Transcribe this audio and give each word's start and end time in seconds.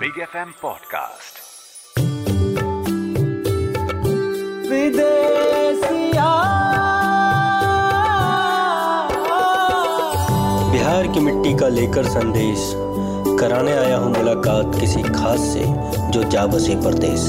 Big 0.00 0.18
F 0.18 0.36
M 0.36 0.50
podcast 0.62 1.38
Bihar 10.72 11.06
की 11.06 11.20
मिट्टी 11.20 11.54
का 11.58 11.68
लेकर 11.68 12.04
संदेश। 12.04 12.72
कराने 13.40 13.72
आया 13.72 13.96
हूँ 13.96 14.12
मुलाकात 14.16 14.80
किसी 14.80 15.02
खास 15.02 15.40
से 15.40 15.64
जो 16.10 16.22
जा 16.22 16.46
बसे 16.46 16.76
परदेश। 16.76 17.28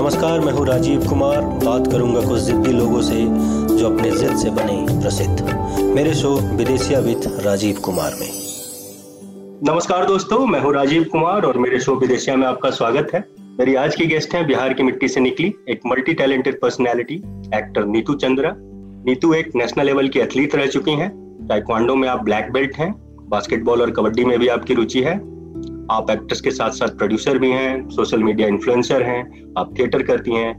नमस्कार 0.00 0.40
मैं 0.40 0.52
हूँ 0.52 0.66
राजीव 0.66 1.08
कुमार। 1.08 1.40
बात 1.40 1.90
करूँगा 1.92 2.28
कुछ 2.28 2.40
जिद्दी 2.40 2.72
लोगों 2.72 3.02
से 3.02 3.26
जो 3.76 3.94
अपने 3.94 4.10
जिद 4.10 4.36
से 4.36 4.50
बने 4.50 5.00
प्रसिद्ध। 5.00 5.42
मेरे 5.80 6.14
show 6.14 6.36
Bidesiya 6.36 7.00
with 7.00 7.40
Rajiv 7.44 7.80
Kumar 7.80 8.14
में। 8.14 8.51
नमस्कार 9.64 10.04
दोस्तों, 10.06 10.46
मैं 10.46 10.60
हूँ 10.60 10.72
राजीव 10.74 11.02
कुमार 11.02 11.42
और 11.42 11.58
मेरे 11.58 11.78
शो 11.80 11.94
विदेशिया 11.94 12.34
में 12.36 12.46
आपका 12.46 12.70
स्वागत 12.70 13.10
है। 13.14 13.20
मेरी 13.58 13.74
आज 13.74 13.94
की 13.96 14.06
गेस्ट 14.06 14.34
है 14.34 14.44
बिहार 14.46 14.72
की 14.74 14.82
मिट्टी 14.82 15.08
से 15.08 15.20
निकली 15.20 15.52
एक 15.70 15.80
multi 15.86 16.14
talented 16.14 16.60
personality 16.60 17.14
actor 17.54 17.84
Neetu 17.86 18.14
Chandra. 18.14 18.52
Neetu 19.06 19.32
एक 19.34 19.54
नेशनल 19.56 19.86
लेवल 19.86 20.08
की 20.08 20.18
एथलीट 20.18 20.54
रह 20.54 20.66
चुकी 20.66 20.90
हैं। 20.90 21.08
टाइक्वांडो 21.48 21.94
में 21.94 22.08
आप 22.08 22.24
ब्लैक 22.24 22.50
बेल्ट 22.52 22.76
हैं 22.76 22.92
बास्केटबॉल 23.28 23.82
और 23.82 23.90
कबड्डी 23.90 24.24
में 24.24 24.38
भी 24.38 24.48
आपकी 24.48 24.74
रुचि 24.74 25.02
है। 25.02 25.14
आप 25.90 26.10
एक्ट्रेस 26.10 26.40
के 26.40 26.50
साथ 26.50 26.70
साथ 26.70 26.98
प्रोड्यूसर 26.98 27.38
भी 27.38 27.50
हैं 27.50 27.88
सोशल 27.90 28.22
मीडिया 28.22 28.48
इन्फ्लुएंसर 28.48 29.02
हैं, 29.02 29.22
आप 29.58 29.74
थिएटर 29.78 30.02
करती 30.02 30.34
हैं। 30.34 30.52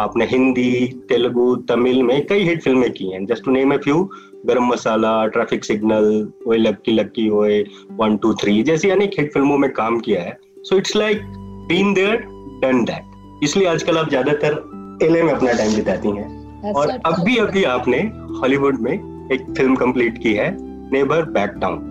आपने 0.00 0.24
हिंदी, 0.24 0.86
तेलुगु, 1.08 1.54
तमिल 1.68 2.02
में 2.02 2.26
कई 2.26 2.42
हिट 2.42 2.62
फ़िल्में 2.62 2.90
की 2.92 3.10
हैं। 3.12 3.24
Just 3.26 3.44
to 3.44 3.50
name 3.50 3.72
a 3.72 3.76
few 3.76 4.10
Garam 4.46 4.66
Masala 4.66 5.26
Traffic 5.26 5.64
signal 5.64 6.06
ओए 6.46 6.56
लक्की 6.58 6.92
लक्की 6.92 7.28
ओए 7.30 7.62
वन 7.92 8.16
टू 8.16 8.32
थ्री 8.34 8.62
जैसी 8.62 8.90
अनेक 8.90 9.18
हिट 9.18 9.32
फ़िल्मों 9.32 9.58
में 9.58 9.70
काम 9.72 9.98
किया 10.00 10.22
है। 10.22 10.36
So 10.64 10.76
it's 10.76 10.96
like 10.96 11.22
been 11.68 11.92
there 11.94 12.16
done 12.62 12.84
that 12.84 13.42
इसलिए 13.44 13.68
आजकल 13.68 13.98
आप 13.98 14.08
ज़्यादातर 14.08 14.98
एलए 15.02 15.22
में 15.22 15.32
अपना 15.32 15.52
टाइम 15.52 15.74
बिताती 15.76 16.16
हैं। 16.16 16.72
और 16.72 16.90
अभी 17.06 17.36
अभी 17.38 17.62
आपने 17.66 17.98
हॉलीवुड 18.40 18.80
में 18.80 18.92
एक 18.92 19.46
फ़िल्म 19.56 19.74
कंप्लीट 19.76 20.18
की 20.22 20.32
है 20.34 20.50
नेबर 20.92 21.22
बैक 21.30 21.50
डाउन 21.58 21.86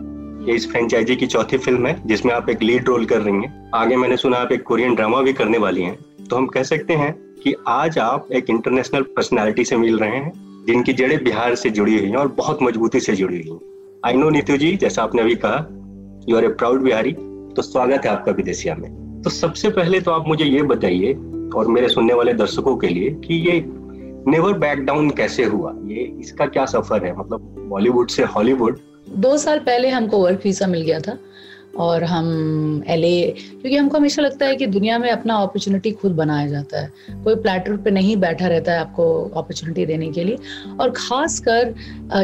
ये 0.48 0.56
इस 0.56 0.70
फ्रेंचाइजी 0.72 1.16
की 1.16 1.28
चौथी 1.28 1.58
फ़िल्म 1.58 1.88
है 1.88 2.02
जिसमें 2.08 2.34
आप 2.34 2.50
एक 2.50 2.62
लीड 2.64 2.88
रोल 2.88 3.06
कर 3.06 3.22
रही 3.22 3.36
हैं। 3.36 3.72
आगे 3.76 3.96
मैंने 3.96 4.18
सुना 4.18 4.38
आप 4.38 4.52
एक 4.52 4.64
कोरियन 4.64 4.96
ड्रामा 4.96 5.22
भी 5.22 5.34
करने 5.34 5.58
वाली 5.58 5.82
हैं। 5.82 5.98
तो 6.30 6.36
हम 6.36 6.46
कह 6.48 6.64
सकते 6.64 6.94
हैं 6.94 7.12
कि 7.44 7.54
आज 7.68 7.98
आप 8.00 8.28
एक 8.32 8.50
इंटरनेशनल 8.50 9.02
पर्सनालिटी 9.16 9.66
से 9.66 9.78
मिल 9.78 9.98
रहे 10.00 10.18
हैं। 10.18 10.32
जिनकी 10.68 10.94
जड़ें 10.94 11.24
बिहार 11.24 11.56
से 11.56 11.70
जुड़ी 11.70 11.98
हुई 12.00 12.10
हैं 12.10 12.18
और 12.18 12.28
बहुत 12.28 12.60
मजबूती 12.64 13.00
से 13.00 13.16
जुड़ी 13.16 13.38
हुई 13.38 13.52
हैं। 13.52 14.02
आई 14.06 14.14
नो 14.14 14.30
नीतू 14.30 14.58
जी 14.58 14.76
जैसा 14.76 15.04
आपने 15.04 15.22
अभी 15.22 15.36
कहा 15.36 15.66
you 16.30 16.38
are 16.38 16.46
a 16.46 16.48
proud 16.50 16.84
Bihari 16.84 17.12
तो 17.56 17.62
स्वागत 17.62 18.06
है 18.06 18.12
आपका 18.12 18.32
विदेशिया 18.32 18.76
में। 18.76 19.22
तो 19.22 19.30
सबसे 19.30 19.70
पहले 19.70 20.00
तो 20.02 20.12
आप 20.12 20.28
मुझे 20.28 20.46
ये 20.46 20.62
बताइए, 20.64 21.14
और 21.56 21.68
मेरे 21.68 21.88
सुनने 21.90 22.14
वाले 22.14 22.34
दर्शकों 22.34 22.76
के 22.78 22.88
लिए, 22.88 23.10
कि 23.10 23.36
ये 23.50 23.64
नेवर 24.28 24.54
बैक 24.60 24.80
डाउन 24.80 25.10
कैसे 25.10 25.44
हुआ? 25.46 25.74
ये 25.86 26.04
इसका 26.20 26.46
क्या 26.46 26.66
सफ़र 26.66 27.06
है? 27.06 27.16
मतलब 27.18 27.56
बॉलीवुड 27.70 28.10
से 28.10 28.24
हॉलीवुड 28.26 28.80
दो 29.10 29.38
साल 29.38 29.60
पहले 29.60 29.90
हमको 29.90 30.24
वर्क 30.24 30.42
वीज़ा 30.44 30.68
मिल 30.68 30.82
गया 30.82 31.00
था। 31.00 31.18
और 31.78 32.04
हम 32.04 32.84
एलए 32.88 33.22
क्योंकि 33.32 33.76
हमको 33.78 33.98
हमेशा 33.98 34.22
लगता 34.22 34.46
है 34.46 34.56
कि 34.56 34.68
दुनिया 34.68 34.98
में 35.00 35.10
अपना 35.10 35.36
अपॉर्चुनिटी 35.36 35.92
खुद 35.92 36.12
बनाया 36.12 36.48
जाता 36.48 36.82
है। 36.82 36.92
कोई 37.24 37.36
प्लेटर 37.36 37.78
पे 37.78 37.92
नहीं 37.92 38.16
बैठा 38.18 38.48
रहता 38.48 38.72
है 38.72 38.80
आपको 38.80 39.06
अपॉर्चुनिटी 39.26 39.86
देने 39.86 40.10
के 40.12 40.24
लिए। 40.24 40.38
और 40.80 40.92
ख़ास 40.92 41.40
कर 41.48 41.74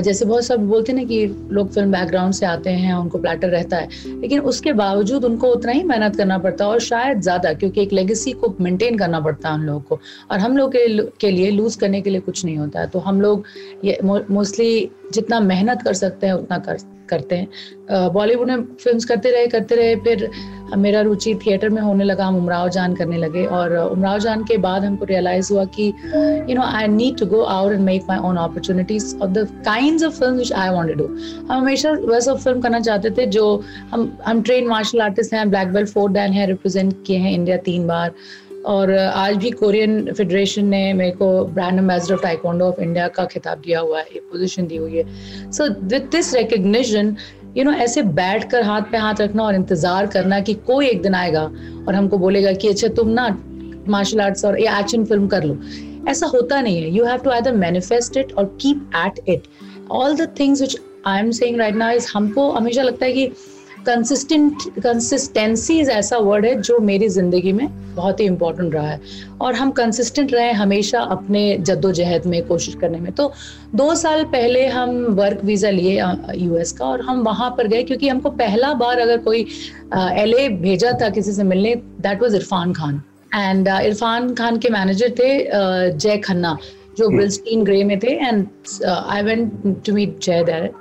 जैसे 0.02 0.26
बहुत 0.26 0.44
सब 0.44 0.68
बोलते 0.68 0.92
हैं 0.92 1.00
ना 1.00 1.06
कि 1.08 1.26
लोग 1.52 1.72
फ़िल्म 1.74 1.92
बैकग्राउंड 1.92 2.34
से 2.34 2.46
आते 2.46 2.70
हैं, 2.70 2.94
उनको 2.94 3.18
प्लेटर 3.18 3.50
रहता 3.50 3.78
है। 3.78 3.90
लेकिन 4.22 4.40
उसके 4.42 4.74
बावजूद 4.74 5.26
उनको 5.26 5.48
उतना 5.48 5.72
ही 5.72 5.84
मेहनत 5.84 6.16
करना 6.16 6.38
पड़ता 6.38 6.66
है 6.66 6.72
और 6.72 6.80
शायद 6.82 7.22
ज़्यादा, 7.22 7.54
क्योंकि 7.54 7.82
एक 7.82 7.94
लेगेसी 7.94 8.32
को 8.34 8.56
मेनटेन 8.62 8.98
करना 8.98 9.20
पड़ता 9.20 9.50
है 9.50 9.56
हम 9.56 9.64
लोग 9.64 9.84
को। 9.88 10.00
और 10.32 10.40
हम 10.40 10.58
लोग 10.58 10.74
के 11.20 11.32
लिए 11.32 11.52
लूज़ 11.52 11.78
करने 11.80 12.02
के 12.02 12.10
लिए 12.10 12.20
कुछ 12.22 12.44
नहीं 12.46 12.58
होता 12.58 12.80
है। 12.80 12.88
तो 12.88 13.00
हम 13.00 13.22
लोग 13.22 13.44
ये 13.86 14.00
मोस्टली 14.04 14.90
जितना 15.14 15.40
मेहनत 15.40 15.82
कर 15.82 15.94
सकते 15.94 16.28
हैं, 16.28 16.34
उतना 16.34 16.58
कर 16.60 16.78
करते 17.10 17.36
हैं। 17.36 17.48
बॉलीवुड 18.14 18.50
में 18.50 18.64
फ़िल्म 18.76 19.00
करते 19.08 19.32
रहे 19.32 19.48
करते 19.48 19.76
रहे, 19.76 19.96
फिर 19.98 20.30
मेरा 20.78 21.02
रुचि 21.02 21.34
थिएटर 21.36 21.70
में 21.70 21.82
होने 21.82 22.04
लगा, 22.04 22.26
हम 22.26 22.38
उमराव 22.38 22.70
जान 22.70 22.96
करने 22.96 23.18
लगे 23.18 23.46
और 23.48 23.76
उमराव 23.78 24.20
जान 24.20 24.44
के 24.44 24.58
बाद 24.58 24.84
हमको 24.86 25.06
रियलाइज़ 25.06 25.52
हुआ 25.54 25.66
कि 25.78 25.88
you 26.50 26.56
know 26.56 26.62
I 26.64 26.88
need 26.88 27.18
to 27.20 27.26
go 27.26 27.42
out 27.42 27.72
and 27.74 27.82
make 27.82 28.06
my 28.10 28.20
own 28.20 28.38
opportunities 28.38 29.16
of 29.18 29.32
the 29.32 29.48
kind 29.66 30.04
of 30.04 30.20
film 30.20 30.38
which 30.38 30.54
I 30.54 30.70
want 30.70 30.92
do 30.94 31.06
हम 31.06 31.52
हमेशा 31.52 31.92
वैसा 31.92 32.34
फ़िल्म 32.36 32.62
करना 32.62 32.80
चाहते 32.80 33.10
थे 33.18 33.26
जो 33.28 33.46
हम 33.92 34.12
हम 34.26 34.42
ट्रेन 34.42 34.68
मार्शल 34.68 35.02
आर्टिस्ट 35.02 35.34
हैं 35.34 35.50
ब्लैक 35.50 35.74
बेल्ट 35.74 35.90
फोर 35.90 36.12
डैन 36.12 36.34
है 36.34 36.48
रिप्रेजेंट 36.48 36.96
किए 37.08 37.18
हैं 37.18 37.34
इंडिया 37.34 37.58
तीन 37.66 37.88
बार। 37.88 38.12
और 38.66 38.92
आज 38.98 39.36
भी 39.38 39.50
कोरियन 39.52 40.14
फेडरेशन 40.14 40.66
ने 40.66 40.82
मेरे 40.94 41.12
को 41.12 41.28
brand 41.46 41.80
ambassador 41.80 42.14
of 42.14 42.22
taekwondo 42.22 42.66
of 42.66 42.82
India 42.82 43.08
का 43.08 43.26
खिताब 43.26 43.62
दिया 43.66 43.80
हुआ 43.80 44.00
है 44.00 44.20
पोजीशन 44.32 44.68
दी 44.68 44.76
हुई 44.76 44.98
है। 44.98 45.52
So 45.52 45.68
with 45.86 46.10
this 46.12 46.34
recognition 46.36 47.16
you 47.58 47.64
know 47.64 47.72
ऐसे 47.84 48.02
बैठ 48.14 48.50
कर 48.52 48.64
हाथ 48.64 48.92
पे 48.92 48.98
हाथ 48.98 49.22
रखना 49.22 49.44
और 49.44 49.56
इंतज़ार 49.56 50.08
करना 50.08 50.40
कि 50.40 50.54
कोई 50.68 50.88
एक 50.88 51.02
दिन 51.02 51.16
आएगा 51.16 51.44
और 51.88 51.96
हमको 51.96 52.18
बोलेगा 52.18 52.52
कि 52.54 52.68
अच्छा 52.68 52.88
तुम 52.96 53.10
ना 53.10 53.28
मार्शल 53.90 54.22
आर्ट्स 54.22 54.46
और 54.46 54.60
या 54.62 54.80
एक्शन 54.80 55.06
फ़िल्म 55.06 55.28
कर 55.28 55.44
लो। 55.44 55.58
ऐसा 56.10 56.28
होता 56.28 56.62
नहीं 56.62 56.82
है। 56.82 56.90
You 56.92 57.06
have 57.06 57.20
to 57.20 57.30
either 57.30 57.54
manifest 57.56 58.18
it 58.18 58.34
or 58.34 58.46
keep 58.62 58.90
at 58.98 59.20
it 59.30 59.44
all 59.92 60.16
the 60.16 60.28
things 60.40 60.62
which 60.62 60.78
I 61.08 61.20
am 61.20 61.32
saying 61.32 61.58
right 61.60 61.76
now 61.76 61.96
is 61.96 62.08
हमको 62.14 62.50
हमेशा 62.52 62.82
लगता 62.82 63.06
है 63.06 63.12
कि 63.14 63.32
कंसिस्टेंट 63.86 64.64
कंसिस्टेंसी 64.84 65.80
ऐसा 65.80 66.18
वर्ड 66.20 66.46
है 66.46 66.54
जो 66.62 66.80
मेरी 66.82 67.08
ज़िंदगी 67.10 67.52
में 67.54 67.68
बहुत 67.96 68.20
ही 68.20 68.26
इंपॉर्टेंट 68.26 68.74
रहा 68.74 68.88
है। 68.88 69.00
और 69.42 69.56
हम 69.56 69.72
कंसिस्टेंट 69.72 70.34
रहे 70.34 70.52
हमेशा 70.54 71.00
अपने 71.16 71.58
जद्दोजहद 71.60 72.26
में 72.26 72.42
कोशिश 72.48 72.76
करने 72.76 73.00
में। 73.00 73.12
तो 73.12 73.32
दो 73.76 73.94
साल 73.96 74.24
पहले 74.32 74.66
हम 74.68 74.96
वर्क 75.16 75.44
वीज़ा 75.46 75.70
लिए 75.70 76.02
यूएस 76.36 76.72
का 76.72 76.86
और 76.86 77.02
हम 77.02 77.22
वहाँ 77.24 77.50
पर 77.58 77.68
गए 77.68 77.84
क्योंकि 77.84 78.10
हमको 78.10 78.30
पहला 78.36 78.74
बार 78.76 79.00
अगर 79.00 79.18
कोई 79.22 79.46
एलए 79.94 80.48
भेजा 80.62 80.92
था 81.02 81.10
किसी 81.10 81.32
से 81.32 81.44
मिलने 81.44 81.76
that 81.76 82.22
was 82.22 82.36
Irrfan 82.36 82.74
Khan 82.74 83.02
and 83.36 83.68
Irrfan 83.68 84.34
Khan 84.36 84.58
के 84.58 84.70
मैनेजर 84.70 85.10
थे 85.20 85.30
जय 85.92 86.18
खन्ना 86.18 86.58
जो 86.98 87.10
ब्रिल्स्टीन 87.10 87.64
ग्रे 87.64 87.84
में 87.84 87.98
थे। 88.00 88.12
And 88.18 88.48
I 88.86 89.22
went 89.24 89.86
to 89.86 89.94
meet 89.94 90.20
Jai 90.24 90.44
there 90.44 90.72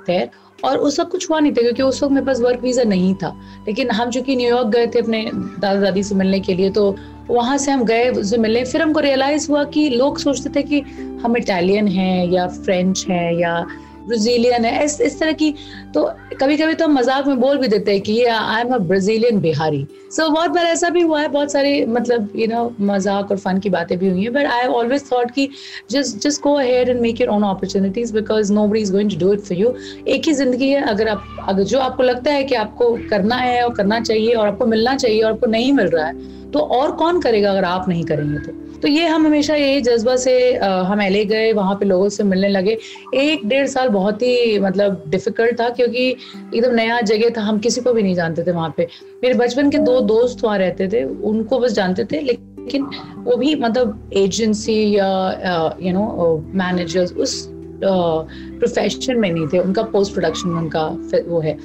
और 0.65 0.77
उस 0.77 0.99
वक्त 0.99 1.11
कुछ 1.11 1.29
हुआ 1.29 1.39
नहीं 1.39 1.51
था, 1.51 1.61
क्योंकि 1.61 1.83
उस 1.83 2.03
वक्त 2.03 2.13
मेरे 2.13 2.25
पास 2.25 2.39
वर्क 2.41 2.61
वीज़ा 2.61 2.83
नहीं 2.83 3.13
था। 3.15 3.35
लेकिन 3.67 3.91
हम 3.91 4.09
चूँकि 4.11 4.35
न्यूयॉर्क 4.35 4.67
गए 4.67 4.87
थे 4.87 4.99
अपने 4.99 5.23
दादा 5.33 5.79
दादी 5.79 6.03
से 6.03 6.15
मिलने 6.15 6.39
के 6.39 6.53
लिए 6.53 6.69
तो 6.69 6.95
वहाँ 7.29 7.57
से 7.57 7.71
हम 7.71 7.83
गए 7.85 8.09
उससे 8.09 8.37
मिलने। 8.37 8.63
फिर 8.65 8.81
हमको 8.81 8.99
रियलाइज़ 8.99 9.49
हुआ 9.51 9.63
कि 9.63 9.89
लोग 9.89 10.17
सोचते 10.19 10.49
थे 10.55 10.63
कि 10.63 10.79
हम 11.23 11.37
इटालियन 11.37 11.87
हैं 11.87 12.27
या 12.31 12.47
फ्रेंच 12.47 13.05
हैं 13.09 13.33
या 13.33 13.65
ब्राजीलियन 14.07 14.65
है। 14.65 14.83
इस 14.85 14.99
इस 15.01 15.19
तरह 15.19 15.31
की 15.33 15.53
तो 15.93 16.03
कभी 16.41 16.57
कभी 16.57 16.73
तो 16.73 16.85
हम 16.85 16.93
मज़ाक 16.93 17.27
में 17.27 17.39
बोल 17.39 17.57
भी 17.57 17.67
देते 17.67 17.91
हैं 17.91 18.01
कि 18.01 18.13
ये 18.13 18.25
I 18.27 18.61
am 18.61 18.73
a 18.73 18.77
Brazilian 18.77 19.39
Bihari 19.41 19.85
so 20.11 20.23
so, 20.23 20.33
बहुत 20.33 20.51
बार 20.51 20.65
ऐसा 20.65 20.89
भी 20.89 21.01
हुआ 21.01 21.21
है 21.21 21.27
बहुत 21.27 21.51
सारे 21.51 21.85
मतलब 21.85 22.31
यू 22.35 22.47
नो 22.47 22.73
मज़ाक 22.81 23.31
और 23.31 23.37
फन 23.37 23.59
की 23.59 23.69
बातें 23.69 23.97
भी 23.97 24.09
हुई 24.09 24.23
हैं 24.23 24.33
बट 24.33 24.45
आई 24.45 24.67
ऑलवेज 24.67 25.11
थॉट 25.11 25.31
कि 25.31 25.49
just 25.91 26.17
just 26.17 26.41
go 26.41 26.53
ahead 26.53 26.89
and 26.89 27.01
make 27.01 27.21
your 27.21 27.29
own 27.29 27.43
opportunities 27.43 28.13
because 28.13 28.53
nobody 28.67 28.81
is 28.81 28.91
going 28.91 29.11
to 29.11 29.17
do 29.17 29.33
it 29.33 29.39
for 29.39 29.57
you 29.57 29.73
एक 30.07 30.27
ही 30.27 30.33
ज़िंदगी 30.33 30.69
है 30.69 30.81
अगर 30.89 31.07
आप 31.07 31.45
अगर 31.47 31.63
जो 31.63 31.79
आपको 31.79 32.03
लगता 32.03 32.31
है 32.31 32.43
कि 32.43 32.55
आपको 32.55 32.93
करना 33.09 33.35
है 33.35 33.61
और 33.63 33.73
करना 33.73 33.99
चाहिए 33.99 34.33
और 34.33 34.47
आपको 34.47 34.65
मिलना 34.65 34.95
चाहिए 34.95 35.21
और 35.21 35.31
आपको 35.31 35.47
नहीं 35.47 35.73
मिल 35.73 35.87
रहा 35.87 36.05
है 36.07 36.43
तो 36.55 36.59
और 36.59 36.91
कौन 36.91 37.19
करेगा 37.21 37.49
अगर 37.51 37.63
आप 37.63 37.87
नहीं 37.89 38.03
करेंगे 38.05 38.37
तो? 38.39 38.51
तो 38.81 38.87
ये 38.87 39.07
हम 39.07 39.25
हमेशा 39.25 39.55
यही 39.55 39.81
जज्बा 39.81 40.15
से 40.15 40.33
हम 40.55 41.01
एले 41.01 41.23
गए, 41.25 41.51
वहाँ 41.53 41.75
पे 41.75 41.85
लोगों 41.85 42.09
से 42.09 42.23
मिलने 42.23 42.49
लगे। 42.49 42.77
एक 43.13 43.45
डेढ़ 43.47 43.67
साल 43.67 43.89
बहुत 43.89 44.21
ही 44.21 44.59
मतलब 44.59 45.03
डिफ़िकल्ट 45.07 45.59
था 45.59 45.69
क्योंकि 45.69 46.07
एकदम 46.55 46.75
नया 46.75 46.99
जगह 47.01 47.29
था, 47.37 47.41
हम 47.41 47.59
किसी 47.59 47.81
को 47.81 47.93
भी 47.93 48.03
नहीं 48.03 48.15
जानते 48.15 48.43
थे 48.43 48.51
वहाँ 48.51 48.73
पे। 48.77 48.87
मेरे 49.23 49.33
बचपन 49.35 49.69
के 49.69 49.77
दो 49.79 49.99
दोस्त 50.03 50.43
वहाँ 50.43 50.57
रहते 50.57 50.87
थे, 50.87 51.03
उनको 51.03 51.59
बस 51.59 51.71
जानते 51.71 52.05
थे, 52.05 52.21
लेकिन 52.21 52.85
वो 53.17 53.35
भी 53.37 53.55
मतलब 53.55 54.11
एजेंसी 54.13 54.79
या 54.95 55.77
यू 55.81 55.93
नो 55.93 56.43
मैनेजर्स 56.55 57.13
उस 57.13 57.47
प्रोफेशन 57.83 59.19
में 59.19 59.31
नहीं 59.31 59.47
थे। 59.47 59.59
उनका 59.59 59.83
पोस्ट 59.83 60.13
प्रोडक्शन 60.13 60.57
उनका, 60.57 60.85
वो 61.27 61.39
है। 61.39 61.57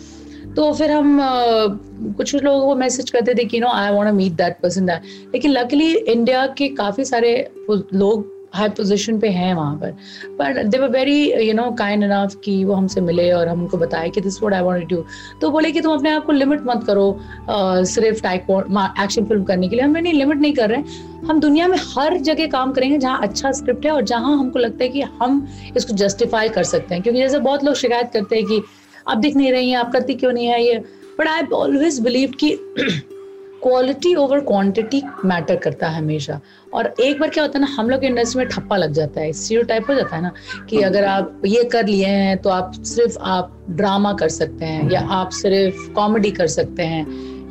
तो 0.57 0.73
फिर 0.75 0.91
हम 0.91 1.19
कुछ 2.17 2.33
कुछ 2.33 2.43
लोगों 2.43 2.67
को 2.67 2.75
मैसेज 2.77 3.11
करते 3.11 3.35
थे 3.35 3.45
कि 3.45 3.61
no 3.61 3.69
I 3.69 3.93
want 3.93 4.13
meet 4.15 4.33
that 4.33 4.57
person 4.63 4.87
that 4.87 5.03
लेकिन 5.35 5.51
लकीली 5.51 5.95
इंडिया 5.95 6.47
के 6.59 6.69
काफ़ी 6.77 7.05
सारे 7.05 7.33
लोग 7.71 8.29
हाई 8.55 8.69
पोजीशन 8.69 9.19
पे 9.21 9.29
हैं 9.29 9.53
वहाँ 9.55 9.75
पर। 9.79 9.91
But 10.39 10.57
they 10.67 10.79
were 10.79 10.89
very 10.91 11.33
you 11.49 11.53
know 11.55 11.71
kind 11.79 12.05
enough 12.05 12.35
कि 12.45 12.65
वो 12.65 12.75
हमसे 12.75 13.01
मिले 13.01 13.31
और 13.33 13.49
हम 13.49 13.61
उनको 13.63 13.77
बताए 13.79 14.09
कि 14.11 14.21
this 14.21 14.41
what 14.43 14.55
I 14.55 14.63
want 14.63 14.89
to 14.91 15.05
तो 15.41 15.51
बोले 15.51 15.71
कि, 15.73 15.81
तुम 15.81 15.95
अपने 15.95 16.11
आप 16.11 16.25
को 16.27 16.33
लिमिट 16.33 16.63
मत 16.67 16.85
करो 16.87 17.85
सिर्फ़ 17.87 18.23
टाइप 18.23 18.47
एक्शन 19.03 19.25
फ़िल्म 19.25 19.45
करने 19.45 19.69
के 19.69 19.77
लिए। 19.77 19.85
हम 19.85 19.97
नहीं 19.97 20.13
लिमिट 20.13 20.39
नहीं 20.39 20.55
कर 20.55 20.69
रहे 20.71 20.79
हैं। 20.79 21.25
हम 21.29 21.41
दुनिया 21.41 21.69
में 21.69 21.77
हर 21.97 22.17
जगह 22.19 22.47
काम 22.51 22.73
करेंगे 22.73 22.99
जहाँ 22.99 23.21
अच्छा 23.23 23.53
स्क्रिप्ट 23.53 23.87
है 23.87 23.93
और 23.93 24.03
जहाँ 24.05 24.37
हमको 24.39 24.59
लगता 24.59 24.85
है 24.85 24.89
कि 24.89 25.01
हम 25.23 25.47
इसको 25.77 25.95
जस्टिफाई 25.95 26.49
कर 26.49 26.65
सकते 26.65 26.95
हैं। 26.95 27.03
क्योंकि 27.03 27.21
जैसे 27.21 27.39
बहुत 27.39 27.65
लोग 27.65 27.75
शिकायत 27.75 28.11
करते 28.13 28.37
हैं 28.37 28.45
कि 28.45 28.63
आप 29.09 29.19
दिख 29.19 29.37
नहीं 29.37 29.53
रही 29.53 29.71
हैं 29.71 29.77
आप 29.77 29.93
करती 29.93 30.15
क्यों 30.15 30.33
नहीं 30.33 30.47
है 30.47 30.63
ये? 30.65 30.79
बट 31.19 31.29
आई 31.29 31.43
ऑलवेज 31.55 32.01
बिलीव 32.01 32.33
कि 32.41 32.59
क्वालिटी 33.63 34.15
ओवर 34.15 34.41
क्वांटिटी 34.41 35.03
मैटर 35.25 35.57
करता 35.57 35.89
है 35.89 35.99
हमेशा। 35.99 36.41
और 36.75 36.95
एक 37.01 37.21
बार 37.21 37.31
क्या 37.31 37.45
होता 37.45 37.59
है 37.59 37.65
ना 37.65 37.73
हम 37.73 37.91
लोग 37.91 38.05
इंडस्ट्री 38.05 38.39
में 38.39 38.49
ठप्पा 38.49 38.77
लग 38.77 38.93
जाता 38.93 39.21
है 39.21 39.33
सीरो 39.33 39.63
टाइप 39.63 39.91
हो 39.91 39.95
जाता 39.95 40.17
है 40.17 40.23
ना 40.23 40.33
कि 40.71 40.81
अगर 40.83 41.05
आप 41.05 41.43
ये 41.47 41.65
कर 41.65 41.87
लिए 41.87 42.07
हैं 42.07 42.37
तो 42.39 42.51
आप 42.51 42.73
सिर्फ़ 42.85 43.19
आप 43.21 43.57
ड्रामा 43.71 44.13
कर 44.13 44.29
सकते 44.29 44.65
हैं 44.65 44.91
या 44.91 45.01
आप 45.11 45.31
सिर्फ़ 45.31 45.91
कॉमेडी 45.93 46.31
कर 46.31 46.47
सकते 46.47 46.83
हैं। 46.83 47.05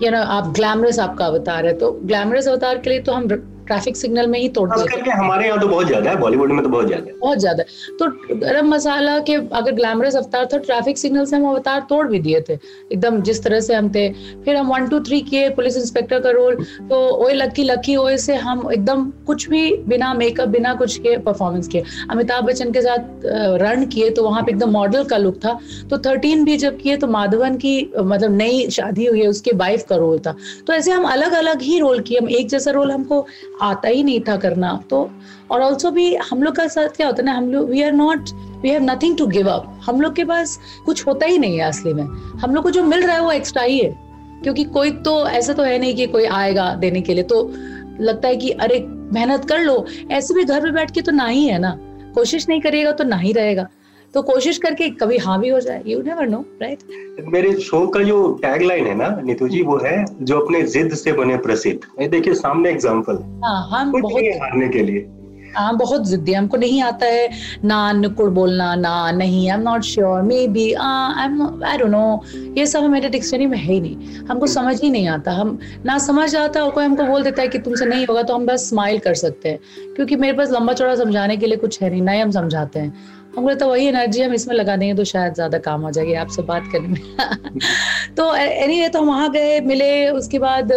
या 0.04 0.12
ना 0.12 0.22
आप 0.22 0.54
ग्लैमरस 0.54 1.00
आपका 1.00 1.26
अवतार 1.26 1.66
है 1.66 1.74
तो 1.74 1.92
ग्लैमरस 2.04 2.48
अवतार 2.48 2.78
के 2.78 2.90
लिए 2.90 3.00
तो 3.00 3.12
हम 3.12 3.28
ट्रैफ़िक 3.70 3.98
सिग्नल 3.98 4.28
में 4.28 4.40
ही 4.40 4.48
तोड़ 4.50 4.70
दिए 4.70 4.86
करके 4.88 5.12
हमारे 5.12 5.48
यहाँ 5.48 5.60
तो 5.60 5.68
बहुत 5.68 5.88
ज़्यादा 5.88 6.10
है 6.10 6.18
बॉलीवुड 6.20 6.52
में 6.52 6.62
तो 6.64 6.70
बहुत 6.70 6.88
ज़्यादा 6.88 7.12
बहुत 7.20 7.40
ज़्यादा 7.40 7.64
तो 8.00 8.08
गरम 8.36 8.68
मसाला 8.70 9.18
के 9.22 9.34
अगर 9.34 9.72
ग्लैमरस 9.74 10.16
अवतार 10.16 10.48
था 10.54 10.58
ट्रैफ़िक 10.60 10.98
सिग्नल 10.98 11.26
से 11.26 11.36
हम 11.36 11.46
अवतार 11.48 11.86
तोड़ 11.90 12.08
भी 12.08 12.20
दिए 12.20 12.40
थे। 12.50 12.54
एकदम 12.54 13.22
जिस 13.22 13.44
तरह 13.44 13.60
से 13.60 13.74
हम 13.74 13.90
थे। 13.90 14.08
फिर 14.44 14.56
हम 14.56 14.68
वन 14.68 14.88
टू 14.90 15.00
थ्री 15.02 15.20
किए 15.22 15.50
पुलिस 15.56 15.78
इंस्पेक्टर 15.78 16.20
का 16.20 16.30
रोल 16.32 16.56
तो 16.90 16.98
ओए 17.26 17.34
लक्की 17.34 17.64
लक्की 17.64 17.96
ओए 17.96 18.18
से 18.18 18.36
हम 18.38 18.68
एकदम 18.72 19.10
कुछ 19.28 19.48
भी 19.50 19.62
बिना 19.88 20.14
मेकअप 20.14 20.48
बिना 20.50 20.74
कुछ 20.76 20.98
के 21.00 21.18
परफॉर्मेंस 21.20 21.68
किए। 21.68 21.84
अमिताभ 22.12 22.44
बच्चन 22.46 22.72
के 22.72 22.82
साथ 22.82 23.26
रन 23.62 23.86
किए 23.88 24.10
तो 24.10 24.24
वहाँ 24.24 24.44
पे 24.44 24.52
एकदम 24.52 24.72
मॉडल 24.72 25.04
का 25.06 25.18
लुक 25.18 25.38
था। 25.46 25.58
तो 25.90 25.98
थर्टीन 26.00 26.44
भी 26.46 26.58
जब 26.58 26.80
किए 26.80 26.98
तो 26.98 27.08
माधवन 27.10 27.58
की 27.58 27.78
मतलब 27.98 28.36
नई 28.36 28.70
शादी 28.72 29.06
हुई 29.06 29.22
है 29.22 29.28
उसके 29.28 29.52
वाइफ 29.58 29.86
का 29.90 29.96
रोल 29.96 30.20
था। 30.20 30.36
तो 30.68 30.74
ऐसे 30.74 30.92
हम 30.92 31.06
अलग 31.08 31.32
अलग 31.34 31.62
ही 31.62 31.80
रोल 31.80 32.00
किए। 32.02 32.20
हम 32.20 32.30
एक 32.32 32.50
जैसा 32.50 32.72
रोल 32.72 32.92
हमको 32.92 33.26
आता 33.62 33.88
ही 33.88 34.04
नहीं 34.04 34.20
था 34.20 34.38
करना। 34.38 34.84
तो 34.90 35.12
और 35.52 35.62
ऑल्सो 35.62 35.92
भी 35.92 36.16
हम 36.16 36.44
लोग 36.44 36.56
का 36.56 36.68
साथ 36.68 36.88
क्या 36.88 37.08
होता 37.08 37.22
है 37.22 37.26
ना, 37.26 37.34
हम 37.34 37.52
लोग 37.52 37.70
we 37.70 37.82
are 37.82 37.92
not 37.92 38.30
we 38.62 38.70
have 38.70 38.84
nothing 38.84 39.18
to 39.18 39.28
give 39.28 39.50
up 39.50 39.80
हम 39.84 40.02
लोग 40.02 40.16
के 40.16 40.24
पास 40.24 40.60
कुछ 40.86 41.08
होता 41.08 41.26
ही 41.26 41.38
नहीं 41.38 41.58
है 41.58 41.66
असली 41.66 41.94
में। 41.94 42.04
हम 42.40 42.56
लोग 42.56 42.64
को 42.64 42.72
जो 42.72 42.84
मिल 42.84 43.02
रहा 43.02 43.16
है 43.16 43.22
वो 43.22 43.32
एक्स्ट्रा 43.32 43.64
ही 43.64 43.80
है। 43.80 44.00
क्योंकि 44.44 44.64
कोई 44.64 44.92
तो 44.92 45.28
ऐसा 45.28 45.54
तो 45.54 45.64
है 45.64 45.80
नहीं 45.80 45.96
कि 45.96 46.08
कोई 46.08 46.26
आएगा 46.26 46.76
देने 46.76 47.02
के 47.02 47.14
लिए। 47.14 47.24
तो 47.24 47.54
लगता 48.00 48.28
है 48.28 48.36
कि, 48.36 48.50
अरे, 48.50 48.86
मेहनत 48.90 49.46
कर 49.46 49.60
लो। 49.60 49.86
ऐसे 50.12 50.34
भी 50.34 50.44
घर 50.44 50.62
में 50.62 50.74
बैठ 50.74 50.92
के 50.92 51.02
तो 51.02 51.12
ना 51.12 51.26
ही 51.26 51.46
है 51.46 51.60
ना। 51.60 51.78
कोशिश 52.16 52.50
नहीं 52.50 52.62
करेगा 52.62 52.92
तो 52.92 53.04
ना 53.04 53.16
ही 53.16 53.32
रहेगा। 53.32 53.68
तो 54.14 54.22
कोशिश 54.24 54.58
करके 54.58 54.90
कभी 54.92 55.18
हाँ 55.18 55.40
भी 55.40 55.50
हो 55.50 55.60
जाए। 55.60 55.82
यू 55.88 56.02
नेवर 56.02 56.28
नो 56.28 56.40
राइट 56.62 57.24
मेरे 57.28 57.54
शो 57.62 57.86
का 57.88 58.04
जो 58.04 58.18
टैग 58.42 58.62
लाइन 58.62 58.88
है 58.88 58.96
ना 58.96 59.10
नीतू 59.24 59.48
जी 59.50 59.62
वो 59.64 59.78
है 59.78 60.04
जो 60.22 60.40
अपने 60.40 60.62
जिद 60.64 60.94
से 60.96 61.14
बने 61.14 61.38
प्रसिद्ध। 61.40 62.10
देखिए 62.10 62.34
सामने 62.36 62.70
एग्ज़ाम्पल 62.70 63.24
हाँ 63.46 63.70
हम 63.72 63.92
बहुत 63.92 64.24
हारने 64.42 64.70
के 64.70 64.84
लिए। 64.84 65.08
हाँ 65.56 65.76
बहुत 65.78 66.06
जिद्दी 66.08 66.34
हमको 66.34 66.58
नहीं 66.58 66.82
आता 66.84 67.06
है 67.06 67.30
ना 67.66 67.92
नुकुड़ 67.92 68.30
बोलना 68.30 68.74
ना 68.76 69.12
नहीं 69.12 69.50
I 69.50 69.56
am 69.56 69.62
not 69.62 69.84
sure 69.84 70.22
maybe 70.48 70.72
I 70.74 71.26
am 71.26 71.64
I 71.66 71.78
don't 71.78 71.90
know 71.92 72.54
ये 72.58 72.66
सब 72.68 72.84
मेरे 72.90 73.10
डिक्शनरी 73.10 73.46
में 73.46 73.58
है 73.58 73.74
ही 73.74 73.80
नहीं। 73.82 74.26
हमको 74.30 74.48
समझ 74.48 74.82
ही 74.82 74.90
नहीं 74.90 75.08
आता। 75.08 75.32
हम 75.32 75.58
ना 75.86 75.98
समझ 76.00 76.36
आता 76.36 76.64
और 76.64 76.72
कोई 76.72 76.86
हमको 76.86 77.04
बोल 77.04 77.24
देता 77.24 77.42
है 77.42 77.48
कि 77.48 77.60
तुमसे 77.60 77.86
नहीं 77.86 78.06
होगा 78.06 78.24
तो 78.24 78.36
हम 78.36 78.46
बस 78.46 78.70
स्माइल 78.70 79.00
कर 79.00 79.14
सकते 79.16 79.50
हैं। 79.50 79.60
क्योंकि 79.96 80.16
मेरे 80.16 80.38
पास 80.38 80.52
लंबा 80.52 80.74
चौड़ा 80.74 80.96
समझाने 80.96 81.38
के 81.38 81.48
लिए 81.48 81.58
कुछ 81.58 81.82
है 81.82 81.90
नहीं 81.90 82.02
ना 82.02 82.12
ही 82.12 82.20
हम 82.20 82.32
समझाते 82.32 82.80
हैं। 82.80 83.18
हमको 83.40 83.54
तो 83.56 83.68
वही 83.70 83.86
एनर्जी 83.88 84.22
हम 84.22 84.34
इसमें 84.34 84.56
लगा 84.56 84.76
देंगे 84.76 84.94
तो 84.96 85.04
शायद 85.04 85.34
ज़्यादा 85.34 85.58
काम 85.60 85.82
हो 85.82 85.92
जाएगी, 85.92 86.14
आपसे 86.16 86.42
बात 86.44 86.64
करने 86.72 86.88
में। 86.88 87.02
तो 88.18 88.34
एनी 88.36 88.88
तो 88.90 89.02
हम 89.02 89.08
वहाँ 89.08 89.30
गए, 89.32 89.60
मिले, 89.62 90.10
उसके 90.12 90.40
बाद 90.40 90.72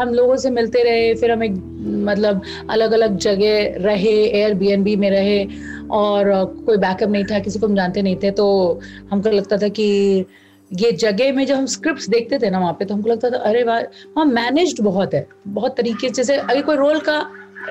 हम 0.00 0.14
लोगों 0.14 0.36
से 0.36 0.50
मिलते 0.50 0.82
रहे, 0.82 1.14
फिर 1.14 1.30
हम 1.32 1.42
एक 1.44 1.52
मतलब 2.06 2.42
अलग 2.70 2.92
अलग 2.92 3.16
जगह 3.18 3.74
रहे 3.84 4.14
एयर 4.24 4.54
में 4.96 5.10
रहे, 5.10 5.44
और 5.90 6.32
कोई 6.66 6.76
बैकअप 6.78 7.10
नहीं 7.10 7.24
था, 7.24 7.38
किसी 7.38 7.58
को 7.58 7.66
हम 7.66 7.74
जानते 7.76 8.02
नहीं 8.02 8.16
थे 8.22 8.30
तो 8.30 8.46
हमको 9.10 9.30
लगता 9.30 9.56
था 9.58 9.68
कि 9.68 10.24
ये 10.70 10.90
जगह 10.92 11.32
में 11.32 11.44
जब 11.46 11.54
हम 11.54 11.66
स्क्रिप्ट 11.66 12.08
देखते 12.10 12.38
थे 12.38 12.50
ना 12.50 12.58
वहाँ 12.58 12.72
पे 12.72 12.84
तो 12.84 12.94
हमको 12.94 13.08
लगता 13.08 13.30
था, 13.30 13.36
अरे 13.38 13.62
वाह, 13.64 13.80
वहाँ 13.80 14.24
मैनेज्ड 14.26 14.80
बहुत 14.82 15.14
है, 15.14 15.26
बहुत 15.48 15.76
तरीके 15.76 16.08
से, 16.08 16.14
जैसे 16.14 16.36
अगर 16.36 16.62
कोई 16.62 16.76
रोल 16.76 17.00
का 17.00 17.18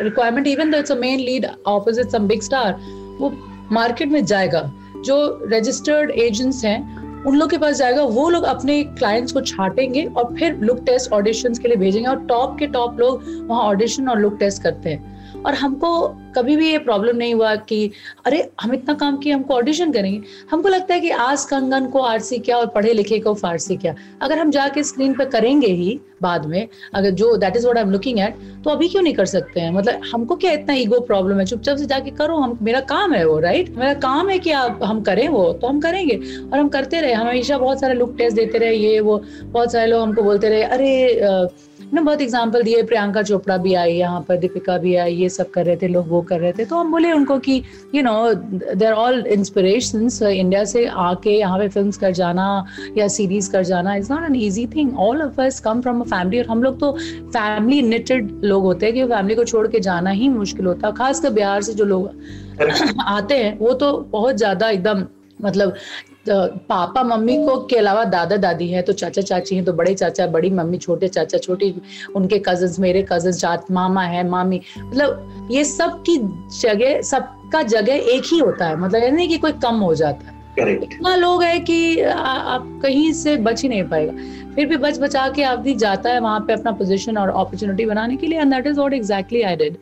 requirement 0.01 0.47
even 0.47 0.71
though 0.71 0.77
it's 0.77 0.91
main 0.97 1.19
lead 1.19 1.47
opposite 1.67 2.09
some 2.09 2.27
big 2.27 2.41
star 2.41 2.73
वो 3.19 3.29
मार्केट 3.71 4.09
में 4.09 4.23
जाएगा, 4.25 4.62
जो 5.06 5.39
रजिस्टर्ड 5.51 6.12
एजेंट्स 6.12 6.63
हैं, 6.65 7.23
उन 7.25 7.35
लोग 7.35 7.50
के 7.50 7.57
पास 7.57 7.77
जाएगा, 7.77 8.03
वो 8.03 8.29
लोग 8.29 8.44
अपने 8.44 8.83
क्लाइंट्स 8.83 9.33
को 9.33 9.41
छाटेंगे 9.41 10.03
और 10.06 10.35
फिर 10.35 10.57
लुक 10.57 10.79
टेस्ट 10.85 11.12
ऑडिशन 11.13 11.53
के 11.53 11.68
लिए 11.68 11.77
भेजेंगे 11.77 12.07
और 12.09 12.25
टॉप 12.25 12.57
के 12.59 12.68
टॉप 12.68 13.00
लोग 13.00 13.23
वहाँ 13.47 13.62
ऑडिशन 13.62 14.09
और 14.09 14.19
लुक 14.19 14.38
टेस्ट 14.39 14.63
करते 14.63 14.89
हैं। 14.89 15.20
और 15.45 15.53
हमको 15.53 16.07
कभी 16.35 16.55
भी 16.55 16.71
ये 16.71 16.77
प्रॉब्लम 16.77 17.17
नहीं 17.17 17.33
हुआ 17.33 17.55
कि, 17.55 17.91
अरे, 18.25 18.49
हम 18.61 18.73
इतना 18.73 18.93
काम 18.93 19.17
किए 19.17 19.33
हमको 19.33 19.53
ऑडिशन 19.53 19.91
करेंगे। 19.91 20.21
हमको 20.51 20.69
लगता 20.69 20.93
है 20.93 20.99
कि 20.99 21.09
आज 21.09 21.43
कंगन 21.43 21.85
को 21.85 21.99
आरसी 21.99 22.38
क्या 22.38 22.57
और 22.57 22.67
पढ़े 22.67 22.93
लिखे 22.93 23.19
को 23.19 23.33
फारसी 23.33 23.75
क्या। 23.75 23.95
अगर 24.21 24.39
हम 24.39 24.51
जाके 24.51 24.83
स्क्रीन 24.83 25.13
पर 25.13 25.25
करेंगे 25.25 25.67
ही 25.67 25.99
बाद 26.21 26.45
में, 26.45 26.67
अगर 26.93 27.09
जो 27.09 27.38
that 27.38 27.55
is 27.55 27.63
what 27.63 27.77
I 27.77 27.83
am 27.83 27.91
looking 27.91 28.19
at 28.19 28.35
तो 28.63 28.69
अभी 28.69 28.88
क्यों 28.88 29.01
नहीं 29.01 29.13
कर 29.13 29.25
सकते 29.25 29.59
हैं? 29.59 29.71
मतलब 29.71 30.01
हमको 30.13 30.35
क्या 30.35 30.51
इतना 30.51 30.73
ईगो 30.73 30.99
प्रॉब्लम 30.99 31.39
है? 31.39 31.45
चुपचाप 31.45 31.77
से 31.77 31.85
जाके 31.85 32.11
करो, 32.11 32.38
हम, 32.38 32.59
मेरा 32.61 32.79
काम 32.79 33.13
है 33.13 33.25
वो 33.27 33.39
राइट 33.39 33.75
मेरा 33.77 33.93
काम 33.93 34.29
है 34.29 34.39
कि 34.39 34.51
आप, 34.51 34.79
हम 34.83 35.01
करें 35.01 35.27
वो 35.27 35.53
तो 35.53 35.67
हम 35.67 35.79
करेंगे। 35.79 36.15
और 36.53 36.59
हम 36.59 36.69
करते 36.69 37.01
रहे। 37.01 37.13
हमेशा 37.13 37.57
बहुत 37.57 37.79
सारे 37.79 37.93
लुक 37.93 38.15
टेस्ट 38.17 38.35
देते 38.35 38.57
रहे, 38.57 38.75
ये, 38.75 38.99
वो, 38.99 39.23
बहुत 39.43 39.71
सारे 39.71 39.88
लोग 39.88 40.01
हमको 40.01 40.23
बोलते 40.23 40.49
रहे, 40.49 40.63
अरे 40.63 41.19
ना 41.91 42.01
बहुत 42.01 42.21
एग्ज़ाम्पल 42.21 42.61
दिए 42.63 42.81
प्रियंका 42.83 43.21
चोपड़ा 43.23 43.55
भी 43.57 43.73
आई 43.75 43.93
यहाँ 43.93 44.19
पर 44.27 44.38
दीपिका 44.39 44.77
भी 44.77 44.95
आई 44.95 45.15
ये 45.15 45.29
सब 45.29 45.49
कर 45.51 45.65
रहे 45.65 45.75
थे 45.77 45.88
लोग 45.88 46.07
वो 46.09 46.21
कर 46.21 46.39
रहे 46.39 46.51
थे। 46.53 46.65
तो 46.65 46.75
हम 46.75 46.91
बोले 46.91 47.11
उनको 47.11 47.38
कि 47.39 47.61
you 47.95 48.01
know 48.03 48.33
there 48.33 48.93
all 48.93 49.25
inspiration 49.27 50.07
India 50.27 50.63
से 50.65 50.85
आके 50.85 51.31
यहाँ 51.31 51.57
पे 51.59 51.67
फ़िल्म 51.69 51.91
कर 52.01 52.11
जाना 52.13 52.47
या 52.97 53.07
सीरीज़ 53.09 53.51
कर 53.51 53.63
जाना 53.63 53.95
is 53.95 54.11
not 54.13 54.25
an 54.25 54.35
easy 54.35 54.65
thing 54.75 54.97
all 54.99 55.21
of 55.21 55.41
us 55.41 55.59
come 55.59 55.81
from 55.81 56.01
a 56.01 56.05
family 56.05 56.39
और 56.39 56.47
हम 56.47 56.63
लोग 56.63 56.79
तो 56.79 56.91
फैमिली 56.97 57.81
निटेड 57.81 58.31
लोग 58.43 58.63
होते 58.63 58.85
हैं 58.85 58.95
कि 58.95 59.05
फैमिली 59.05 59.35
को 59.35 59.43
छोड़ 59.45 59.67
के 59.67 59.79
जाना 59.79 60.09
ही 60.11 60.29
मुश्किल 60.29 60.65
होता 60.65 60.88
है। 60.88 60.93
खासकर 60.95 61.29
बिहार 61.33 61.61
से 61.61 61.73
जो 61.73 61.85
लोग 61.85 62.09
आते 63.07 63.35
हैं 63.35 63.57
वो 63.59 63.73
तो 63.73 63.97
बहुत 64.11 64.35
ज़्यादा 64.35 64.69
एकदम 64.69 65.05
मतलब 65.43 65.75
तो 66.29 66.47
पापा 66.69 67.03
मम्मी 67.03 67.35
को 67.45 67.57
के 67.65 67.75
अलावा 67.75 68.03
दादा 68.03 68.38
दादी 68.38 68.67
है 68.67 68.81
तो 68.81 68.93
चाचा 68.93 69.21
चाची 69.21 69.55
हैं 69.55 69.65
तो 69.65 69.73
बड़े 69.73 69.93
चाचा 69.93 70.27
बड़ी 70.27 70.49
मम्मी 70.49 70.77
छोटे 70.77 71.07
चाचा 71.07 71.38
छोटी 71.38 71.73
उनके 72.15 72.39
कजन्स 72.39 72.79
मेरे 72.79 73.05
कज़न 73.11 73.57
मामा 73.71 74.03
है 74.03 74.27
मामी 74.29 74.61
मतलब 74.79 75.47
ये 75.51 75.63
सब 75.65 76.01
की 76.01 76.17
जगह 76.61 77.01
सबका 77.01 77.61
जगह 77.63 77.93
एक 77.93 78.23
ही 78.25 78.39
होता 78.39 78.65
है 78.65 78.75
मतलब 78.75 79.13
नहीं 79.13 79.29
कि 79.29 79.38
कोई 79.38 79.51
कम 79.51 79.75
हो 79.75 79.95
जाता 79.95 80.27
है। 80.27 80.39
इतना 80.73 81.15
लोग 81.15 81.43
है 81.43 81.59
कि 81.59 82.01
आ, 82.01 82.15
आप 82.15 82.79
कहीं 82.83 83.11
से 83.13 83.35
बच 83.38 83.63
ही 83.63 83.69
नहीं 83.69 83.83
पाएगा। 83.83 84.13
फिर 84.55 84.65
भी 84.65 84.77
बच 84.77 84.99
बचा 84.99 85.27
के 85.29 85.43
आदमी 85.43 85.75
जाता 85.75 86.09
है 86.09 86.19
वहाँ 86.19 86.39
पे 86.39 86.53
अपना 86.53 86.71
पोजीशन 86.71 87.17
और 87.17 87.29
अपॉर्चुनिटी 87.29 87.86
बनाने 87.86 88.15
के 88.15 88.27
लिए 88.27 88.39
and 88.39 88.53
that 88.53 88.67
is 88.67 88.77
what 88.77 88.93
exactly 88.93 89.41
I 89.41 89.55
did 89.55 89.77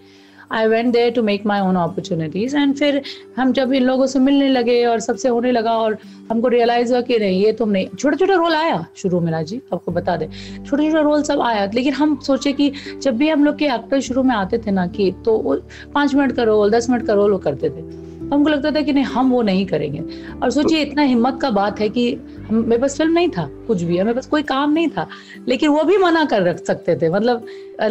I 0.52 0.68
went 0.68 0.92
there 0.94 1.12
to 1.12 1.24
make 1.24 1.46
my 1.46 1.62
own 1.62 1.76
opportunities 1.76 2.56
and 2.58 2.76
फिर 2.76 3.02
हम 3.38 3.52
जब 3.54 3.74
इन 3.74 3.84
लोगों 3.84 4.06
से 4.06 4.20
मिलने 4.20 4.48
लगे 4.48 4.84
और 4.86 5.00
सबसे 5.00 5.30
होने 5.30 5.52
लगा 5.52 5.78
और 5.78 5.98
हमको 6.32 6.48
रियलाइज़ 6.48 6.92
हुआ 6.94 7.02
कि 7.02 7.20
नहीं, 7.20 7.44
ये 7.44 7.52
तुम 7.54 7.70
नहीं। 7.70 7.88
छोटा 8.00 8.18
छोटा 8.18 8.36
रोल 8.36 8.56
आया 8.56 8.86
शुरू 8.96 9.20
में 9.20 9.46
जी 9.46 9.62
आपको 9.74 9.92
बता 9.92 10.16
दे। 10.18 10.30
छोटा 10.66 10.84
छोटा 10.84 11.02
रोल 11.02 11.24
सब 11.24 11.42
आया। 11.42 11.70
लेकिन 11.74 11.94
हम 11.94 12.20
सोचे 12.20 12.54
कि 12.54 12.72
जब 13.02 13.18
भी 13.18 13.30
हम 13.30 13.46
लोग 13.46 13.58
के 13.58 13.66
एक्टर 13.66 14.00
शुरू 14.02 14.24
में 14.24 14.36
आते 14.36 14.58
थे 14.58 14.72
ना 14.72 14.88
कि 14.88 15.12
तो 15.26 15.62
पाँच 15.94 16.16
मिनट 16.16 16.32
का 16.32 16.44
रोल 16.44 16.72
दस 16.72 16.90
मिनट 16.90 17.06
का 17.08 17.14
रोल 17.14 17.32
वो 17.32 17.38
करते 17.38 17.70
थे। 17.70 18.09
हमको 18.34 18.50
लगता 18.50 18.72
था 18.72 18.82
कि 18.82 18.94
नहीं 18.94 19.04
हम 19.04 19.30
वो 19.32 19.42
नहीं 19.42 19.66
करेंगे। 19.66 20.04
और 20.44 20.52
सोचिए 20.52 20.82
इतना 20.82 21.02
हिम्मत 21.02 21.40
का 21.42 21.50
बात 21.52 21.80
है 21.80 21.90
कि 21.90 22.06
मेरे 22.52 22.82
पास 22.82 22.98
फ़िल्म 22.98 23.14
नहीं 23.14 23.30
था 23.30 23.50
कुछ 23.68 23.82
भी 23.82 23.98
मेरे 23.98 24.14
पास 24.14 24.28
कोई 24.28 24.44
काम 24.44 24.72
नहीं 24.74 24.88
था 24.90 25.08
लेकिन 25.48 25.70
वो 25.70 25.84
भी 25.84 25.98
मना 25.98 26.24
कर 26.26 26.44
रख 26.44 26.64
सकते 26.66 26.96
थे। 26.96 27.10
मतलब 27.10 27.46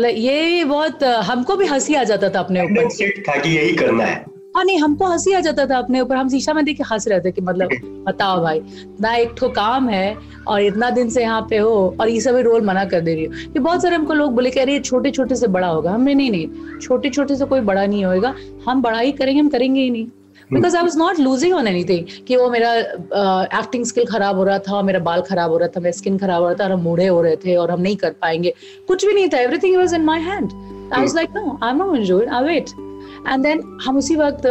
ये 0.07 0.65
बहुत 0.65 1.05
हमको 1.05 1.57
भी 1.57 1.67
हँसी 1.67 1.95
आ 1.95 2.03
जाता 2.05 2.29
था 2.29 2.41
अपने 2.41 2.65
ऊपर। 2.65 2.89
था 3.29 3.37
कि 3.37 3.57
यही 3.57 3.73
करना 3.77 4.05
है। 4.05 4.25
हाँ 4.57 4.65
नहीं 4.65 4.79
हमको 4.79 5.07
हँसी 5.07 5.33
आ 5.33 5.41
जाता 5.41 5.67
था 5.67 5.79
अपने 5.79 6.01
ऊपर। 6.01 6.17
हम 6.17 6.29
शीशा 6.29 6.53
में 6.53 6.65
देख 6.65 6.77
के 6.77 6.83
हंस 6.83 7.07
रहे 7.09 7.21
थे 7.21 7.31
कि 7.33 7.41
मतलब 7.41 7.69
बताओ 8.09 8.41
भाई 8.43 8.61
ना 9.01 9.15
एक 9.15 9.35
ठो 9.39 9.49
काम 9.49 9.89
है 9.89 10.17
और 10.49 10.63
इतना 10.63 10.91
दिन 10.91 11.11
से 11.11 11.23
यहाँ 11.23 11.41
पे 11.51 11.59
हो 11.59 11.97
और 12.01 12.09
ये 12.09 12.21
सभी 12.21 12.43
रोल 12.43 12.65
मना 12.65 12.85
कर 12.85 13.01
दे 13.01 13.15
रही 13.15 13.25
हो। 13.25 13.53
कि 13.53 13.59
बहुत 13.59 13.83
सारे 13.83 13.97
हमको 13.97 14.15
लोग 14.15 14.35
बोले 14.35 14.51
कह 14.51 14.65
रहे 14.65 14.75
हैं 14.75 14.83
छोटे 14.83 15.11
छोटे 15.11 15.35
से 15.35 15.47
बड़ा 15.49 15.69
होगा। 15.69 15.91
हमने 15.91 16.15
नहीं 16.15 16.31
नहीं 16.31 16.79
छोटे 16.81 17.11
छोटे 17.11 17.37
से 17.37 17.45
कोई 17.45 17.61
बड़ा 17.61 17.87
नहीं 17.87 18.05
होएगा। 18.05 18.35
हम 18.69 18.83
बड़ा 18.83 18.99
ही 18.99 19.13
करेंगे 19.13 19.41
हम 19.41 19.49
करेंगे 19.49 19.81
ही 19.81 19.91
नहीं। 19.91 20.07
Because 20.53 20.77
I 20.77 20.83
was 20.83 20.99
not 20.99 21.19
losing 21.19 21.55
on 21.55 21.67
anything 21.69 22.05
कि 22.29 22.37
वो 22.37 22.49
मेरा 22.51 22.73
एक्टिंग 23.59 23.85
स्किल 23.85 24.05
खराब 24.05 24.37
हो 24.37 24.45
रहा 24.45 24.59
था 24.59 24.83
मेरा 24.83 24.99
बाल 25.09 25.23
खराब 25.23 25.51
हो 25.51 25.59
रहा 25.59 25.69
था 25.69 25.81
मेरा 25.81 25.97
स्किन 25.99 26.19
खराब 26.19 26.43
हो 26.43 26.49
रहा 26.49 26.57
था 26.61 26.65
और 26.65 26.73
हम 26.73 26.81
मूढ़े 26.81 27.07
हो 27.07 27.21
रहे 27.23 27.37
थे 27.37 27.57
और 27.57 27.71
हम 27.71 27.81
नहीं 27.81 27.97
कर 27.97 28.11
पाएँगे। 28.23 28.55
कुछ 28.89 29.05
भी 29.07 29.15
नहीं 29.15 29.29
था। 29.29 29.41
Everything 29.41 29.77
was 29.77 29.95
in 29.95 30.05
my 30.05 30.21
hand 30.21 30.51
I 30.93 31.01
was 31.01 31.15
like 31.17 31.31
no 31.37 31.59
I 31.63 31.71
am 31.71 31.77
not 31.77 31.97
enjoy 31.97 32.27
I 32.27 32.45
wait 32.45 32.71
and 33.29 33.43
then 33.43 33.63
हम 33.85 33.97
उसी 33.97 34.17
वक्त 34.17 34.47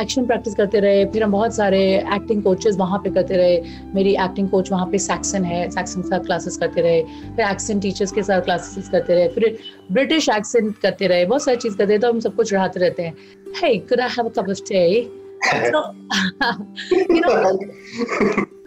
एक्शन 0.00 0.24
प्रैक्टिस 0.26 0.54
करते 0.54 0.80
रहे। 0.80 1.04
फिर 1.06 1.22
हम 1.22 1.32
बहुत 1.32 1.54
सारे 1.54 1.82
एक्टिंग 2.14 2.42
कोचेस 2.42 2.76
वहाँ 2.76 2.98
पे 2.98 3.10
करते 3.10 3.36
रहे। 3.36 3.62
मेरी 3.94 4.14
एक्टिंग 4.14 4.48
कोच 4.48 4.70
वहाँ 4.72 4.86
पे 4.86 4.98
सैक्सन 4.98 5.44
है। 5.44 5.70
सैक्सन 5.70 6.02
के 6.02 6.08
साथ 6.08 6.24
क्लासेस 6.24 6.56
करते 6.56 6.80
रहे। 6.80 7.02
फिर 7.36 7.46
एक्सेंट 7.46 7.82
टीचर्स 7.82 8.12
के 8.12 8.22
साथ 8.22 8.40
क्लासेस 8.40 8.88
करते 8.88 9.14
रहे। 9.14 9.28
फिर 9.28 9.56
ब्रिटिश 9.92 10.28
एक्सेंट 10.28 10.76
करते 10.78 11.06
रहे। 11.06 11.24
बहुत 11.24 11.44
सारी 11.44 11.56
चीज़ 11.56 11.76
करते 11.76 11.90
रहे। 11.90 11.98
तो 11.98 12.12
हम 12.12 12.20
सबको 12.20 12.44
चढ़ाते 12.44 12.80
रहते 12.80 13.02
हैं। 13.02 13.14
Hey 13.60 13.74
could 13.88 14.04
I 14.04 14.12
have 14.14 14.30
a 14.30 14.34
cup 14.38 14.54
of 14.54 14.64
tea? 14.70 15.02
know, 17.20 17.58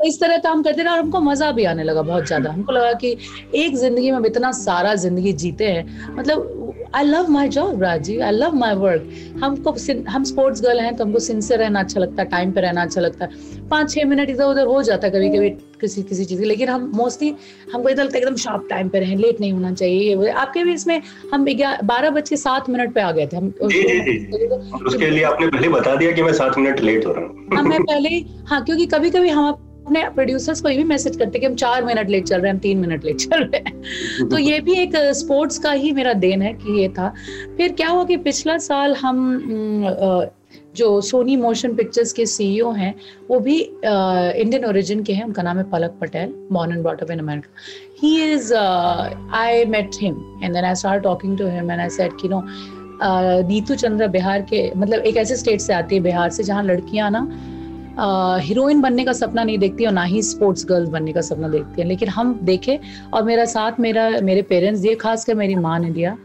इस 0.06 0.20
तरह 0.22 0.38
काम 0.38 0.62
करते 0.64 0.82
रहे 0.82 0.94
और 0.94 1.00
हमको 1.00 1.20
मज़ा 1.20 1.52
भी 1.52 1.64
आने 1.66 1.84
लगा 1.84 2.02
बहुत 2.02 2.26
ज़्यादा। 2.28 2.50
हमको 2.52 2.72
लगा 2.72 2.92
कि 2.94 3.16
एक 3.56 3.76
ज़िंदगी 3.78 4.12
में 4.12 4.26
इतना 4.28 4.52
सारा 4.54 4.94
ज़िंदगी 4.96 5.34
जीते 5.34 5.68
हैं। 5.68 6.16
मतलब 6.16 6.92
आई 6.96 7.04
लव 7.04 7.30
माई 7.32 7.50
जॉब 7.50 7.84
राज़ी 7.84 8.18
आई 8.20 8.32
लव 8.32 8.54
माई 8.56 8.76
वर्क 8.76 9.10
हमको 9.44 9.76
हम 10.10 10.24
स्पोर्ट्स 10.24 10.62
गर्ल 10.64 10.80
हैं 10.80 10.96
तो 10.96 11.04
हमको 11.04 11.20
सिंसियर 11.20 11.60
रहना 11.60 11.80
अच्छा 11.80 12.00
लगता 12.00 12.22
है 12.22 12.30
टाइम 12.30 12.52
पे 12.52 12.62
रहना 12.62 12.82
अच्छा 12.82 13.02
लगता। 13.02 13.26
है 13.26 13.68
पाँच 13.70 13.92
छः 13.94 14.06
मिनट 14.06 14.30
इधर 14.30 14.44
उधर 14.44 14.66
हो 14.68 14.82
जाता 14.84 15.08
है 15.08 15.14
कभी 15.14 15.30
कभी 15.30 15.50
किसी 15.86 16.04
किसी 16.04 16.26
चीज़ 16.26 16.40
की। 16.40 16.46
लेकिन 16.46 16.70
हम 16.70 16.92
मोस्टली 16.96 17.34
हमको 17.74 17.90
इधर 17.90 18.04
लगता 18.04 18.18
है 18.18 18.24
एकदम 18.24 18.36
शार्प 18.44 18.68
टाइम 18.70 18.90
पे 18.90 19.00
रहें 19.00 19.16
लेट 19.18 19.42
नहीं 19.42 19.52
होना 19.52 19.74
चाहिए 19.74 20.30
आपके 20.30 20.64
भी 20.64 20.74
इसमें 20.74 21.02
हम 21.34 21.46
बारह 21.84 22.10
बज 22.10 22.30
के 22.30 22.38
सात 22.38 22.70
मिनट 22.70 22.94
पे 22.94 23.02
आ 23.02 23.12
गए 23.12 23.28
थे। 23.28 23.38
हम 23.38 23.54
उसके 24.88 25.10
लिए 25.10 25.24
आपने 25.24 25.48
पहले 25.48 25.70
बता 25.70 25.96
दिया 25.96 26.12
कि 26.12 26.24
मैं 26.24 26.34
सात 26.34 26.58
मिनट 26.58 26.80
लेट 26.82 27.06
हो 27.06 27.12
रहा 27.12 27.26
हूँ। 27.26 27.48
हाँ 27.54 27.64
मैं 27.64 27.80
पहले 27.84 28.10
हाँ 28.48 28.64
क्योंकि 28.64 28.86
कभी 28.86 29.10
कभी 29.10 29.30
हम 29.30 29.48
अपने 29.50 30.02
प्रोड्यूसर्स 30.10 30.62
को 30.62 30.70
ये 30.70 30.78
भी 30.78 30.84
मैसेज 30.84 31.16
करते 31.18 31.40
कि 31.40 31.46
हम 31.46 31.56
चार 31.56 31.84
मिनट 31.86 32.10
लेट 32.10 32.24
चल 32.26 32.36
रहे 32.36 32.48
हैं 32.48 32.54
हम 32.54 32.60
तीन 32.60 32.78
मिनट 32.78 33.04
लेट 33.06 33.18
चल 33.18 33.44
रहे 33.44 33.58
हैं। 33.58 34.28
तो 34.30 34.38
ये 34.38 34.60
भी 34.60 34.74
एक 34.74 34.96
स्पोर्ट्स 35.16 35.60
का 35.60 35.72
ही 35.72 35.92
मेरा 35.92 36.14
देन 36.14 36.42
है 36.42 36.54
कि 36.54 36.80
ये 36.82 36.88
था। 36.90 37.14
फिर 37.58 37.72
क्या 37.72 37.90
हुआ 37.90 38.04
कि 38.04 38.18
पिछला 38.18 38.58
साल 38.58 38.96
हम 38.96 39.20
जो 40.76 41.00
सोनी 41.02 41.36
मोशन 41.38 41.74
पिक्चर्स 41.76 42.14
के 42.14 42.26
सीईओ 42.26 42.72
हैं, 42.72 42.94
वो 43.30 43.40
भी 43.40 43.60
इंडियन 43.60 44.66
ओरिजिन 44.66 45.04
के 45.04 45.14
हैं, 45.14 45.24
उनका 45.24 45.44
नाम 45.44 45.58
है 45.58 45.64
Palak 45.72 45.98
Patel 46.02 46.34
born 46.52 46.72
and 46.72 46.82
brought 46.82 47.02
up 47.04 47.12
in 47.12 47.20
America 47.20 47.50
he 48.02 48.32
is 48.32 48.54
I 48.54 49.66
met 49.66 49.96
him 50.02 50.40
and 50.44 50.54
then 50.54 50.64
I 50.64 50.76
start 50.76 51.04
talking 51.04 51.38
to 51.38 51.48
him 51.48 51.72
and 51.72 51.82
I 51.82 51.90
said 51.90 52.18
कि 52.22 52.30
नो 52.30 52.44
नीतू 53.48 53.76
चंद्रा 53.76 54.08
बिहार 54.08 54.42
के 54.50 54.72
मतलब 54.76 55.00
एक 55.02 55.18
ऐसे 55.18 55.36
स्टेट 55.36 55.62
से 55.62 55.74
आती 55.74 55.96
है 55.96 56.02
बिहार 56.02 56.30
से, 56.30 56.44
जहाँ 56.44 56.64
लड़कियाँ 56.64 57.10
ना 57.12 57.28
हीरोइन 58.44 58.82
बनने 58.82 59.04
का 59.06 59.14
सपना 59.14 59.44
नहीं 59.44 59.58
देखती 59.58 59.86
और 59.86 59.92
ना 59.94 60.04
ही 60.04 60.22
स्पोर्ट्स 60.24 60.66
गर्ल 60.70 60.86
बनने 60.92 61.14
का 61.14 61.22
सपना 61.22 61.48
देखती 61.50 61.82
है। 61.82 61.88
लेकिन 61.88 62.10
हम 62.10 62.34
देखे 62.44 62.80
और 63.14 63.24
मेरा 63.24 63.46
साथ, 63.46 63.80
मेरा, 63.80 64.10
मेरे 64.24 64.42
पेरेंट्स 64.42 64.80
दिए 64.82 64.96
खासकर 64.96 65.36
मेरी 65.36 65.56
माँ 65.56 65.78
ने 65.80 65.92
दिया। 65.92 66.18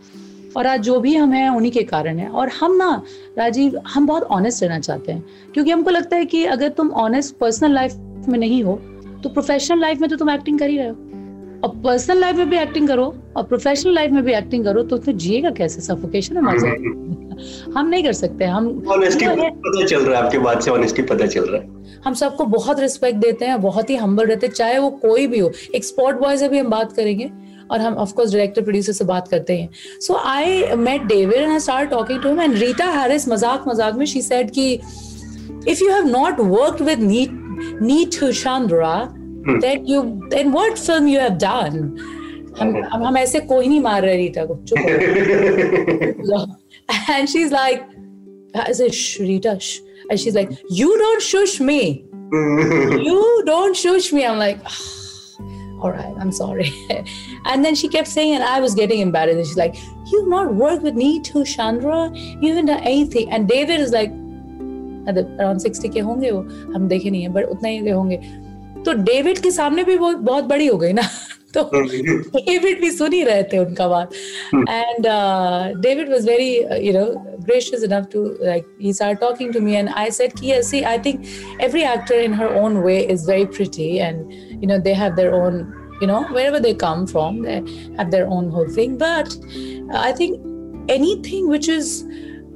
और 0.57 0.66
आज 0.66 0.80
जो 0.80 0.99
भी 1.00 1.14
हम 1.16 1.33
हैं 1.33 1.49
उन्हीं 1.49 1.73
के 1.73 1.83
कारण 1.83 2.19
है। 2.19 2.28
और 2.28 2.49
हम 2.50 2.76
ना 2.76 2.90
राजीव 3.38 3.80
हम 3.88 4.07
बहुत 4.07 4.23
ऑनेस्ट 4.23 4.62
रहना 4.62 4.78
चाहते 4.78 5.12
हैं। 5.12 5.25
क्योंकि 5.54 5.71
हमको 5.71 5.90
लगता 5.90 6.16
है 6.16 6.25
कि 6.25 6.45
अगर 6.47 6.69
तुम 6.69 6.90
ऑनेस्ट 6.99 7.37
पर्सनल 7.37 7.75
लाइफ 7.75 7.95
में 8.28 8.38
नहीं 8.38 8.62
हो 8.64 8.80
तो 9.23 9.28
प्रोफेशनल 9.28 9.80
लाइफ 9.80 10.00
में 10.00 10.09
तो 10.11 10.16
तुम 10.16 10.30
एक्टिंग 10.30 10.59
कर 10.59 10.71
ही 10.71 10.76
रहे 10.78 10.88
हो। 10.88 10.95
और 11.64 11.80
पर्सनल 11.85 12.19
लाइफ 12.19 12.37
में 12.37 12.49
भी 12.50 12.57
एक्टिंग 12.57 12.88
करो 12.88 13.04
और 13.37 13.42
प्रोफेशनल 13.42 13.95
लाइफ 13.95 14.11
में 14.11 14.23
भी 14.25 14.33
एक्टिंग 14.33 14.64
करो 14.64 14.83
तो 14.83 14.97
उसमें 14.97 15.16
जिएगा 15.19 15.50
कैसे? 15.50 15.80
सफोकेशन 15.80 16.37
है 16.37 16.42
मज़ा 16.42 16.71
हम 17.76 17.87
नहीं 17.88 18.02
कर 18.04 18.12
सकते। 18.12 18.45
हम 18.45 18.66
ऑनेस्टी 18.88 19.26
पता 19.26 19.85
चल 19.87 20.00
रहा 20.00 20.19
है 20.19 20.25
आपके 20.25 20.38
बात 20.38 20.62
से 20.62 20.71
ऑनेस्टी 20.71 21.02
पता 21.02 21.26
चल 21.26 21.45
रहा 21.45 21.61
है। 21.61 22.00
हम 22.04 22.14
सबको 22.14 22.45
बहुत 22.45 22.80
रिस्पेक्ट 22.80 23.19
देते 23.19 23.45
हैं 23.45 23.61
बहुत 23.61 23.90
ही 23.90 23.97
हम्बल 23.97 24.26
रहते 24.26 24.47
हैं 24.47 24.54
चाहे 24.54 24.78
वो 24.78 24.90
कोई 25.02 25.26
भी 25.26 25.38
हो। 25.38 25.50
एक 25.75 25.85
स्पॉट 25.85 26.21
बॉय 26.21 26.37
से 26.37 26.49
भी 26.49 26.59
हम 26.59 26.69
बात 26.71 26.92
करेंगे। 26.92 27.30
और 27.71 27.81
हम 27.81 27.95
ऑफकोर्स 28.05 28.33
डायरेक्टर 28.33 28.62
प्रोड्यूसर 28.62 28.93
से 28.93 29.05
बात 29.05 29.29
करते 29.29 29.57
हैं। 29.59 29.69
So 30.00 30.15
I 30.15 30.75
met 30.77 31.03
David 31.03 31.37
and 31.37 31.53
I 31.53 31.61
start 31.61 31.91
talking 31.91 32.23
to 32.23 32.29
him 32.29 32.41
and 32.41 32.55
Rita 32.59 32.87
Harris 32.93 33.29
मज़ाक 33.29 33.65
मज़ाक 33.69 33.95
में 33.97 34.07
शी 34.07 34.23
सेड 34.23 34.50
कि 34.59 34.73
if 35.69 35.83
you 35.83 35.91
have 35.93 36.07
not 36.09 36.41
worked 36.41 36.83
with 36.87 37.00
NEET 37.00 37.31
नीट 37.83 38.23
हुशांद्रा 38.23 38.95
then 39.49 39.85
you 39.89 40.03
then 40.35 40.50
what 40.53 40.79
film 40.79 41.09
you 41.09 41.21
have 41.21 41.33
done 41.45 41.97
hmm 42.61 42.77
hmm 42.93 43.05
hmm 43.05 43.17
ऐसे 43.17 43.41
कोई 43.53 43.69
नहीं 43.69 43.81
मार 43.81 44.03
रहे 44.03 44.17
रीटा 44.17 44.45
को। 44.45 44.55
चुप 44.69 44.79
and 47.11 47.29
she 47.29 47.39
is 47.39 47.53
like 47.55 47.83
I 48.67 48.75
say 48.75 48.89
Rita 49.25 49.57
and 50.11 50.19
she's 50.21 50.37
like 50.37 50.53
you 50.77 50.87
don't 51.00 51.25
shush 51.25 51.53
me. 51.67 51.75
You 53.09 53.19
don't 53.49 53.77
shush 53.81 54.07
me. 54.15 54.23
I'm 54.29 54.39
like 54.39 54.62
oh, 54.71 55.00
all 55.82 55.92
right 55.92 56.16
i'm 56.20 56.32
sorry 56.32 56.68
and 57.46 57.66
then 57.66 57.75
she 57.75 57.88
kept 57.96 58.08
saying 58.08 58.36
and 58.36 58.44
i 58.44 58.60
was 58.60 58.75
getting 58.75 59.00
embarrassed 59.00 59.38
and 59.38 59.48
she's 59.48 59.58
like 59.58 59.75
you've 60.12 60.28
not 60.28 60.54
worked 60.66 60.84
with 60.84 60.96
me 60.96 61.10
too 61.22 61.44
chandra 61.56 61.98
you 62.14 62.50
haven't 62.50 62.72
done 62.74 62.86
anything 62.94 63.32
and 63.32 63.48
david 63.56 63.80
is 63.88 63.92
like 64.02 64.22
around 65.10 65.60
sixty 65.62 65.90
के 65.90 66.00
होंगे 66.00 66.32
वो 66.32 66.40
हम 66.75 66.88
देखे 66.88 67.10
नहीं 67.10 67.22
है 67.24 67.30
but 67.34 67.50
उतना 67.56 67.70
ही 67.70 67.90
होंगे 67.90 68.18
तो 68.86 68.94
डेविड 69.04 69.40
के 69.42 69.52
सामने 69.52 69.84
भी 69.84 69.96
वो 69.96 70.12
बहुत 70.14 70.44
बड़ी 70.44 70.68
हो 70.68 70.78
गई 70.78 70.94
ना 70.94 71.02
तो 71.58 71.64
डेविड 71.74 72.82
भी 72.82 72.92
सुन 72.92 73.14
ही 73.14 73.24
रहे 73.24 73.44
थे 73.52 73.58
उनका 73.58 73.88
बात 73.88 74.14
and 74.56 75.08
David 75.82 76.10
was 76.12 76.28
very 76.30 76.50
you 76.88 76.94
know 76.94 77.06
gracious 77.50 77.83
enough 77.83 78.09
to 78.14 78.23
like 78.40 78.66
he 78.78 78.92
started 78.92 79.21
talking 79.21 79.52
to 79.52 79.61
me 79.61 79.76
and 79.76 79.90
i 80.04 80.09
said 80.09 80.33
yes 80.40 80.69
see 80.69 80.85
i 80.85 80.97
think 80.99 81.26
every 81.69 81.85
actor 81.85 82.19
in 82.28 82.33
her 82.33 82.49
own 82.62 82.83
way 82.83 82.99
is 83.16 83.25
very 83.25 83.47
pretty 83.59 83.90
and 84.00 84.33
you 84.62 84.66
know 84.73 84.78
they 84.78 84.95
have 84.95 85.16
their 85.16 85.35
own 85.35 85.61
you 86.00 86.07
know 86.07 86.23
wherever 86.38 86.61
they 86.61 86.75
come 86.75 87.07
from 87.07 87.42
they 87.42 87.61
have 87.97 88.11
their 88.11 88.26
own 88.26 88.50
whole 88.50 88.69
thing 88.78 88.97
but 88.97 89.37
i 90.09 90.12
think 90.12 90.40
anything 90.88 91.49
which 91.49 91.69
is 91.69 92.04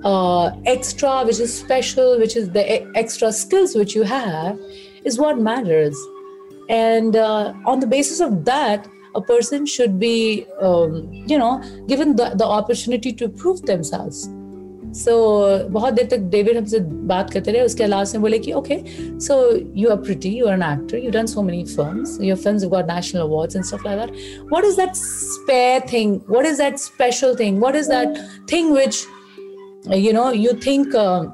uh, 0.04 0.50
extra 0.66 1.24
which 1.24 1.40
is 1.40 1.52
special 1.58 2.18
which 2.18 2.36
is 2.36 2.50
the 2.50 2.64
extra 3.04 3.32
skills 3.32 3.74
which 3.74 3.94
you 3.94 4.02
have 4.02 4.58
is 5.04 5.18
what 5.18 5.38
matters. 5.38 5.96
And 6.68 7.14
uh, 7.14 7.52
on 7.66 7.80
the 7.80 7.86
basis 7.86 8.20
of 8.20 8.44
that, 8.46 8.88
a 9.14 9.20
person 9.20 9.64
should 9.64 10.00
be, 10.00 10.46
um, 10.60 11.08
you 11.12 11.38
know, 11.38 11.62
given 11.86 12.16
the, 12.16 12.30
the 12.30 12.44
opportunity 12.44 13.12
to 13.12 13.28
prove 13.28 13.62
themselves. 13.62 14.28
So 14.94 15.12
बहुत 15.70 15.94
देर 15.94 16.06
तक 16.10 16.18
David 16.32 16.56
हमसे 16.56 16.78
बात 16.80 17.30
करते 17.30 17.50
रहे 17.50 17.62
उसके 17.62 17.84
अलावा 17.84 18.04
से 18.04 18.18
बोले 18.18 18.38
कि 18.38 18.52
okay 18.52 18.78
so 19.20 19.56
you 19.76 19.88
are 19.90 19.96
pretty 19.96 20.28
you 20.28 20.46
are 20.46 20.54
an 20.54 20.62
actor 20.62 20.98
you 20.98 21.10
done 21.10 21.26
so 21.26 21.42
many 21.42 21.64
films 21.64 22.18
your 22.22 22.36
films 22.36 22.64
got 22.64 22.90
national 22.90 23.20
awards 23.20 23.56
and 23.56 23.64
stuff 23.64 23.86
like 23.86 24.00
that 24.00 24.10
what 24.52 24.64
is 24.64 24.76
that 24.76 24.94
spare 24.94 25.82
thing 25.92 26.20
what 26.30 26.46
is 26.46 26.58
that 26.58 26.78
special 26.78 27.36
thing 27.40 27.60
what 27.60 27.76
is 27.76 27.88
that 27.88 28.14
thing 28.52 28.72
which 28.72 29.04
know 29.86 30.32
you 30.32 30.54
think 30.60 30.94
uh, 30.94 31.24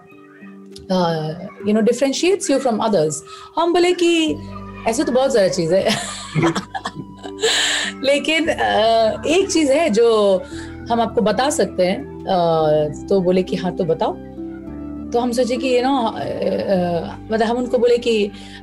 you 1.66 1.74
know 1.74 1.80
differentiates 1.80 2.50
you 2.50 2.58
from 2.58 2.78
others 2.78 3.22
हम 3.56 3.72
बोले 3.72 3.92
कि 3.92 4.36
ऐसे 4.88 5.04
तो 5.04 5.12
बहुत 5.12 5.32
सारा 5.32 5.48
चीज़ 5.48 5.74
है. 5.74 5.84
लेकिन 8.04 8.44
uh, 8.44 9.26
एक 9.26 9.50
चीज़ 9.50 9.72
है 9.72 9.88
जो 9.90 10.42
हम 10.90 11.00
आपको 11.00 11.20
बता 11.20 11.50
सकते 11.50 11.86
हैं 11.86 12.09
तो 13.09 13.19
बोले 13.21 13.43
कि 13.43 13.55
हाँ 13.55 13.75
तो 13.75 13.85
बताओ 13.85 14.13
तो 15.11 15.19
हम 15.19 15.31
सोचे 15.31 15.57
कि 15.57 15.75
यू 15.77 15.81
नो 15.83 15.95
मतलब 17.31 17.43
हम 17.47 17.57
उनको 17.57 17.77
बोले 17.77 17.97
कि 17.97 18.15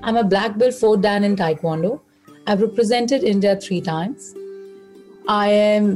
I 0.04 0.10
am 0.10 0.18
a 0.18 0.22
black 0.22 0.56
belt 0.58 0.74
four 0.76 0.98
dan 1.00 1.24
in 1.24 1.36
taekwondo 1.36 1.92
I 2.28 2.54
have 2.54 2.60
represented 2.60 3.24
India 3.24 3.54
three 3.66 3.80
times 3.80 4.32
I 5.30 5.50
am 5.50 5.92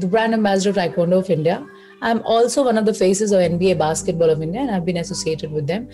the 0.00 0.10
brand 0.10 0.34
ambassador 0.34 0.70
of 0.70 0.76
taekwondo 0.76 1.18
of 1.18 1.30
India 1.30 1.64
I'm 2.02 2.22
also 2.24 2.62
one 2.62 2.76
of 2.78 2.84
the 2.84 2.92
faces 2.94 3.32
of 3.32 3.40
NBA 3.40 3.78
Basketball 3.78 4.30
of 4.30 4.42
India, 4.42 4.60
and 4.60 4.70
I've 4.70 4.84
been 4.84 4.98
associated 4.98 5.50
with 5.50 5.66
them. 5.66 5.88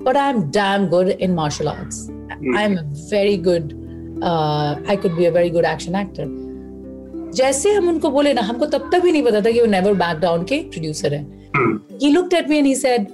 But 0.00 0.16
I'm 0.16 0.50
damn 0.50 0.88
good 0.88 1.08
in 1.08 1.34
martial 1.34 1.68
arts. 1.68 2.08
Mm. 2.08 2.56
I'm 2.56 2.78
a 2.78 2.84
very 3.10 3.36
good. 3.36 3.72
Uh, 4.22 4.76
I 4.86 4.96
could 4.96 5.16
be 5.16 5.26
a 5.26 5.32
very 5.32 5.50
good 5.50 5.64
action 5.64 5.94
actor. 5.94 6.26
जैसे 7.35 7.73
हम 7.73 7.89
उनको 7.89 8.09
बोले 8.09 8.33
ना 8.33 8.41
हमको 8.41 8.65
तब 8.65 8.89
तक 8.91 9.01
भी 9.01 9.11
नहीं 9.11 9.23
पता 9.23 9.41
था 9.41 9.51
कि 9.51 9.59
वो 9.59 9.65
नेवर 9.65 9.93
बैक 9.93 10.17
डाउन 10.17 10.43
के 10.43 10.57
प्रोड्यूसर 10.57 11.13
हैं। 11.13 11.47
He 12.01 12.09
looked 12.09 12.33
at 12.33 12.49
me 12.49 12.57
and 12.57 12.65
he 12.65 12.75
said 12.75 13.07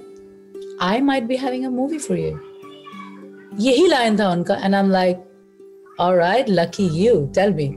I 0.82 1.00
might 1.00 1.24
be 1.24 1.36
having 1.36 1.64
a 1.64 1.68
movie 1.68 1.98
for 1.98 2.18
you 2.18 2.38
यही 3.60 3.86
लाइन 3.86 4.18
था 4.18 4.30
उनका 4.30 4.54
and 4.54 4.74
I 4.74 4.80
am 4.80 4.90
like 4.90 5.16
alright 6.00 6.46
lucky 6.48 7.06
you 7.06 7.26
tell 7.34 7.52
me 7.52 7.76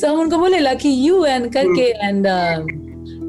so 0.00 0.06
हम 0.06 0.20
उनको 0.20 0.38
बोले 0.38 0.58
लकी 0.58 0.90
यू 0.90 1.24
एंड 1.24 1.52
करके 1.52 2.08
and 2.08 2.26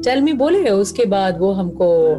tell 0.04 0.22
me 0.22 0.32
बोले। 0.32 0.70
उसके 0.70 1.04
बाद 1.04 1.38
वो 1.38 1.52
हमको 1.52 2.14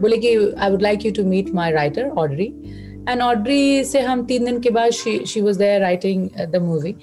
बोले 0.00 0.16
कि 0.16 0.52
I 0.58 0.70
would 0.70 0.82
like 0.82 1.06
you 1.06 1.12
to 1.12 1.24
meet 1.24 1.54
my 1.54 1.72
writer 1.72 2.08
Audrey 2.08 2.65
and 3.08 3.22
Audrey 3.22 3.84
से 3.84 4.00
हम 4.00 4.24
तीन 4.26 4.44
दिन 4.44 4.60
के 4.60 4.70
बाद 4.70 4.90
she 4.90 5.40
was 5.40 5.58
there 5.58 5.80
writing 5.80 6.28
the 6.40 6.56
movie 6.56 6.94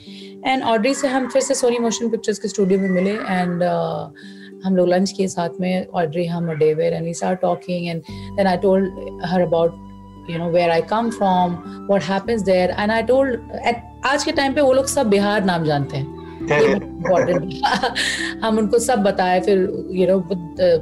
and 0.46 0.64
Audrey 0.64 0.94
से 0.94 1.08
हम 1.08 1.28
फिर 1.28 1.42
से 1.42 1.56
सोनी 1.56 1.80
मोशन 1.80 2.10
पिक्चर्स 2.10 2.40
के 2.40 2.48
स्टूडियो 2.48 2.80
में 2.80 2.90
मिले 2.90 3.12
एंड 3.12 3.64
uh, 3.64 4.66
हम 4.66 4.76
लोग 4.76 4.88
लंच 4.88 5.12
किए 5.12 5.28
साथ 5.28 5.50
में. 5.60 5.88
ऑडरी 5.88 6.26
हम 6.26 6.50
और 6.50 6.58
David 6.58 6.94
and 6.94 7.06
we 7.06 7.14
start 7.14 7.42
talking 7.42 7.88
and 7.88 8.02
then 8.10 8.48
I 8.48 8.58
told 8.58 9.20
her 9.26 9.42
about 9.42 9.82
you 10.30 10.38
know 10.38 10.50
where 10.52 10.72
I 10.72 10.82
come 10.82 11.12
from, 11.12 11.56
what 11.88 12.04
happens 12.04 12.44
there, 12.44 12.68
and 12.78 12.92
I 12.92 13.02
told 13.02 13.28
at 13.66 13.82
आज 14.06 14.24
के 14.24 14.32
टाइम 14.32 14.54
पे 14.54 14.62
वो 14.62 14.74
लोग 14.74 14.86
सब 14.86 15.10
बिहार 15.10 15.44
नाम 15.44 15.66
जानते 15.66 15.98
हैं. 15.98 16.22
हम 18.44 18.58
उनको 18.58 18.80
सब 18.80 19.04
बताए 19.04 19.40
फिर 19.42 19.58
यू 19.92 20.08
नो 20.08 20.20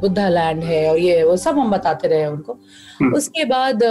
बुद्धा 0.02 0.30
लैंड 0.30 0.64
है 0.64 0.92
और 0.92 0.98
ये 0.98 1.24
वो 1.24 1.38
सब 1.38 1.60
हम 1.60 1.72
बताते 1.72 2.08
रहे 2.08 2.26
उनको। 2.26 2.54
हम्म। 3.02 3.16
उसके 3.16 3.46
बाद 3.46 3.84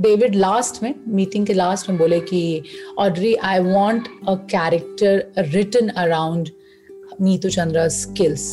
डेविड 0.00 0.34
लास्ट 0.34 0.82
में 0.82 0.94
मीटिंग 1.08 1.46
के 1.46 1.52
लास्ट 1.52 1.88
में 1.88 1.98
बोले 1.98 2.20
कि 2.20 2.62
Audrey 2.98 3.34
I 3.44 3.58
want 3.60 4.08
a 4.28 4.34
character 4.50 5.42
written 5.54 5.88
around 5.88 6.48
Neetu 7.20 7.48
Chandra 7.48 7.86
skills 7.96 8.44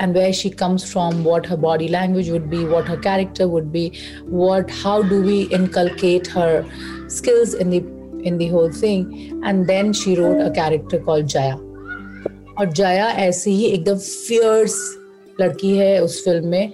and 0.00 0.14
where 0.16 0.32
she 0.32 0.48
comes 0.62 0.90
from 0.92 1.22
what 1.24 1.46
her 1.48 1.56
body 1.56 1.88
language 1.88 2.30
would 2.30 2.46
be 2.50 2.64
what 2.64 2.90
her 2.90 2.96
character 3.00 3.44
would 3.44 3.70
be 3.72 3.90
what 4.26 4.70
how 4.82 5.02
do 5.02 5.22
we 5.22 5.40
inculcate 5.52 6.28
her 6.30 6.64
skills 7.16 7.54
in 7.54 7.70
the 7.70 8.22
in 8.26 8.38
the 8.38 8.50
whole 8.52 8.70
thing 8.82 9.44
and 9.46 9.66
then 9.66 9.92
she 10.02 10.14
wrote 10.14 10.40
a 10.40 10.48
character 10.54 10.98
call 11.02 11.22
Jaya 11.36 11.54
और 12.58 12.72
जया 12.72 13.08
ऐसी 13.20 13.50
ही 13.50 13.64
एकदम 13.66 13.96
fears 13.98 14.76
लड़की 15.40 15.76
है 15.76 15.98
उस 16.02 16.24
film 16.24 16.48
में 16.48 16.72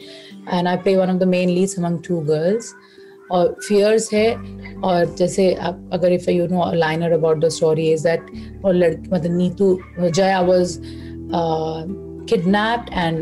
and 0.48 0.68
I 0.68 0.76
play 0.76 0.96
one 0.96 1.10
of 1.10 1.18
the 1.18 1.28
main 1.28 1.48
leads 1.48 1.78
among 1.78 1.98
two 2.08 2.20
girls 2.28 2.74
और 3.30 3.56
fierce 3.68 4.12
है। 4.12 4.34
और 4.84 5.14
जैसे 5.18 5.52
आप 5.54 5.90
अगर 5.92 6.12
if 6.12 6.30
you 6.30 6.46
know 6.46 6.70
liner 6.74 7.12
about 7.12 7.44
the 7.44 7.48
story 7.50 7.90
is 7.92 8.02
that 8.04 8.26
और 8.64 8.74
लड़की 8.74 9.10
मतलब 9.10 9.36
Neetu 9.36 9.78
Jaya 10.00 10.40
was 10.42 10.78
kidnapped 12.30 12.92
and 12.92 13.18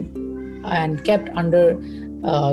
and 0.67 1.01
kept 1.01 1.29
under 1.39 1.71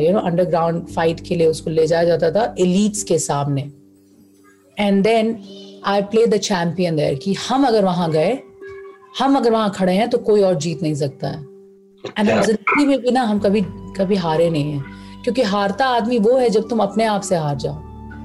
you 0.04 0.12
know 0.14 0.20
underground 0.22 0.88
fight 0.88 1.20
के 1.28 1.36
लिए 1.36 1.48
उसको 1.48 1.70
ले 1.70 1.88
जाया 1.88 2.04
जाता 2.06 2.32
था 2.32 2.54
एलिट्स 2.60 3.04
के 3.04 3.20
सामने। 3.20 3.62
And 4.78 5.04
then 5.04 5.38
I 5.86 6.02
play 6.04 6.26
the 6.28 6.38
champion 6.40 6.96
there 6.96 7.16
कि 7.24 7.34
हम 7.50 7.66
अगर 7.68 7.86
वहाँ 7.86 8.12
गए 8.12 8.38
हम 9.20 9.36
अगर 9.38 9.52
वहाँ 9.52 9.72
खड़े 9.72 9.94
हैं 9.94 10.10
तो 10.10 10.18
कोई 10.20 10.42
और 10.42 10.56
जीत 10.58 10.82
नहीं 10.84 10.96
सकता 10.96 11.28
है। 11.28 11.42
एंड 12.20 12.30
ज़िंदगी 12.30 12.86
में 12.86 13.00
भी 13.02 13.12
ना 13.12 13.22
हम 13.24 13.40
कभी 13.40 13.62
कभी 13.98 14.16
हारे 14.18 14.50
नहीं 14.50 14.72
हैं। 14.72 15.03
क्योंकि 15.24 15.42
हारता 15.44 15.86
आदमी 15.88 16.20
वो 16.20 16.38
है 16.38 16.50
जब 16.50 16.68
तुम 16.70 16.80
अपने 16.80 17.06
आप 17.06 17.22
से 17.22 17.36
हार 17.36 17.56
जाओ 17.56 17.76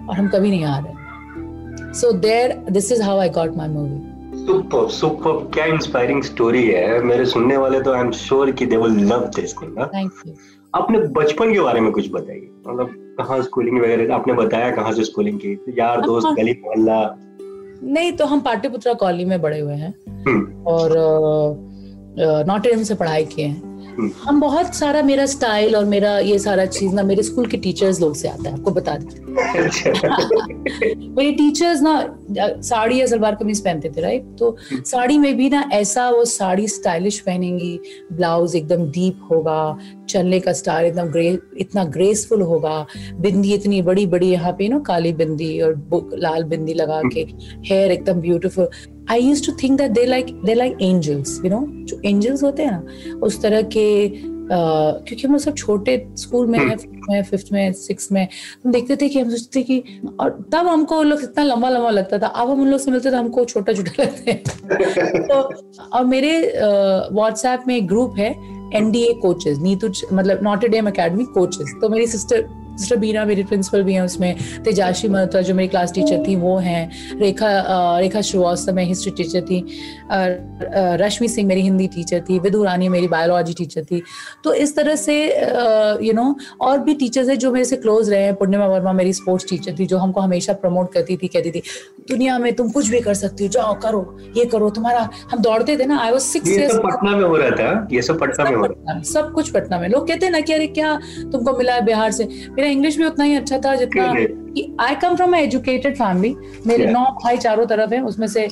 और 0.08 0.14
हम 0.16 0.28
कभी 0.28 0.50
नहीं 0.50 0.64
हारे। 0.64 1.92
So 1.94 2.12
there 2.18 2.52
this 2.70 2.92
is 2.92 3.02
how 3.02 3.18
I 3.18 3.28
got 3.30 3.56
my 3.56 3.68
movie 3.68 3.98
super 4.38 4.88
super 4.90 5.44
क्या 5.54 5.64
इंस्पायरिंग 5.66 6.22
स्टोरी 6.22 6.66
है। 6.66 7.02
मेरे 7.02 7.24
सुनने 7.26 7.56
वाले 7.56 7.80
तो 7.80 7.92
आई 7.92 8.00
एम 8.00 8.10
श्योर 8.10 8.50
कि 8.50 8.66
they 8.66 8.76
will 8.76 8.98
love 9.08 9.24
this 9.36 9.54
thing 9.56 9.78
thank 9.94 10.12
you 10.26 10.32
अपने 10.74 10.98
बचपन 10.98 11.52
के 11.52 11.60
बारे 11.60 11.80
में 11.80 11.90
कुछ 11.92 12.10
बताइए। 12.12 12.48
मतलब 12.68 12.90
कहाँ 13.18 13.40
स्कूलिंग 13.42 13.80
वगैरह 13.80 14.14
आपने 14.14 14.34
बताया 14.34 14.70
कहाँ 14.70 14.92
से 14.92 15.04
स्कूलिंग 15.04 15.38
की? 15.38 15.52
यार 15.78 16.00
दोस्त 16.00 16.26
हाँ। 16.26 16.34
गली 16.34 16.52
मोहल्ला। 16.64 17.16
नहीं 17.84 18.12
तो 18.12 18.26
हम 18.26 18.40
पाटलिपुत्रा 18.40 18.92
कॉलोनी 18.94 19.24
में 19.24 19.40
बड़े 19.42 19.60
हुए 19.60 19.74
हैं। 19.74 19.94
हम्म। 20.26 20.64
और 20.66 20.94
नॉट 22.48 22.66
से 22.82 22.94
पढ़ाई 22.94 23.24
किए 23.24 23.46
हैं। 23.46 23.67
हम 23.98 24.40
बहुत 24.40 24.74
सारा 24.74 25.02
मेरा 25.02 25.24
स्टाइल 25.26 25.76
और 25.76 25.84
मेरा 25.84 26.18
ये 26.18 26.38
सारा 26.38 26.64
चीज़ 26.66 26.94
ना 26.94 27.02
मेरे 27.02 27.22
स्कूल 27.22 27.46
के 27.46 27.56
टीचर्स 27.56 28.00
लोग 28.00 28.14
से 28.16 28.28
आता 28.28 28.48
है 28.48 28.54
आपको 28.54 28.70
बता 28.70 28.96
दी। 28.96 29.06
अच्छा। 29.58 29.90
मेरे 31.16 31.32
टीचर्स 31.32 31.80
ना 31.82 31.94
साड़ी 32.62 33.00
या 33.00 33.06
सलवार 33.06 33.34
कमीज 33.34 33.60
पहनते 33.64 33.90
थे 33.90 34.00
राइट 34.00 34.24
तो 34.38 34.56
साड़ी 34.72 35.18
में 35.18 35.36
भी 35.36 35.48
ना 35.50 35.62
ऐसा 35.72 36.08
वो 36.10 36.24
साड़ी 36.24 36.66
स्टाइलिश 36.68 37.18
पहनेंगी 37.20 37.78
ब्लाउज 38.12 38.56
एकदम 38.56 38.84
डीप 38.90 39.26
होगा 39.30 39.58
चलने 40.08 40.40
का 40.40 40.52
स्टाइल 40.52 40.86
एकदम 40.86 41.08
ग्रे 41.12 41.26
इतना 41.60 41.84
ग्रेसफुल 41.96 42.42
होगा 42.42 42.86
बिंदी 43.20 43.52
इतनी 43.54 43.82
बड़ी 43.82 44.06
बड़ी 44.06 44.30
यहाँ 44.30 44.52
पे 44.58 44.68
ना 44.68 44.78
काली 44.86 45.12
बिंदी 45.12 45.60
और 45.60 46.08
लाल 46.18 46.44
बिंदी 46.52 46.74
लगा 46.74 47.00
के 47.14 47.26
हेयर 47.68 47.92
एकदम 47.92 48.20
beautiful 48.20 48.68
I 49.10 49.20
use 49.20 49.46
to 49.46 49.52
think 49.62 49.78
that 49.78 49.90
they 49.90 50.06
like 50.06 50.40
they 50.44 50.54
like 50.54 50.78
angels 50.82 51.40
you 51.44 51.50
know 51.50 51.66
जो 51.84 52.00
एंजल्स 52.04 52.42
होते 52.42 52.62
हैं 52.62 52.70
ना 52.70 53.20
उस 53.20 53.42
तरह 53.42 53.62
के 53.62 54.08
Uh, 54.48 54.54
क्योंकि 54.54 55.26
हम 55.26 55.32
लोग 55.32 55.42
सब 55.42 55.54
छोटे 55.54 56.08
स्कूल 56.14 56.46
में 56.46 56.58
हैं 56.58 56.76
फिफ्थ 56.76 57.10
में 57.10 57.22
फिफ्थ 57.22 57.46
में 57.52 57.72
सिक्स 57.72 58.12
में 58.12 58.28
हम 58.64 58.72
देखते 58.72 58.96
थे 58.96 59.08
कि 59.08 59.20
हम 59.20 59.30
सोचते 59.30 59.60
थे 59.60 59.62
कि 59.62 59.84
और 60.20 60.48
तब 60.52 60.66
हमको 60.66 60.98
उन 60.98 61.06
लोग 61.06 61.20
इतना 61.22 61.44
लंबा 61.44 61.68
लंबा 61.68 61.90
लगता 61.90 62.18
था 62.18 62.26
अब 62.26 62.50
हम 62.50 62.62
उन 62.62 62.68
लोग 62.68 62.80
से 62.80 62.90
मिलते 62.90 63.10
थे 63.10 63.16
हमको 63.16 63.44
छोटा 63.44 63.72
छोटा 63.72 64.02
लगता 64.02 64.30
है। 64.30 64.42
तो 65.18 65.34
और 65.92 66.04
मेरे 66.04 66.52
व्हाट्सएप 67.12 67.60
uh, 67.60 67.68
में 67.68 67.76
एक 67.76 67.86
ग्रुप 67.86 68.14
है 68.18 68.30
एनडीए 68.74 69.12
कोचेस 69.12 69.58
नीतू 69.58 69.92
मतलब 70.12 70.40
नॉट 70.42 70.66
डेम 70.66 70.86
अकेडमी 70.86 71.24
कोचेस 71.24 71.74
तो 71.80 71.88
मेरी 71.88 72.06
सिस्टर 72.06 72.48
सिस्टर 72.78 72.96
बीना 72.96 73.24
मेरी 73.24 73.42
प्रिंसिपल 73.44 73.82
भी 73.82 73.94
हैं 73.94 74.02
उसमें। 74.02 74.34
तेजाशी 74.64 75.08
मल्होत्रा 75.08 75.40
जो 75.42 75.54
मेरी 75.54 75.68
क्लास 75.68 75.92
टीचर 75.92 76.22
थी 76.28 76.36
वो 76.36 76.56
हैं। 76.58 77.18
रेखा 77.20 77.48
रेखा 77.98 78.20
श्रीवास्तव 78.22 78.74
मैं 78.74 78.84
हिस्ट्री 78.84 79.12
टीचर 79.16 79.40
थी। 79.42 79.64
रश्मि 81.02 81.28
सिंह 81.28 81.48
मेरी 81.48 81.62
हिंदी 81.62 81.86
टीचर 81.88 82.20
थी। 82.28 82.38
विदु 82.38 82.62
रानी 82.64 82.88
मेरी 82.88 83.08
बायोलॉजी 83.08 83.54
टीचर 83.54 83.84
थी। 83.84 84.02
तो 84.44 84.52
इस 84.54 84.74
तरह 84.76 84.96
से 84.96 85.16
यू 86.06 86.12
नो 86.12 86.34
और 86.60 86.78
भी 86.78 86.94
टीचर्स 86.94 87.28
है 87.28 87.36
जो 87.36 87.52
मेरे 87.52 87.64
से 87.64 87.76
क्लोज 87.76 88.10
रहे 88.10 88.22
हैं। 88.22 88.34
पूर्णिमा 88.34 88.66
वर्मा 88.66 88.92
मेरी 88.92 89.12
स्पोर्ट्स 89.12 89.48
टीचर 89.50 89.74
थी 89.78 89.86
जो 89.86 89.98
हमको 89.98 90.20
हमेशा 90.20 90.52
प्रमोट 90.54 90.92
करती 90.92 91.16
थी 91.16 91.28
कहती 91.28 91.50
थी 91.50 91.62
दुनिया 92.10 92.38
में 92.38 92.52
तुम 92.56 92.70
कुछ 92.70 92.88
भी 92.88 93.00
कर 93.00 93.14
सकती 93.14 93.44
हो 93.44 93.50
जाओ 93.50 93.74
करो 93.80 94.00
ये 94.36 94.44
करो 94.46 94.70
तुम्हारा 94.70 95.08
हम 95.32 95.42
दौड़ते 95.42 95.76
थे 95.78 95.86
ना 95.86 95.98
आई 95.98 96.10
वॉज़ 96.10 96.22
सिक्स 96.22 96.76
पटना 96.76 97.16
में 97.16 97.24
हो 97.24 97.36
रहा 97.36 97.50
था 97.52 97.88
ये 97.92 98.02
सब 98.02 98.18
पटना 98.20 98.44
में 98.44 98.56
हो 98.56 98.64
रहा 98.64 98.94
था 98.94 99.02
सब 99.04 99.32
कुछ 99.32 99.50
पटना 99.50 99.78
में। 99.80 99.88
लोग 99.88 100.06
कहते 100.08 100.26
हैं 100.26 100.32
ना 100.32 100.40
कि 100.40 100.52
अरे 100.52 100.66
क्या 100.68 100.94
तुमको 101.32 101.56
मिला 101.58 101.74
है 101.74 101.84
बिहार 101.84 102.10
से? 102.12 102.24
मेरा 102.50 102.67
मेरा 102.68 102.76
इंग्लिश 102.76 102.96
भी 102.98 103.04
उतना 103.04 103.24
ही 103.24 103.34
अच्छा 103.34 103.58
था 103.58 103.74
जितना 103.76 104.04
I 104.84 104.94
come 104.94 105.16
from 105.16 105.34
educated 105.34 105.94
family 105.94 106.34
मेरे 106.66 106.86
नौ 106.86 107.04
भाई 107.24 107.36
चारों 107.36 107.66
तरफ़ 107.66 107.94
हैं 107.94 108.00
उसमें 108.02 108.26
से 108.26 108.48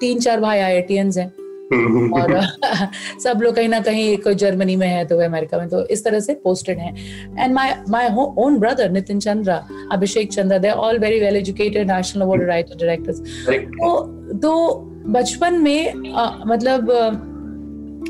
तीन 0.00 0.18
चार 0.18 0.40
भाई 0.40 0.58
आई 0.58 0.82
हैं। 0.96 1.32
और 2.12 2.30
सब 3.24 3.40
लोग 3.42 3.54
कहीं 3.54 3.68
ना 3.68 3.80
कहीं 3.80 4.16
कोई 4.16 4.34
जर्मनी 4.34 4.76
में 4.76 4.86
है 4.88 5.04
तो 5.04 5.18
अमेरिका 5.20 5.58
में 5.58 5.68
तो 5.68 5.84
इस 5.86 6.04
तरह 6.04 6.20
से 6.20 6.34
पोस्टेड 6.34 6.78
हैं। 6.78 6.94
And 7.38 7.54
my 7.54 7.76
my 7.88 8.08
own 8.38 8.58
brother 8.58 8.90
Nitin 8.90 9.20
Chandra 9.20 9.56
Abhishek 9.92 10.32
Chandra 10.32 10.58
they 10.58 10.70
all 10.70 10.98
very 10.98 11.20
well 11.20 11.36
educated 11.36 11.90
national 11.90 12.22
award 12.22 12.42
writer 12.42 12.86
directors 12.86 13.20
तो 13.50 14.02
तो 14.38 14.54
बचपन 15.06 15.54
में 15.54 16.12
आ, 16.12 16.30
मतलब 16.46 16.88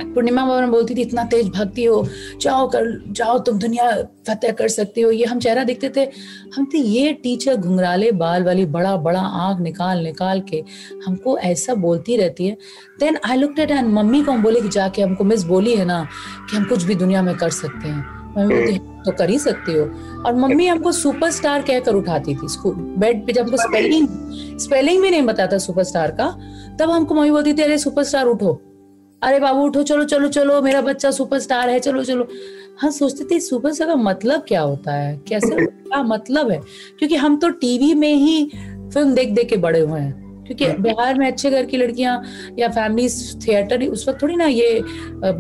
पूर्णिमा 0.04 0.44
बाबा 0.46 0.66
बोलती 0.66 0.94
थी 0.94 1.02
इतना 1.02 1.24
तेज 1.24 1.48
भक्ति 1.48 1.84
हो 1.84 2.06
जाओ 2.40 2.68
कर 2.68 2.87
जाओ 3.11 3.38
तुम 3.38 3.58
दुनिया 3.58 3.90
फतेह 4.28 4.52
कर 4.52 4.68
सकती 4.68 5.00
हो। 5.00 5.11
ये 5.11 5.24
हम 5.24 5.38
चेहरा 5.38 5.64
देखते 5.64 5.88
थे। 5.96 6.08
हम 6.56 6.66
थे 6.74 6.78
ये 6.78 7.12
टीचर 7.12 7.56
घुंघराले 7.56 8.11
बाल 8.12 8.44
वाली 8.44 8.66
बड़ा 8.66 8.96
बड़ा 8.98 9.20
आँख 9.20 9.61
निकाल 9.61 10.02
निकाल 10.04 10.40
के 10.50 10.62
हमको 11.06 11.38
ऐसा 11.38 11.74
बोलती 11.76 12.16
रहती 12.16 12.46
है। 12.46 12.56
Then 13.00 13.18
I 13.24 13.37
look 13.37 13.58
at 13.58 13.70
and 13.70 13.88
mummy 13.88 14.22
को 14.22 14.32
हम 14.32 14.42
बोले 14.42 14.61
कि 14.61 14.68
जाके 14.68 15.02
हमको 15.02 15.24
मिस 15.24 15.42
बोली 15.44 15.74
है 15.76 15.84
ना 15.84 16.06
कि 16.50 16.56
हम 16.56 16.64
कुछ 16.64 16.82
भी 16.82 16.94
दुनिया 16.94 17.22
में 17.22 17.34
कर 17.37 17.50
सकते 17.50 17.88
हैं। 17.88 18.04
मम्मी 18.37 18.54
बोलती 18.54 18.78
तो 19.04 19.12
कर 19.12 19.30
ही 19.30 19.38
सकती 19.38 19.72
हो। 19.72 19.84
और 20.26 20.34
मम्मी 20.37 20.66
हमको 20.66 20.92
सुपरस्टार 20.92 21.62
कहकर 21.62 21.94
उठाती 21.94 22.34
थी। 22.34 22.48
स्कूल 22.48 22.74
बेड 22.74 23.26
पे 23.26 23.32
जब 23.32 23.42
हमको 23.42 23.56
स्पेलिंग 23.56 24.08
स्पेलिंग 24.61 25.02
भी 25.02 25.11
नहीं 25.11 25.22
बताता 25.22 25.58
सुपरस्टार 25.58 26.11
का 26.11 26.28
तब 26.80 26.90
हमको 26.90 27.14
मम्मी 27.14 27.30
बोलती 27.30 27.54
थी 27.54 27.62
अरे 27.62 27.78
सुपरस्टार 27.78 28.26
उठो। 28.26 28.61
अरे 29.22 29.38
बाबू 29.40 29.62
उठो 29.66 29.83
चलो 29.83 30.04
चलो 30.04 30.28
चलो 30.28 30.61
मेरा 30.62 30.81
बच्चा 30.81 31.11
सुपरस्टार 31.11 31.70
है 31.70 31.78
चलो 31.81 32.02
चलो। 32.04 32.26
हाँ 32.78 32.90
सोचते 32.90 33.24
थे 33.31 33.38
सुपरस्टार 33.40 33.88
का 33.88 33.94
मतलब 33.96 34.44
क्या 34.48 34.61
होता 34.61 34.92
है? 34.92 35.16
कैसे 35.28 35.66
क्या 35.66 36.02
मतलब 36.02 36.50
है? 36.50 36.61
क्योंकि 36.98 37.16
हम 37.16 37.37
तो 37.37 37.48
टीवी 37.62 37.94
में 37.94 38.14
ही 38.14 38.44
फ़िल्म 38.94 39.14
देख 39.14 39.28
देख 39.28 39.48
के 39.48 39.57
बड़े 39.57 39.81
हुए 39.81 40.00
हैं। 40.00 40.44
क्योंकि 40.46 40.64
हाँ। 40.64 40.76
बिहार 40.76 41.18
में 41.18 41.26
अच्छे 41.26 41.50
घर 41.50 41.66
की 41.66 41.76
लड़कियाँ 41.76 42.22
या 42.59 42.68
फैमिली 42.68 43.09
थिएटर 43.46 43.85
उस 43.87 44.09
वक्त 44.09 44.22
थोड़ी 44.22 44.37
ना 44.37 44.44
ये 44.44 44.81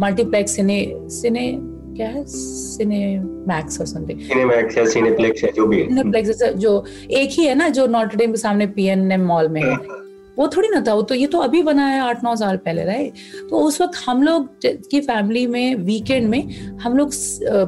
मल्टीप्लेक्स 0.00 0.56
सिने 0.56 0.84
सिने 1.10 1.50
क्या 1.96 2.08
है? 2.08 2.24
सिने 2.26 3.18
मैक्स 3.48 3.80
और 3.80 3.86
समथिंग 3.86 4.20
सिनेमैक्स 4.20 4.78
या 4.78 4.84
सिनेप्लेक्स 4.86 5.44
है 5.44 5.52
जो 5.52 5.66
भी। 5.66 5.80
है 5.80 5.88
सिनेप्लेक्स 5.88 6.42
जो 6.56 6.84
एक 7.10 7.30
ही 7.30 7.46
है 7.46 7.54
ना 7.54 7.68
जो 7.68 7.86
नॉटरडेम 7.86 8.30
के 8.30 8.38
सामने 8.38 8.66
पीएनएम 8.66 9.26
मॉल 9.26 9.48
में। 9.48 9.62
है 9.62 9.74
हाँ। 9.74 10.04
वो 10.38 10.48
थोड़ी 10.48 10.68
ना 10.68 10.80
था 10.88 10.94
वो 10.94 11.02
तो 11.02 11.14
ये 11.14 11.26
तो 11.26 11.38
अभी 11.38 11.62
बना 11.62 11.86
है 11.86 12.00
आठ 12.00 12.22
नौ 12.24 12.34
साल 12.36 12.56
पहले 12.56 12.84
राइट 12.84 13.14
तो 13.50 13.60
उस 13.60 13.80
वक्त 13.80 13.98
हम 14.06 14.22
लोग 14.22 14.48
की 14.90 15.00
फैमिली 15.00 15.46
में 15.46 15.74
वीकेंड 15.74 16.28
में 16.28 16.76
हम 16.78 16.96
लोग 16.96 17.12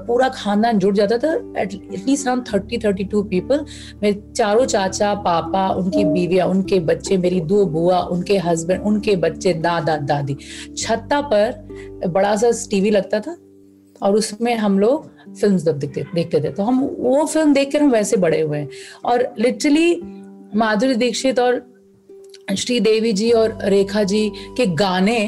पूरा 0.06 0.28
खानदान 0.28 0.78
जुड़ 0.78 0.94
जाता 0.96 1.18
था 1.18 1.32
at least 1.60 2.26
around 2.26 2.44
thirty 2.52 2.78
thirty 2.78 3.04
two 3.04 3.22
people 3.24 3.64
मेरे 4.02 4.22
चारों 4.36 4.64
चाचा 4.66 5.14
पापा 5.20 5.68
उनकी 5.74 6.04
बीविया 6.04 6.46
उनके 6.46 6.80
बच्चे 6.80 7.16
मेरी 7.16 7.40
दो 7.42 7.64
बुआ 7.66 8.00
उनके 8.12 8.36
हस्बैंड 8.38 8.82
उनके 8.82 9.16
बच्चे 9.16 9.54
दादा 9.60 9.96
दादी। 9.96 10.36
छत्ता 10.78 11.20
पर 11.32 12.08
बड़ा 12.08 12.34
सा 12.36 12.50
टीवी 12.70 12.90
लगता 12.90 13.20
था 13.20 13.36
और 14.02 14.14
उसमें 14.14 14.54
हम 14.56 14.78
लोग 14.78 15.08
फ़िल्म 15.40 15.56
देखते 15.58 16.04
देखते 16.14 16.40
थे। 16.40 16.50
तो 16.50 16.62
हम 16.62 16.80
वो 16.98 17.24
फ़िल्म 17.24 17.52
देख 17.54 17.72
कर 17.72 17.82
हम 17.82 17.90
वैसे 17.90 18.16
बड़े 18.16 18.40
हुए 18.40 18.58
हैं। 18.58 18.68
और 19.04 19.34
लिटरली 19.38 20.00
माधुरी 20.56 20.94
दीक्षित 20.94 21.38
और 21.38 21.62
श्री 22.58 22.80
देवी 22.80 23.12
जी 23.12 23.30
और 23.30 23.58
रेखा 23.64 24.02
जी 24.02 24.32
के 24.56 24.66
गाने 24.66 25.18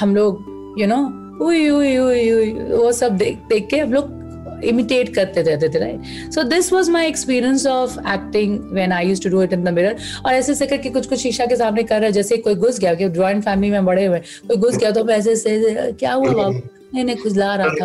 हम 0.00 0.16
लोग 0.16 0.44
यू 0.78 0.86
नो 0.86 0.98
उई 1.46 1.68
उई 1.68 1.96
उई 1.96 2.30
उई, 2.30 2.52
वो 2.52 2.92
सब 2.92 3.16
देख 3.16 3.36
देख 3.48 3.66
के 3.70 3.78
हम 3.78 3.92
लोग 3.92 4.20
इमिटेट 4.64 5.14
करते 5.14 5.42
रहते 5.42 5.68
थे 5.68 5.78
right 5.78 6.32
so 6.32 6.42
this 6.42 6.72
was 6.72 6.90
my 6.90 7.06
experience 7.06 7.66
of 7.66 7.98
acting 8.08 8.58
when 8.72 8.92
I 8.92 9.08
use 9.08 9.22
to 9.22 9.28
do 9.28 9.42
it 9.42 9.52
in 9.52 9.64
the 9.64 9.68
mirror 9.68 9.96
और 10.26 10.34
ऐसे 10.34 10.52
ऐसे 10.52 10.66
करके 10.66 10.90
कुछ 10.90 11.06
कुछ 11.06 11.18
शीशा 11.18 11.46
के 11.46 11.56
सामने 11.56 11.82
कर 11.82 12.00
रहे 12.00 12.12
जैसे 12.12 12.36
कोई 12.36 12.54
घुस 12.54 12.78
गया 12.78 12.94
कि 12.94 13.08
जॉइंट 13.08 13.44
फैमिली 13.44 13.70
में 13.72 13.84
बड़े 13.84 14.06
हुए 14.06 14.18
कोई 14.18 14.56
घुस 14.56 14.76
गया 14.76 14.90
तो 14.90 15.08
ऐसे 15.08 15.36
से 15.36 15.92
क्या 15.92 16.12
हुआ 16.12 16.32
बाबू? 16.32 16.60
नहीं 16.94 17.16
कुछ 17.16 17.36
ला 17.36 17.54
रहा 17.54 17.68
था 17.68 17.84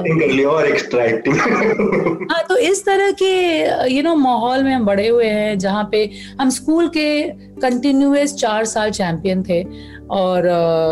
और 0.49 0.65
एक्स्ट्रा 0.65 1.03
एक्टिंग 1.03 1.35
हाँ 2.31 2.43
तो 2.49 2.57
इस 2.57 2.85
तरह 2.85 3.11
के 3.11 3.31
यू 3.93 4.03
नो 4.03 4.15
माहौल 4.15 4.63
में 4.63 4.73
हम 4.73 4.85
बड़े 4.85 5.07
हुए 5.07 5.25
हैं 5.25 5.57
जहाँ 5.59 5.89
पे 5.91 6.09
हम 6.41 6.49
स्कूल 6.49 6.87
के 6.87 7.23
कंटिन्यूस 7.61 8.35
चार 8.35 8.65
साल 8.65 8.91
चैंपियन 8.91 9.43
थे 9.43 9.63
और 10.11 10.43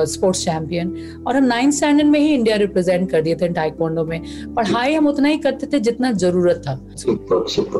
स्पोर्ट्स 0.06 0.39
uh, 0.39 0.45
चैंपियन 0.45 1.23
और 1.28 1.36
हम 1.36 1.43
नाइन्थ 1.43 1.73
स्टैंडर्ड 1.73 2.08
में 2.08 2.19
ही 2.19 2.34
इंडिया 2.34 2.56
रिप्रेजेंट 2.56 3.12
कर 3.12 3.21
दिए 3.21 3.36
थे 3.36 3.47
टाइकोंडो 3.47 4.04
में। 4.06 4.21
पढ़ाई 4.56 4.93
हम 4.93 5.08
उतना 5.08 5.30
ही 5.30 5.38
करते 5.38 5.67
थे 5.67 5.80
जितना 5.80 6.12
ज़रूरत 6.12 6.62
था। 6.67 6.95
सुपर 6.95 7.47
सुपर 7.47 7.80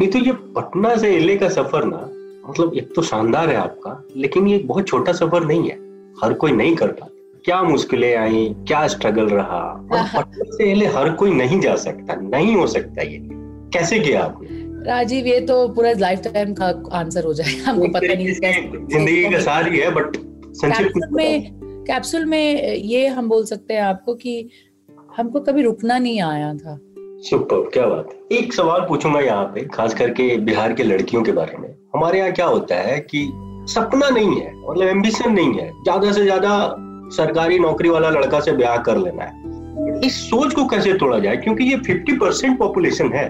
नहीं 0.00 0.08
तो 0.08 0.18
ये 0.18 0.32
पटना 0.32 0.96
से 0.96 1.16
एले 1.16 1.36
का 1.36 1.48
सफ़र 1.48 1.84
ना 1.84 2.10
मतलब 2.48 2.74
एक 2.74 2.92
तो 2.96 3.02
शानदार 3.02 3.48
है 3.48 3.56
आपका 3.56 4.04
लेकिन 4.16 4.48
ये 4.48 4.58
बहुत 4.58 4.88
छोटा 4.88 5.12
सफ़र 5.12 5.44
नहीं 5.44 5.70
है। 5.70 5.76
हर 6.24 6.32
कोई 6.32 6.52
नहीं 6.52 6.76
कर 6.76 6.86
पाता 6.86 7.13
क्या 7.44 7.62
मुश्किलें 7.62 8.14
आई 8.16 8.46
क्या 8.68 8.86
स्ट्रगल 8.88 9.28
रहा? 9.28 9.58
और 9.92 10.02
पटना 10.16 10.44
से 10.56 10.70
एले 10.70 10.86
हर 10.86 11.10
कोई 11.12 11.30
नहीं 11.30 11.60
जा 11.60 11.74
सकता 11.76 12.14
नहीं 12.14 12.54
हो 12.56 12.66
सकता 12.66 13.02
ये। 13.02 13.18
कैसे 13.74 13.98
किया 13.98 14.22
आपने? 14.22 14.48
राजीव 14.86 15.26
ये 15.26 15.40
तो 15.40 15.56
पूरा 15.68 15.92
लाइफ 15.98 16.20
टाइम 16.24 16.54
का 16.54 16.66
आंसर 16.92 17.24
हो 17.24 17.34
जाएगा 17.34 17.70
हमको 17.70 17.88
पता 17.88 18.14
नहीं 18.14 18.32
ज़िंदगी 18.32 19.30
का 19.30 19.40
सार 19.40 19.72
ही 19.72 19.78
है 19.78 19.90
बट 19.90 20.16
कैप्सूल 20.16 21.08
में 21.12 21.50
कैप्सूल 21.86 22.24
में 22.24 22.74
ये 22.74 23.06
हम 23.06 23.28
बोल 23.28 23.44
सकते 23.44 23.74
हैं 23.74 23.82
आपको 23.82 24.14
कि 24.14 24.48
हमको 25.16 25.40
कभी 25.40 25.62
रुकना 25.62 25.98
नहीं 25.98 26.20
आया 26.22 26.54
था। 26.54 26.78
सुपर 27.20 27.68
क्या 27.70 27.86
बात 27.86 28.08
है। 28.12 28.38
एक 28.38 28.52
सवाल 28.52 28.80
पूछूँगा 28.80 29.20
यहाँ 29.20 29.44
पे 29.44 29.64
खास 29.74 29.94
करके 29.94 30.36
बिहार 30.38 30.72
के 30.72 30.82
लड़कियों 30.82 31.22
के 31.22 31.32
बारे 31.32 31.56
में। 31.58 31.68
हमारे 31.94 32.18
यहाँ 32.18 32.32
क्या 32.32 32.46
होता 32.46 32.76
है 32.76 32.98
कि 33.10 33.26
सपना 33.72 34.08
नहीं 34.08 34.40
है 34.40 34.52
मतलब 34.70 34.88
एम्बिशन 34.88 35.32
नहीं 35.32 35.52
है 35.54 35.70
ज़्यादा 35.82 36.12
से 36.12 36.22
ज़्यादा 36.24 36.56
सरकारी 37.16 37.58
नौकरी 37.58 37.88
वाला 37.88 38.10
लड़का 38.10 38.40
से 38.40 38.52
ब्याह 38.52 38.76
कर 38.78 38.98
लेना 38.98 39.24
है। 39.24 40.00
इस 40.06 40.16
सोच 40.20 40.54
को 40.54 40.66
कैसे 40.66 40.92
तोड़ा 40.92 41.18
जाए? 41.18 41.36
क्योंकि 41.36 41.64
ये 41.64 41.76
50 41.78 42.18
परसेंट 42.20 42.58
पॉपुलेशन 42.58 43.12
है। 43.12 43.28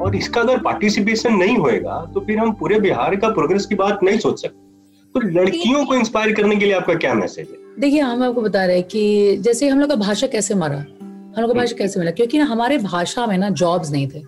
और 0.00 0.16
इसका 0.16 0.40
अगर 0.40 0.58
पार्टिसिपेशन 0.58 1.34
नहीं 1.34 1.56
होएगा 1.56 2.04
तो 2.14 2.20
फिर 2.20 2.38
हम 2.38 2.52
पूरे 2.52 2.80
बिहार 2.80 3.16
का 3.16 3.28
प्रोग्रेस 3.28 3.66
की 3.66 3.74
बात 3.74 4.02
नहीं 4.02 4.18
सोच 4.18 4.40
सकते। 4.42 4.64
तो 5.14 5.20
लड़कियों 5.20 5.84
को 5.84 5.94
इंस्पायर 5.94 6.32
करने 6.32 6.56
के 6.56 6.64
लिए 6.64 6.74
आपका 6.74 6.94
क्या 6.94 7.14
मैसेज 7.14 7.48
है? 7.50 7.80
देखिए 7.80 8.00
हम 8.00 8.22
आपको 8.22 8.42
बता 8.42 8.64
रहे 8.64 8.76
हैं 8.76 8.84
कि 8.84 9.36
जैसे 9.36 9.68
हम 9.68 9.80
लोग 9.80 9.90
का 9.90 9.96
भाषा 9.96 10.26
कैसे 10.26 10.54
मरा? 10.54 10.76
हम 10.76 11.40
लोग 11.40 11.52
का 11.52 11.58
भाषा 11.58 11.76
कैसे 11.78 12.00
मिला 12.00 12.10
क्योंकि 12.10 12.38
ना 12.38 12.44
हमारे 12.44 12.78
भाषा 12.78 13.26
में 13.26 13.36
ना 13.38 13.50
जॉब्स 13.50 13.90
नहीं 13.90 14.08
थे। 14.08 14.20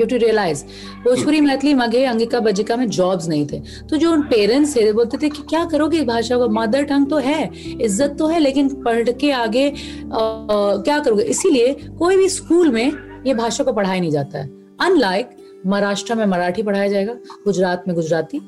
You 0.00 0.06
to 0.06 0.16
realize 0.16 0.64
Bhojpuri 1.04 1.40
Maithili 1.40 1.74
Magahi 1.74 2.04
Angika 2.04 2.40
Bajjika 2.40 2.76
में 2.76 2.86
जॉब्स 2.88 3.28
नहीं 3.28 3.46
थे। 3.46 3.60
तो 3.90 3.96
जो 3.96 4.12
उन 4.12 4.22
पेरेंट्स 4.28 4.76
थे 4.76 4.92
बोलते 4.92 5.18
थे 5.18 5.28
कि 5.28 5.42
क्या 5.50 5.64
करोगे 5.64 5.98
इस 5.98 6.04
भाषा 6.04 6.36
को? 6.36 6.48
मदर 6.50 6.84
टंग 6.84 7.06
तो 7.06 7.16
है 7.18 7.50
इज़्ज़त 7.80 8.16
तो 8.18 8.26
है 8.26 8.38
लेकिन 8.38 8.68
पढ़ 8.84 9.10
के 9.10 9.30
आगे 9.32 9.68
आ, 9.68 9.72
क्या 10.12 10.98
करोगे? 10.98 11.22
इसीलिए 11.24 11.72
कोई 11.98 12.16
भी 12.16 12.28
स्कूल 12.28 12.70
में 12.70 12.92
ये 13.26 13.34
भाषा 13.34 13.64
को 13.64 13.72
पढ़ाया 13.72 14.00
नहीं 14.00 14.10
जाता 14.10 14.38
है। 14.38 14.50
अनलाइक 14.80 15.36
महाराष्ट्र 15.66 16.14
में 16.14 16.24
मराठी 16.26 16.62
पढ़ाया 16.62 16.88
जाएगा 16.88 17.14
गुजरात 17.44 17.84
में 17.88 17.94
गुजराती 17.96 18.40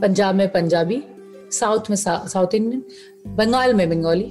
पंजाब 0.00 0.34
में 0.34 0.48
पंजाबी 0.52 1.02
साउथ 1.52 1.90
में 1.90 1.96
साउथ 1.96 2.54
इंडियन 2.54 2.82
बंगाल 3.36 3.74
में 3.74 3.88
बंगाली। 3.90 4.24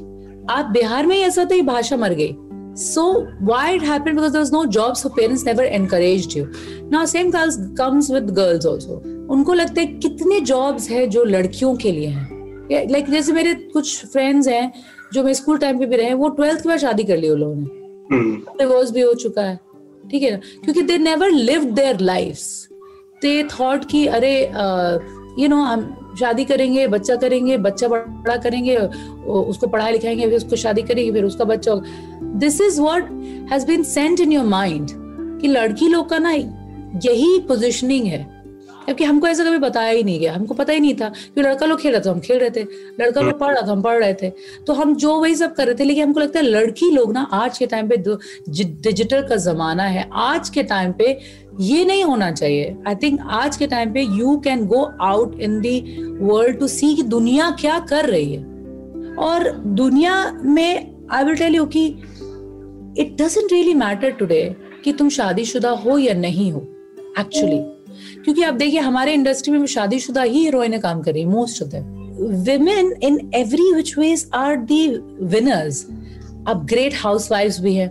आप 0.50 0.66
बिहार 0.66 1.06
में 1.06 1.18
ऐसा 1.18 1.46
था 1.46 1.62
भाषा 1.64 1.98
मर 1.98 2.14
गई। 2.14 2.36
So 2.76 3.04
why 3.50 3.78
it 3.78 3.84
happened? 3.84 4.18
Because 4.18 4.34
there 4.34 4.44
was 4.44 4.54
no 4.54 4.64
jobs 4.78 5.02
so 5.04 5.10
parents 5.18 5.44
never 5.46 5.66
encouraged 5.80 6.36
you. 6.38 6.46
Now 6.94 7.04
same 7.06 7.32
comes 7.80 8.10
with 8.12 8.34
girls 8.36 8.66
also. 8.74 9.02
उनको 9.30 9.54
लगता 9.54 9.82
है 9.82 9.88
कितने 9.88 10.40
जॉब्स 10.40 10.90
है 10.90 11.08
जो 11.08 11.24
लड़कियों 11.24 11.76
के 11.76 11.92
लिए 11.92 12.08
हैं। 12.08 12.36
लाइक 12.72 12.90
like, 12.90 13.10
जैसे 13.10 13.32
मेरे 13.32 13.54
कुछ 13.54 14.06
फ्रेंड्स 14.06 14.48
हैं 14.48 14.74
जो 15.14 15.24
मैं 15.24 15.34
स्कूल 15.34 15.58
टाइम 15.58 15.80
पे 15.80 15.86
भी 15.86 15.96
रहे 15.96 16.14
वो 16.14 16.30
ट्वेल्थ 16.30 16.62
के 16.62 16.70
बाद 16.70 16.78
शादी 16.78 17.04
कर 17.04 17.18
ली 17.18 17.30
उन 17.30 17.40
लोगों 17.40 17.56
ने। 17.56 17.66
Divorce 18.58 18.86
hmm. 18.86 18.96
भी 18.96 19.02
हो 19.02 19.14
चुका 19.14 19.42
है। 19.42 19.60
ठीक 20.12 20.24
है 20.24 20.32
ना? 20.32 20.38
क्योंकि 20.38 20.82
they 20.82 20.98
never 20.98 21.30
live 21.30 21.64
their 21.64 22.00
life 22.00 22.40
they 23.22 23.44
thought 23.44 23.86
कि 23.86 24.08
अरे 24.08 24.52
यू 25.40 25.48
नो 25.48 25.56
हम 25.56 26.02
शादी 26.20 26.46
करेंगे 26.46 26.88
बच्चा 26.88 27.16
करेंगे 27.16 27.58
बच्चा 27.58 27.88
बड़ा 27.88 28.38
करेंगे 28.38 28.78
उसको 29.26 29.68
पढ़ाई 29.68 29.92
लिखाएँगे 29.92 30.26
फिर 30.26 30.36
उसको 30.36 30.56
शादी 30.56 30.82
करेंगे 30.82 31.12
फिर 31.12 31.24
उसका 31.24 31.44
बच्चा 31.44 31.72
होगा। 31.72 32.15
This 32.40 32.62
is 32.62 32.82
what 32.82 33.10
has 33.52 33.66
been 33.68 33.84
sent 33.84 34.20
in 34.20 34.32
your 34.32 34.46
mind 34.46 34.88
कि 35.42 35.48
लड़की 35.48 35.88
लोग 35.88 36.10
का 36.10 36.18
ना 36.18 36.32
यही 36.32 37.40
पोजिशनिंग 37.40 38.06
है। 38.06 38.36
क्योंकि 38.86 39.04
हमको 39.04 39.28
ऐसा 39.28 39.44
कभी 39.44 39.58
बताया 39.58 39.90
ही 39.90 40.04
नहीं 40.04 40.20
गया। 40.20 40.34
हमको 40.34 40.54
पता 40.54 40.74
ही 40.74 40.80
नहीं 40.80 40.94
था 40.96 41.08
कि 41.36 41.42
लड़का 41.42 41.66
लोग 41.66 41.80
खेल 41.80 41.92
रहे 41.92 42.02
थे 42.02 42.10
हम 42.10 42.20
खेल 42.20 42.40
रहे 42.40 42.50
थे। 42.50 42.64
लड़का 43.00 43.22
लोग 43.22 43.40
पढ़ 43.40 43.54
रहा 43.54 43.68
था 43.68 43.72
हम 43.72 43.82
पढ़ 43.82 43.98
रहे 44.00 44.14
थे। 44.14 44.30
तो 44.68 44.74
हम 44.74 44.96
जो 44.96 45.16
वही 45.22 45.36
सब 45.36 45.54
कर 45.54 45.66
रहे 45.66 45.76
थे, 45.76 45.84
लेकिन 45.84 46.04
हमको 46.04 46.20
लगता 46.20 46.40
है 46.40 46.46
लड़की 46.46 46.90
लोग 46.92 47.14
ना 47.14 47.22
आज 47.34 47.58
के 47.58 47.66
टाइम 47.66 47.90
पे 47.90 47.98
डिजिटल 47.98 49.28
का 49.28 49.36
जमाना 49.36 49.84
है। 49.84 50.08
आज 50.14 50.50
के 50.50 50.64
टाइम 50.64 50.92
पे 50.92 51.18
ये 51.60 51.86
नहीं 51.86 52.04
होना 52.04 52.32
चाहिए। 52.32 52.76
आई 52.88 52.96
थिंक 52.96 53.20
आज 53.22 53.58
के 53.58 53.68
टाइम 53.68 53.94
पे 53.94 54.02
you 54.02 54.38
can 54.38 54.66
go 54.66 54.84
out 55.02 55.40
in 55.40 55.60
the 55.62 55.80
world 56.22 56.60
to 56.60 56.68
see 56.68 57.02
दुनिया 57.04 57.50
क्या 57.60 57.80
कर 57.80 58.06
रही 58.06 58.34
है। 58.34 58.44
और 59.20 59.52
दुनिया 59.58 60.32
में 60.46 60.96
आई 61.12 61.24
विल 61.24 61.36
टेल 61.36 61.56
यू 61.56 61.66
कि 61.66 61.90
it 62.98 63.16
doesn't 63.22 63.52
really 63.52 63.74
matter 63.74 64.12
today 64.20 64.44
कि 64.84 64.92
तुम 64.94 65.10
शादीशुदा 65.10 65.70
हो 65.86 65.98
या 65.98 66.14
नहीं 66.14 66.52
हो 66.52 66.68
एक्चुअली 67.20 67.60
क्योंकि 68.24 68.44
आप 68.44 68.54
देखिए 68.54 68.80
हमारे 68.80 69.14
इंडस्ट्री 69.14 69.58
में 69.58 69.66
शादीशुदा 69.66 70.22
ही 70.22 70.40
हीरोइने 70.40 70.80
काम 70.80 71.02
कर 71.02 71.14
रही 71.14 71.26
most 71.26 71.64
of 71.64 71.70
them 71.70 71.94
women 72.18 72.94
in 73.02 73.30
every 73.34 73.74
which 73.74 73.98
ways 73.98 74.28
are 74.32 74.58
the 74.58 75.00
winners. 75.34 75.84
अब 76.48 76.66
ग्रेट 76.66 76.94
हाउस 76.96 77.32
भी 77.62 77.74
हैं 77.76 77.88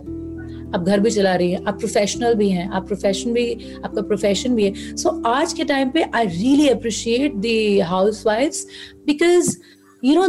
आप 0.75 0.83
घर 0.83 0.99
भी 0.99 1.11
चला 1.11 1.35
रही 1.35 1.51
हैं 1.51 1.65
आप 1.65 1.79
प्रोफेशनल 1.79 2.33
भी 2.33 2.49
हैं 2.49 2.69
आप 2.69 2.87
प्रोफेशन 2.87 3.33
भी 3.33 3.51
आपका 3.85 4.01
प्रोफेशन 4.01 4.55
भी 4.55 4.63
है. 4.63 4.95
सो 4.95 5.09
so, 5.09 5.25
आज 5.27 5.53
के 5.53 5.63
टाइम 5.63 5.89
पे 5.89 6.03
आई 6.15 6.25
रियली 6.25 6.67
अप्रिशिएट 6.69 7.35
द 7.35 7.81
हाउस 7.87 8.25
wives 8.27 8.65
because 9.05 9.57
you 10.03 10.15
know 10.15 10.27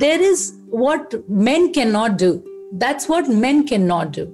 there 0.00 0.22
is 0.22 0.52
what 0.74 1.24
men 1.30 1.66
can 1.72 1.90
not 1.90 2.10
do 2.10 2.32
that's 2.74 3.10
what 3.10 3.28
men 3.44 3.62
can 3.62 3.86
not 3.86 4.18
do 4.18 4.26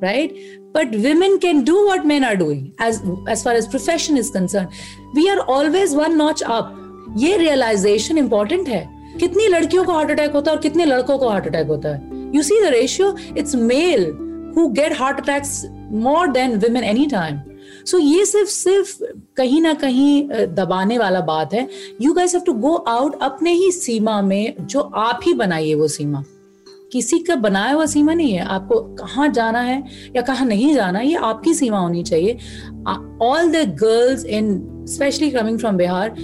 right? 0.00 0.34
But 0.72 0.92
women 0.92 1.38
can 1.40 1.64
do 1.64 1.86
what 1.86 2.04
men 2.06 2.24
are 2.24 2.36
doing, 2.36 2.74
as 2.78 3.02
as 3.28 3.42
far 3.42 3.52
as 3.52 3.66
profession 3.66 4.16
is 4.16 4.30
concerned. 4.30 4.68
We 5.14 5.28
are 5.30 5.40
always 5.42 5.96
one 5.96 6.16
notch 6.18 6.42
up. 6.50 6.74
ये 7.18 7.36
realization 7.36 8.18
important 8.18 8.68
है 8.68 8.86
कितनी 9.20 9.46
लड़कियों 9.48 9.84
को 9.84 9.92
heart 9.92 10.10
attack 10.10 10.32
होता 10.32 10.50
है 10.50 10.56
और 10.56 10.62
कितने 10.62 10.84
लड़कों 10.84 11.16
को 11.18 11.28
हार्ट 11.28 11.46
अटैक 11.46 11.66
होता 11.68 11.94
है 11.94 12.30
you 12.34 12.42
see 12.42 12.60
the 12.62 12.72
ratio 12.72 13.14
it's 13.38 13.54
male 13.54 14.04
who 14.56 14.66
get 14.78 14.92
heart 14.98 15.20
attacks 15.20 15.64
more 16.04 16.28
than 16.32 16.56
women 16.58 16.84
any 16.84 17.06
time 17.12 17.38
so 17.86 17.98
ये 17.98 18.24
सिर्फ़ 18.26 18.50
सिर्फ़ 18.50 19.04
कहीं 19.36 19.60
ना 19.62 19.72
कहीं 19.82 20.22
दबाने 20.54 20.98
वाला 20.98 21.20
बात 21.30 21.54
है 21.54 21.68
you 22.00 22.12
guys 22.12 22.34
have 22.34 22.44
to 22.46 22.52
go 22.66 22.74
out 22.88 23.18
अपने 23.22 23.52
ही 23.52 23.70
सीमा 23.72 24.20
में 24.22 24.66
जो 24.66 24.80
आप 24.80 25.20
ही 25.24 25.34
बनाइए 25.34 25.74
वो 25.74 25.88
सीमा 25.88 26.22
किसी 26.92 27.18
का 27.18 27.34
बनाया 27.36 27.72
हुआ 27.72 27.86
सीमा 27.86 28.14
नहीं 28.14 28.32
है। 28.32 28.44
आपको 28.46 28.80
कहाँ 28.96 29.28
जाना 29.30 29.60
है 29.60 29.82
या 30.16 30.22
कहाँ 30.22 30.46
नहीं 30.46 30.74
जाना, 30.74 31.00
ये 31.00 31.14
आपकी 31.14 31.54
सीमा 31.54 31.78
होनी 31.78 32.02
चाहिए। 32.02 32.38
All 33.22 33.52
the 33.52 33.68
girls 33.80 34.24
in 34.26 34.84
specially 34.88 35.30
coming 35.30 35.58
from 35.58 35.76
Bihar 35.76 36.14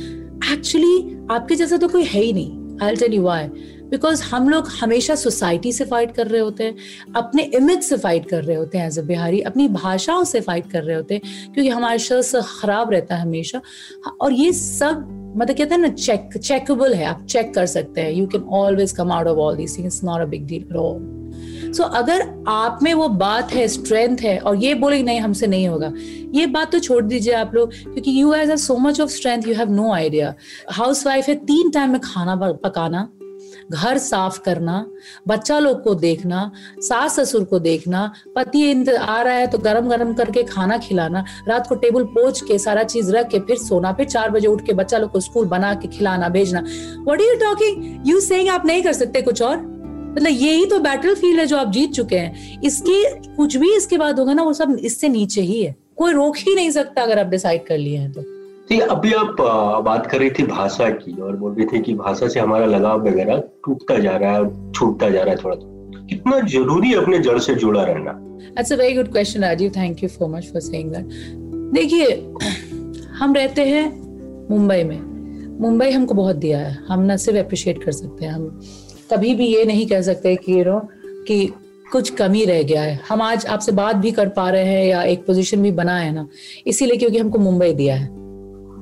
actually 0.52 1.16
आपके 1.30 1.56
जैसा 1.56 1.76
तो 1.76 1.88
कोई 1.88 2.04
है 2.04 2.20
ही 2.20 2.32
नहीं। 2.32 2.78
I 2.82 2.96
tell 2.96 3.14
you 3.14 3.22
why 3.22 3.48
because 3.86 4.22
हम 4.22 4.48
लोग 4.48 4.68
हमेशा 4.80 5.14
सोसाइटी 5.14 5.72
से 5.72 5.84
फाइट 5.84 6.12
कर 6.12 6.26
रहे 6.26 6.40
होते 6.40 6.64
हैं, 6.64 6.76
अपने 7.16 7.42
इमेज 7.54 7.82
से 7.82 7.96
फाइट 7.96 8.28
कर 8.28 8.44
रहे 8.44 8.56
होते 8.56 8.78
हैं 8.78 8.86
एज 8.86 8.98
अ 8.98 9.02
बिहारी 9.02 9.40
अपनी 9.42 9.66
भाषाओं 9.68 10.24
से 10.24 10.40
फाइट 10.40 10.70
कर 10.70 10.82
रहे 10.82 10.96
होते 10.96 11.14
हैं, 11.14 11.52
क्योंकि 11.52 11.68
हमारा 11.68 11.96
शर्स 11.98 12.34
खराब 12.60 12.90
रहता 12.90 13.16
है 13.16 13.22
हमेशा। 13.22 13.60
और 14.20 14.32
ये 14.32 14.52
सब 14.52 15.06
मतलब 15.36 15.56
कहते 15.56 15.74
हैं 15.74 15.80
ना 15.82 15.88
चेक 15.88 16.36
चेकेबल 16.36 16.94
है, 16.94 17.04
आप 17.04 17.26
चेक 17.26 17.54
कर 17.54 17.66
सकते 17.66 18.00
हैं। 18.00 18.12
You 18.12 18.26
can 18.26 18.42
always 18.52 18.92
come 18.92 19.12
out 19.12 19.26
of 19.26 19.38
all 19.38 19.56
this 19.56 19.78
things 19.78 20.00
not 20.04 20.20
a 20.20 20.24
big 20.24 20.46
deal 20.46 20.62
at 20.62 21.74
so 21.74 21.82
अगर 21.82 22.20
आप 22.48 22.78
में 22.82 22.92
वो 22.94 23.08
बात 23.08 23.52
है 23.52 23.66
स्ट्रेंथ 23.68 24.18
है, 24.18 24.38
और 24.38 24.56
ये 24.56 24.74
बोले 24.74 25.02
नहीं, 25.02 25.20
हमसे 25.20 25.46
नहीं 25.46 25.66
होगा, 25.68 25.92
ये 26.34 26.46
बात 26.46 26.72
तो 26.72 26.78
छोड़ 26.78 27.02
दीजिए 27.04 27.34
आप 27.34 27.54
लोग, 27.54 27.72
क्योंकि 27.72 28.20
you 28.20 28.32
has 28.32 28.54
so 28.56 28.76
much 28.78 29.00
of 29.00 29.10
strength 29.10 29.48
you 29.48 29.54
have 29.54 29.70
no 29.70 29.92
idea 29.92 30.34
housewife 31.06 31.28
है, 31.28 31.34
तीन 31.34 31.70
टाइम 31.70 31.90
में 31.90 32.00
खाना 32.00 32.36
पकाना। 32.36 33.08
घर 33.72 33.98
साफ़ 33.98 34.40
करना, 34.40 34.86
बच्चा 35.28 35.58
लोग 35.58 35.82
को 35.82 35.94
देखना, 35.94 36.50
सास 36.78 37.18
ससुर 37.20 37.44
को 37.44 37.58
देखना, 37.58 38.12
पति 38.36 38.72
आ 38.88 39.20
रहा 39.22 39.34
है 39.34 39.46
तो 39.46 39.58
गरम 39.58 39.88
गरम 39.88 40.12
करके 40.14 40.42
खाना 40.42 40.78
खिलाना, 40.78 41.24
रात 41.48 41.66
को 41.68 41.74
टेबल 41.74 42.04
पोच 42.04 42.40
के 42.40 42.58
सारा 42.58 42.82
चीज़ 42.82 43.12
रख 43.12 43.28
के 43.28 43.38
फिर 43.38 43.56
सोना, 43.56 43.92
फिर 43.92 44.06
चार 44.06 44.30
बजे 44.30 44.48
उठ 44.48 44.66
के 44.66 44.72
बच्चा 44.72 44.98
लोग 44.98 45.12
को 45.12 45.20
स्कूल 45.20 45.46
बना 45.46 45.74
के 45.74 45.88
खिलाना, 45.88 46.28
भेजना। 46.28 46.60
What 47.08 47.20
you 47.20 47.34
talking 47.34 48.02
you 48.06 48.20
saying 48.20 48.48
आप 48.48 48.66
नहीं 48.66 48.82
कर 48.82 48.92
सकते 48.92 49.22
कुछ 49.22 49.42
और? 49.42 49.56
मतलब 50.18 50.30
यही 50.30 50.66
तो 50.66 50.78
बैटल 50.78 51.14
फ़ील्ड 51.14 51.40
है 51.40 51.46
जो 51.46 51.56
आप 51.56 51.70
जीत 51.70 51.92
चुके 51.92 52.18
हैं। 52.18 52.60
इसके, 52.62 53.02
कुछ 53.36 53.56
भी 53.56 53.74
इसके 53.76 53.98
बाद 53.98 54.18
होगा 54.18 54.32
ना, 54.32 54.42
वो 54.42 54.52
सब 54.52 54.76
इससे 54.80 55.08
नीचे 55.08 55.40
ही 55.40 55.62
है। 55.62 55.74
कोई 55.96 56.12
रोक 56.12 56.36
ही 56.36 56.54
नहीं 56.54 56.70
सकता 56.70 57.02
अगर 57.02 57.18
आप 57.18 57.26
डिसाइड 57.26 57.66
कर 57.66 57.78
लिए 57.78 57.96
हैं 57.96 58.12
तो। 58.12 58.33
तो 58.64 58.78
अभी 58.86 59.12
आप 59.12 59.36
बात 59.84 60.06
कर 60.06 60.18
रही 60.18 60.30
थी 60.30 60.42
भाषा 60.42 60.90
की 60.90 61.20
और 61.20 61.36
बोल 61.36 61.54
रही 61.54 61.66
थी 61.66 61.82
कि 61.82 61.94
भाषा 61.94 62.28
से 62.28 62.40
हमारा 62.40 62.66
लगाव 62.66 63.08
वगैरह 63.08 63.38
टूटता 63.64 63.98
जा 63.98 64.10
रहा 64.10 64.32
है 64.32 64.72
छूटता 64.72 65.10
जा 65.10 65.22
रहा 65.22 65.34
है 65.34 65.40
थोड़ा 65.44 65.56
कितना 66.06 66.40
ज़रूरी 66.40 66.88
है 66.88 66.96
अपने 66.96 67.18
जड़ 67.18 67.38
से 67.38 67.54
जुड़ा 67.54 67.82
रहना? 67.82 68.12
That's 68.54 68.72
a 68.72 68.78
very 68.80 68.96
good 68.98 69.10
question, 69.16 69.44
Rajiv. 69.44 69.70
Thank 69.76 70.02
you 70.04 70.10
so 70.14 70.28
much 70.32 70.48
for 70.52 70.62
saying 70.68 70.88
that. 70.88 71.04
देखिए 71.74 72.16
हम 73.10 73.34
रहते 73.34 73.62
हैं 73.62 73.84
मुंबई 74.50 74.82
में। 74.84 75.00
मुंबई 75.60 75.90
हमको 75.90 76.14
बहुत 76.14 76.36
दिया 76.36 76.58
है। 76.58 76.78
हम 76.88 77.00
ना 77.00 77.16
सिर्फ़ 77.16 77.38
अप्रिशिएट 77.38 77.84
कर 77.84 77.92
सकते 77.92 78.24
हैं। 78.24 78.32
हम 78.32 78.60
कभी 79.12 79.34
भी 79.34 79.46
ये 79.46 79.64
नहीं 79.64 79.86
कह 79.86 80.00
सकते 80.00 80.36
कि 80.36 80.58
यू 80.58 80.64
नो 80.64 80.80
कि 81.28 81.46
कुछ 81.92 82.10
कमी 82.10 82.44
रह 82.44 82.62
गया 82.62 82.82
है। 82.82 83.00
हम 83.08 83.22
आज 83.22 83.46
आपसे 83.46 83.72
बात 83.72 83.96
भी 83.96 84.12
कर 84.12 84.28
पा 84.28 84.50
रहे 84.50 84.64
हैं 84.64 84.86
या 84.86 85.02
एक 85.02 85.26
पोजीशन 85.26 85.62
भी 85.62 85.72
बना 85.72 85.98
है 85.98 86.12
ना। 86.12 86.28
इसीलिए 86.66 86.96
क्योंकि 86.96 87.18
हमको 87.18 87.38
मुंबई 87.38 87.72
दिया 87.72 87.96
है। 87.96 88.23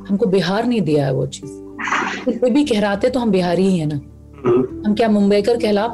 हमको 0.08 0.26
बिहार 0.26 0.66
नहीं 0.66 0.80
दिया 0.80 1.06
है 1.06 1.12
वो 1.14 1.26
चीज़। 1.26 1.50
कोई 2.30 2.50
भी 2.50 2.64
कहराते 2.64 3.10
तो 3.10 3.20
हम 3.20 3.30
बिहारी 3.30 3.62
ही 3.62 3.78
है 3.78 3.86
ना। 3.86 3.96
हम 4.86 4.94
क्या 4.94 5.08
मुंबईकर 5.08 5.56
कहला 5.56 5.86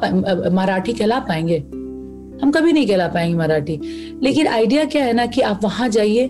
मराठी 0.50 0.92
कहला 0.92 1.18
पाएँगे? 1.18 1.58
हम 2.42 2.50
कभी 2.50 2.72
नहीं 2.72 2.86
कहला 2.86 3.08
पाएँगे 3.08 3.36
मराठी। 3.36 3.80
लेकिन 4.22 4.46
आइडिया 4.46 4.84
क्या 4.84 5.04
है 5.04 5.12
ना 5.12 5.26
कि 5.26 5.40
आप 5.40 5.60
वहाँ 5.64 5.88
जाइए, 5.88 6.26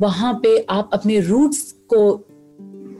वहाँ 0.00 0.32
पे 0.42 0.66
आप 0.70 0.90
अपने 0.92 1.20
रूट्स 1.20 1.60
को 1.94 2.26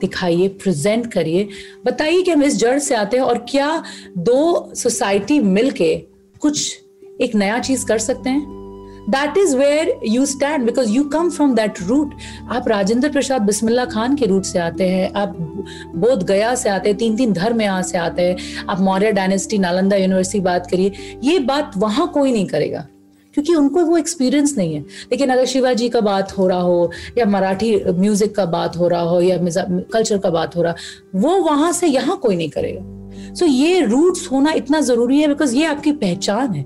दिखाइए, 0.01 0.47
प्रेजेंट 0.47 1.11
करिए। 1.13 1.47
बताइए 1.85 2.21
कि 2.21 2.31
हम 2.31 2.43
इस 2.43 2.57
जड़ 2.57 2.77
से 2.79 2.95
आते 2.95 3.17
हैं 3.17 3.23
और 3.23 3.45
क्या 3.49 3.83
दो 4.17 4.71
सोसाइटी 4.75 5.39
मिलके 5.39 5.95
कुछ 6.41 6.79
एक 7.21 7.35
नया 7.35 7.59
चीज़ 7.59 7.85
कर 7.85 7.97
सकते 7.97 8.29
हैं? 8.29 8.62
That 9.09 9.37
is 9.37 9.55
where 9.57 9.99
you 10.05 10.25
stand 10.25 10.65
because 10.65 10.89
you 10.89 11.03
come 11.13 11.29
from 11.29 11.55
that 11.55 11.81
root 11.81 12.13
आप 12.51 12.67
राजेंद्र 12.67 13.09
प्रसाद 13.11 13.41
बिस्मिल्ला 13.41 13.85
खान 13.85 14.15
के 14.15 14.25
रूट 14.25 14.43
से 14.43 14.59
आते 14.59 14.87
हैं 14.89 15.11
आप 15.13 15.35
बोध 15.95 16.23
गया 16.27 16.53
से 16.55 16.69
आते 16.69 16.89
हैं 16.89 16.97
तीन 16.97 17.15
तीन 17.17 17.33
धर्म 17.33 17.61
यहाँ 17.61 17.81
से 17.83 17.97
आते 17.97 18.21
हैं। 18.21 18.65
आप 18.69 18.79
मौर्य 18.81 19.11
डायनेस्टी 19.11 19.57
नालंदा 19.57 19.95
यूनिवर्सिटी 19.95 20.39
बात 20.39 20.67
करिए 20.71 21.19
ये 21.23 21.39
बात 21.41 21.71
वहाँ 21.77 22.07
कोई 22.13 22.31
नहीं 22.31 22.47
करेगा 22.47 22.87
क्योंकि 23.35 23.53
उनको 23.55 23.83
वो 23.85 23.97
एक्सपीरियंस 23.97 24.57
नहीं 24.57 24.73
है। 24.75 24.81
लेकिन 25.11 25.29
अगर 25.29 25.45
शिवाजी 25.45 25.89
का 25.89 26.01
बात 26.01 26.37
हो 26.37 26.47
रहा 26.47 26.59
हो 26.59 26.91
या 27.17 27.25
मराठी 27.25 27.75
म्यूज़िक 27.89 28.35
का 28.35 28.45
बात 28.47 28.77
हो 28.77 28.87
रहा 28.87 29.01
हो 29.01 29.21
या 29.21 29.37
कल्चर 29.93 30.17
का 30.17 30.29
बात 30.29 30.55
हो 30.55 30.61
रहा 30.61 30.75
वो 31.15 31.37
वहाँ 31.43 31.71
से 31.71 31.87
यहाँ 31.87 32.17
कोई 32.17 32.35
नहीं 32.35 32.49
करेगा। 32.49 33.33
सो 33.33 33.45
so, 33.45 33.51
ये 33.51 33.79
रूट्स 33.81 34.31
होना 34.31 34.51
इतना 34.51 34.79
ज़रूरी 34.81 35.19
है 35.21 35.27
बिकॉज़ 35.27 35.55
ये 35.55 35.65
आपकी 35.65 35.91
पहचान 35.93 36.53
है। 36.53 36.65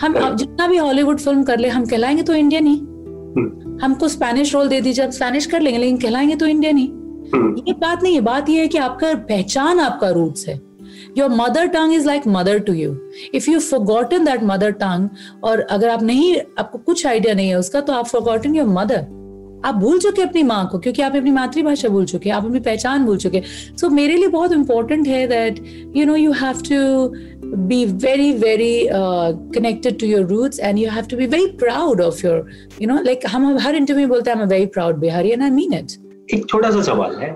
हम 0.00 0.36
जितना 0.36 0.66
भी 0.66 0.76
हॉलीवुड 0.76 1.18
फ़िल्म 1.18 1.42
कर 1.42 1.58
ले 1.58 1.68
हम 1.68 1.86
कहलाएँगे 1.86 2.22
तो 2.22 2.34
इंडियन 2.34 2.66
ही। 2.66 2.76
हम्म। 2.76 3.78
हमको 3.82 4.08
स्पेनिश 4.08 4.54
रोल 4.54 4.68
दे 4.68 4.80
दीजिए 4.80 5.04
हम 5.04 5.10
स्पेनिश 5.10 5.46
कर 5.46 5.60
लेंगे 5.60 5.78
लेकिन 5.78 5.96
कहलाएँगे 5.96 6.36
तो 6.36 6.46
इंडियन 6.46 6.76
ही। 6.76 6.86
हम्म। 7.34 7.62
ये 7.68 7.72
बात 7.72 8.02
नहीं 8.02 8.14
है 8.14 8.20
बात 8.20 8.48
ये 8.48 8.60
है 8.60 8.68
कि 8.68 8.78
आपका 8.78 9.14
पहचान 9.14 9.80
आपका 9.80 10.08
रूट्स 10.08 10.48
है। 10.48 10.60
Your 11.18 11.30
mother 11.30 11.66
tongue 11.66 11.94
is 11.94 12.06
like 12.06 12.22
mother 12.26 12.58
to 12.58 12.72
you 12.72 12.96
if 13.34 13.50
you 13.50 13.60
forgotten 13.60 14.24
that 14.24 14.42
mother 14.42 14.70
tongue 14.70 15.08
और 15.44 15.60
अगर 15.60 15.88
आप 15.88 16.02
नहीं 16.02 16.36
आपको 16.58 16.78
कुछ 16.78 17.06
आइडिया 17.06 17.34
नहीं 17.34 17.48
है 17.48 17.58
उसका 17.58 17.80
तो 17.80 17.92
आप 17.92 18.06
फॉरगॉटन 18.06 18.54
योर 18.54 18.66
मदर 18.66 19.06
आप 19.64 19.74
भूल 19.74 19.98
चुके 19.98 20.22
अपनी 20.22 20.42
माँ 20.42 20.68
को 20.72 20.78
क्योंकि 20.78 21.02
आप 21.02 21.16
अपनी 21.16 21.30
मातृभाषा 21.30 21.88
भूल 21.88 22.04
चुके 22.04 22.30
आप 22.30 22.44
अपनी 22.44 22.60
पहचान 22.60 23.04
भूल 23.04 23.16
चुके 23.16 23.42
सो 23.80 23.86
so, 23.86 23.92
मेरे 23.92 24.16
लिए 24.16 24.28
बहुत 24.28 24.52
इंपॉर्टेंट 24.52 25.08
है 25.08 25.26
that 25.26 25.62
you 25.96 26.06
know 26.06 26.16
you 26.16 26.32
have 26.32 26.62
to 26.62 27.39
be 27.68 27.84
very 28.04 28.32
very 28.32 28.88
connected 29.54 29.98
to 30.00 30.06
your 30.06 30.26
roots 30.26 30.60
and 30.60 30.78
you 30.78 30.90
have 30.90 31.04
to 31.10 31.16
be 31.16 31.26
very 31.26 31.46
proud 31.58 32.00
of 32.00 32.26
your 32.26 32.46
you 32.82 32.88
know 32.88 33.00
like 33.04 33.26
हम 33.28 33.56
हर 33.58 33.74
इंटरव्यू 33.74 34.06
में 34.06 34.08
बोलते 34.08 34.30
हैं 34.30 34.46
very 34.46 34.66
proud 34.76 34.96
Bihari 35.00 35.30
and 35.30 35.42
I 35.42 35.50
mean 35.50 35.74
it 35.74 35.92
एक 36.34 36.48
छोटा 36.48 36.70
सा 36.70 36.82
सवाल 36.82 37.16
है। 37.20 37.28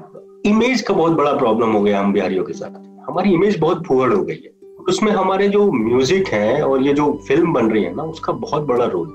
इमेज 0.47 0.81
का 0.81 0.95
बहुत 0.95 1.13
बड़ा 1.13 1.33
प्रॉब्लम 1.35 1.73
हो 1.73 1.83
गया 1.83 2.01
हम 2.01 2.13
बिहारियों 2.13 2.45
के 2.45 2.53
साथ। 2.53 2.83
हमारी 3.09 3.33
इमेज 3.35 3.59
बहुत 3.59 3.83
फुअड़ 3.87 4.13
हो 4.13 4.23
गई 4.25 4.35
है। 4.35 4.53
उसमें 4.89 5.11
हमारे 5.13 5.49
जो 5.49 5.71
म्यूज़िक 5.73 6.29
है 6.29 6.63
और 6.63 6.83
ये 6.83 6.93
जो 6.95 7.13
फ़िल्म 7.29 7.53
बन 7.53 7.71
रही 7.71 7.83
है 7.85 7.95
ना 7.97 8.03
उसका 8.03 8.33
बहुत 8.41 8.63
बड़ा 8.63 8.85
रोल 8.85 9.09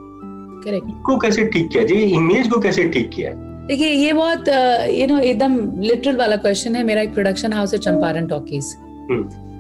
करेक्ट 0.66 0.88
को 1.06 1.18
कैसे 1.18 1.46
ठीक 1.46 1.70
किया 1.70 1.84
जी 1.84 1.96
इमेज 1.96 2.48
को 2.48 2.60
कैसे 2.60 2.88
ठीक 2.90 3.10
किया 3.14 3.32
देखिए 3.68 3.88
ये 3.88 4.14
बहुत 4.14 4.48
यू 4.90 5.08
नो 5.08 5.20
एकदम 5.20 5.58
लिटरल 5.82 6.16
वाला 6.18 6.36
क्वेश्चन 6.38 6.76
है। 6.76 6.84
मेरा 6.84 7.02
एक 7.02 7.14
प्रोडक्शन 7.14 7.54
हाउस 7.54 7.74
है 7.74 7.80
चंपारण 7.80 8.28
टॉकीज। 8.28 8.76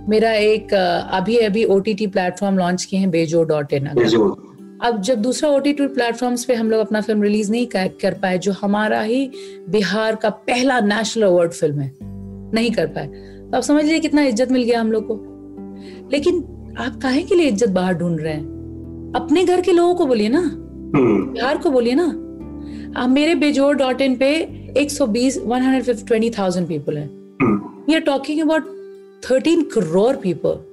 मेरा 0.08 0.32
एक 0.34 0.74
अभी 0.74 1.38
अभी 1.38 1.64
O 1.66 1.80
T 1.80 1.94
T 1.94 2.08
platform 2.10 2.58
launch 2.58 2.86
किए 2.86 3.00
हैं 3.00 3.10
बेजो 3.12 3.44
डॉट 3.46 3.74
इन 3.74 3.88
अब 4.82 5.02
जब 5.02 5.22
दूसरा 5.22 5.50
ओ 5.50 5.60
टी 5.60 5.74
टी 5.74 5.88
प्लेटफॉर्म्स 5.90 6.46
पे 6.46 6.56
हम 6.56 6.70
लोग 6.72 6.80
अपना 6.80 7.02
फ़िल्म 7.02 7.22
रिलीज़ 7.22 7.52
नहीं 7.52 7.66
कर, 7.68 8.14
पाए 8.14 8.38
जो 8.38 8.52
हमारा 8.52 9.02
ही 9.02 9.30
बिहार 9.70 10.16
का 10.16 10.30
पहला 10.30 10.80
नेशनल 10.82 11.24
अवार्ड 11.24 11.52
फ़िल्म 11.54 11.80
है 11.80 11.92
नहीं 12.54 12.72
कर 12.72 12.88
पाए 12.88 13.08
तो 13.08 13.58
आप 13.58 13.64
समझ 13.64 13.84
लीजिए 13.84 14.00
कितना 14.00 14.24
इज़्ज़त 14.24 14.52
मिल 14.52 14.64
गया 14.64 14.80
हम 14.82 14.92
लोग 14.92 15.08
को 15.08 15.16
लेकिन 16.12 16.42
आप 16.80 17.00
काहे 17.02 17.22
के 17.22 17.36
लिए 17.36 17.48
इज़्ज़त 17.48 17.70
बाहर 17.72 17.94
ढूंढ 17.94 18.20
रहे 18.20 18.34
हैं 18.34 19.12
अपने 19.16 19.44
घर 19.46 19.62
के 19.62 19.72
लोगों 19.72 19.96
को 19.96 20.06
बोलिए 20.06 20.30
ना 20.30 20.40
हम्म। 20.40 21.32
बिहार 21.34 21.58
को 21.58 21.70
बोलिए 21.72 21.94
ना 21.96 22.06
आप 22.98 23.10
मेरे 23.10 23.36
बेजोर 23.36 23.76
डॉट 23.76 24.02
इन 24.02 24.16
पे 24.16 24.32
120 24.78 25.38
120,000 25.40 26.68
पीपल 26.68 26.98
है 26.98 27.08
we 27.86 27.94
are 27.94 28.02
talking 28.02 28.42
about 28.42 28.79
13 29.24 29.64
crore 29.74 30.16
people 30.16 30.66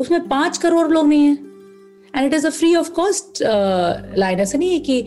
उसमें 0.00 0.28
पाँच 0.28 0.58
करोड़ 0.58 0.86
लोग 0.88 1.06
नहीं 1.08 1.26
है। 1.26 1.32
And 2.14 2.26
it 2.26 2.34
is 2.34 2.46
a 2.46 2.50
free 2.50 2.74
of 2.76 2.90
cost 2.92 3.42
line 4.18 4.40
ऐसा 4.40 4.58
नहीं 4.58 4.72
है 4.72 4.78
कि 4.80 5.00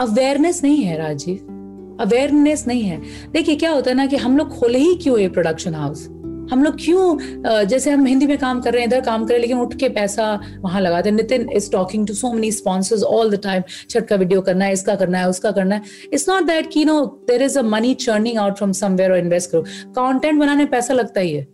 अवेयरनेस 0.00 0.62
नहीं 0.64 0.82
है, 0.84 0.96
राजीव। 0.98 1.98
अवेयरनेस 2.00 2.66
नहीं 2.66 2.82
है। 2.82 3.00
देखिए, 3.32 3.56
क्या 3.56 3.70
होता 3.70 3.90
है 3.90 3.96
ना 3.96 4.06
कि 4.06 4.16
हम 4.16 4.36
लोग 4.36 4.58
खोले 4.58 4.78
ही 4.78 4.94
क्यों 4.94 5.18
ये 5.18 5.28
प्रोडक्शन 5.28 5.74
हाउस 5.74 6.08
हम 6.50 6.62
लोग 6.64 6.76
क्यों 6.80 7.64
जैसे 7.66 7.90
हम 7.90 8.04
हिंदी 8.06 8.26
में 8.26 8.36
काम 8.38 8.60
कर 8.60 8.72
रहे 8.72 8.80
हैं, 8.80 8.88
इधर 8.88 9.00
काम 9.00 9.24
कर 9.24 9.28
रहे 9.28 9.36
हैं, 9.36 9.40
लेकिन 9.40 9.58
उठ 9.58 9.74
के 9.74 9.88
पैसा 9.88 10.24
वहाँ 10.60 10.80
लगाते 10.80 11.08
हैं। 11.08 11.16
Nitin 11.16 11.48
is 11.52 11.70
talking 11.72 12.06
to 12.06 12.14
so 12.14 12.32
many 12.32 12.50
sponsors 12.52 13.02
all 13.02 13.30
the 13.30 13.40
time 13.42 13.62
Chhath 13.90 14.06
का 14.06 14.16
वीडियो 14.16 14.40
करना 14.40 14.64
है, 14.64 14.72
इसका 14.72 14.94
करना 14.94 15.18
है, 15.18 15.28
उसका 15.28 15.50
करना 15.50 15.74
है। 15.74 15.82
इट्स 16.12 16.28
नॉट 16.28 16.46
दैट 16.46 16.70
की 16.72 16.84
no 16.84 17.04
there 17.28 17.42
is 17.42 17.58
a 17.58 17.62
money 17.62 17.94
churning 17.96 18.38
out 18.38 18.56
from 18.56 18.72
somewhere 18.72 19.12
और 19.12 19.18
इन्वेस्ट 19.18 19.50
करो। 19.50 19.62
कंटेंट 19.90 20.40
बनाने 20.40 20.66
पैसा 20.66 20.94
लगता 20.94 21.20
ही 21.20 21.32
है। 21.32 21.46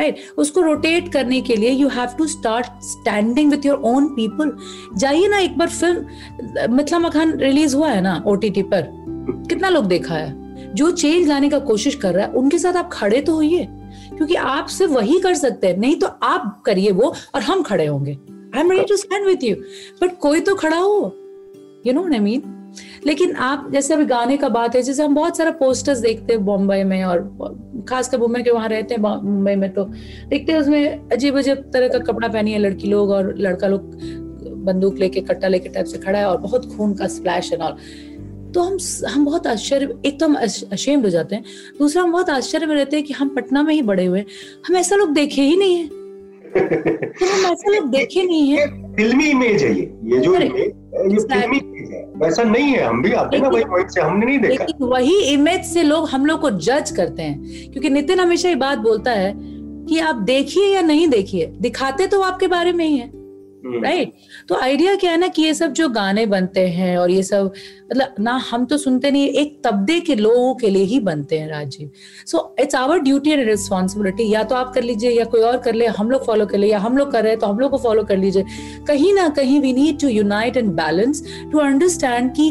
राइट 0.00 0.16
right? 0.16 0.36
उसको 0.36 0.60
रोटेट 0.60 1.12
करने 1.12 1.40
के 1.40 1.56
लिए 1.56 1.70
you 1.70 1.88
have 1.88 2.08
to 2.18 2.26
start 2.26 2.66
standing 2.82 3.50
with 3.50 3.66
your 3.66 3.80
own 3.84 4.06
people 4.08 4.56
जाइए 4.96 5.28
ना 5.28 5.38
एक 5.38 5.58
बार 5.58 5.68
फ़िल्म 5.68 6.74
मिथिला 6.74 6.98
मखान 6.98 7.38
रिलीज़ 7.38 7.76
हुआ 7.76 7.88
है 7.88 8.00
ना 8.00 8.22
ओटीटी 8.26 8.62
पर? 8.62 8.86
कितना 9.48 9.68
लोग 9.68 9.84
देखा 9.84 10.14
है? 10.14 10.74
जो 10.74 10.90
चेंज 10.90 11.28
लाने 11.28 11.48
का 11.48 11.58
कोशिश 11.58 11.94
कर 11.94 12.14
रहा 12.14 12.26
है 12.26 12.32
उनके 12.32 12.58
साथ 12.58 12.76
आप 12.76 12.90
खड़े 12.92 13.20
तो 13.20 13.34
होइए 13.34 13.66
क्योंकि 14.16 14.34
आप 14.34 14.66
सिर्फ़ 14.66 14.92
वही 14.92 15.18
कर 15.20 15.34
सकते 15.34 15.66
हैं 15.66 15.78
नहीं 15.78 15.96
तो 15.96 16.06
आप 16.06 16.62
करिए 16.66 16.90
वो 16.90 17.14
और 17.34 17.42
हम 17.42 17.62
खड़े 17.62 17.86
होंगे। 17.86 18.12
I 18.56 18.60
am 18.60 18.70
ready 18.70 18.84
to 18.84 18.96
stand 18.96 19.26
with 19.26 19.44
you 19.44 19.56
but 20.02 20.18
कोई 20.18 20.40
तो 20.40 20.54
खड़ा 20.54 20.76
हो। 20.76 21.12
यू 21.86 21.92
नो 21.92 22.08
आई 22.12 22.18
मीन 22.18 22.59
लेकिन 23.06 23.34
आप, 23.36 23.68
जैसे 23.72 23.94
अभी 23.94 24.04
गाने 24.04 24.36
का 24.36 24.48
बात 24.48 24.76
है, 24.76 24.82
जैसे 24.82 25.02
हम 25.02 25.14
बहुत 25.14 25.36
सारा 25.36 25.50
पोस्टर्स 25.58 25.98
देखते 25.98 26.32
हैं 26.32 26.44
बॉम्बे 26.44 26.82
में 26.84 27.02
और 27.04 27.84
खासकर 27.88 28.18
मुंबई 28.18 28.42
के 28.42 28.50
वहाँ 28.50 28.68
रहते 28.68 28.94
हैं 28.94 29.00
मुंबई 29.22 29.54
में 29.56 29.72
तो 29.74 29.84
देखते 29.84 30.52
हैं 30.52 30.60
उसमें 30.60 31.08
अजीब 31.12 31.38
अजीब 31.38 31.70
तरह 31.72 31.88
का 31.88 31.98
कपड़ा 32.02 32.28
पहनी 32.28 32.52
है 32.52 32.58
लड़की 32.58 32.88
लोग 32.88 33.10
और 33.10 33.34
लड़का 33.38 33.68
लोग 33.68 33.98
बंदूक 34.64 34.98
लेके, 34.98 35.20
कट्टा 35.20 35.48
लेके 35.48 35.68
टाइप 35.68 35.86
से 35.86 35.98
खड़ा 35.98 36.18
है 36.18 36.26
और 36.26 36.36
बहुत 36.40 36.74
खून 36.76 36.94
का 36.94 37.06
स्प्लैश 37.08 37.52
है 37.52 37.58
और 37.58 37.76
तो 38.54 38.62
हम 38.62 38.76
हम 39.08 39.24
बहुत 39.24 39.46
आश्चर्य, 39.46 39.94
एक 40.06 40.18
तो 40.20 40.26
हम 40.26 40.34
अशेम्ड 40.72 41.04
हो 41.04 41.10
जाते 41.10 41.36
हैं, 41.36 41.44
दूसरा 41.78 42.02
हम 42.02 42.12
बहुत 42.12 42.30
आश्चर्य 42.30 42.66
में 42.66 42.74
रहते 42.74 42.96
हैं 42.96 43.04
कि 43.06 43.12
हम 43.12 43.28
पटना 43.34 43.62
में 43.62 43.74
ही 43.74 43.82
बड़े 43.82 44.06
हुए 44.06 44.24
हम 44.68 44.76
ऐसा 44.76 44.96
लोग 44.96 45.12
देखे 45.14 45.42
ही 45.42 45.56
नहीं 45.56 45.76
है। 45.76 45.99
हम 46.56 47.52
ऐसा 47.52 47.70
लोग 47.70 47.88
देखे 47.90 48.22
नहीं 48.22 48.50
है। 48.50 48.66
फिल्मी 48.94 49.28
इमेज 49.30 49.62
है 49.62 49.74
ये। 49.74 49.82
ये 50.04 50.18
जो 50.18 50.34
इमेज 50.34 50.56
ये 50.56 51.18
फिल्मी 51.18 51.58
इमेज 51.58 51.92
है। 51.92 52.04
वैसा 52.16 52.42
नहीं 52.42 52.64
है 52.64 52.82
हम 52.84 53.02
भी 53.02 53.12
आते 53.12 53.36
हैं 53.36 53.42
ना 53.42 53.48
वही 53.48 53.64
पॉइंट 53.64 53.90
से 53.90 54.00
हमने 54.00 54.26
नहीं 54.26 54.38
देखा। 54.38 54.64
लेकिन 54.64 54.86
वही 54.86 55.20
इमेज 55.24 55.64
से 55.64 55.82
लोग 55.82 56.08
हम 56.08 56.26
लोग 56.26 56.40
को 56.40 56.50
जज 56.50 56.90
करते 56.90 57.22
हैं। 57.22 57.70
क्योंकि 57.72 57.90
नितिन 57.90 58.20
हमेशा 58.20 58.48
ये 58.48 58.54
बात 58.54 58.78
बोलता 58.78 59.10
है 59.10 59.32
कि 59.36 59.98
आप 59.98 60.16
देखिए 60.24 60.74
या 60.74 60.80
नहीं 60.82 61.08
देखिए 61.08 61.46
दिखाते 61.60 62.06
तो 62.06 62.20
आपके 62.20 62.46
बारे 62.46 62.72
में 62.72 62.84
ही 62.84 62.96
है। 62.96 63.19
Right 63.64 64.08
hmm. 64.08 64.46
तो 64.48 64.54
आइडिया 64.56 64.94
क्या 64.96 65.10
है 65.10 65.16
ना 65.16 65.26
कि 65.28 65.42
ये 65.42 65.54
सब 65.54 65.72
जो 65.72 65.88
गाने 65.88 66.24
बनते 66.26 66.66
हैं 66.68 66.96
और 66.98 67.10
ये 67.10 67.22
सब 67.22 67.52
मतलब 67.84 68.14
ना 68.20 68.32
हम 68.50 68.64
तो 68.64 68.76
सुनते 68.78 69.10
नहीं, 69.10 69.28
एक 69.28 69.60
तबदे 69.64 69.98
के 70.00 70.14
लोगों 70.14 70.54
के 70.54 70.70
लिए 70.70 70.84
ही 70.84 71.00
बनते 71.00 71.38
हैं 71.38 71.48
Rajiv. 71.48 71.90
So 72.26 72.54
it's 72.60 72.74
our 72.74 72.98
duty 73.00 73.30
and 73.30 73.46
responsibility 73.48 74.28
या 74.32 74.42
तो 74.42 74.54
आप 74.54 74.72
कर 74.74 74.82
लीजिए 74.82 75.10
या 75.10 75.24
कोई 75.26 75.40
और 75.42 75.58
कर 75.58 75.74
ले, 75.74 75.86
हम 75.88 76.10
लोग 76.10 76.24
फॉलो 76.26 76.46
कर 76.46 76.58
ले, 76.58 76.68
या 76.68 76.78
हम 76.78 76.96
लोग 76.98 77.12
कर 77.12 77.22
रहे 77.22 77.32
हैं 77.32 77.40
तो 77.40 77.46
हम 77.46 77.58
लोग 77.58 77.70
को 77.70 77.78
फॉलो 77.78 78.02
कर 78.04 78.16
लीजिए। 78.16 78.44
कहीं 78.88 79.12
ना 79.14 79.28
कहीं 79.30 79.60
we 79.60 79.72
need 79.72 80.00
to 80.00 80.08
unite 80.08 80.56
and 80.56 80.72
balance 80.74 81.24
to 81.52 81.58
understand 81.58 82.32
कि 82.34 82.50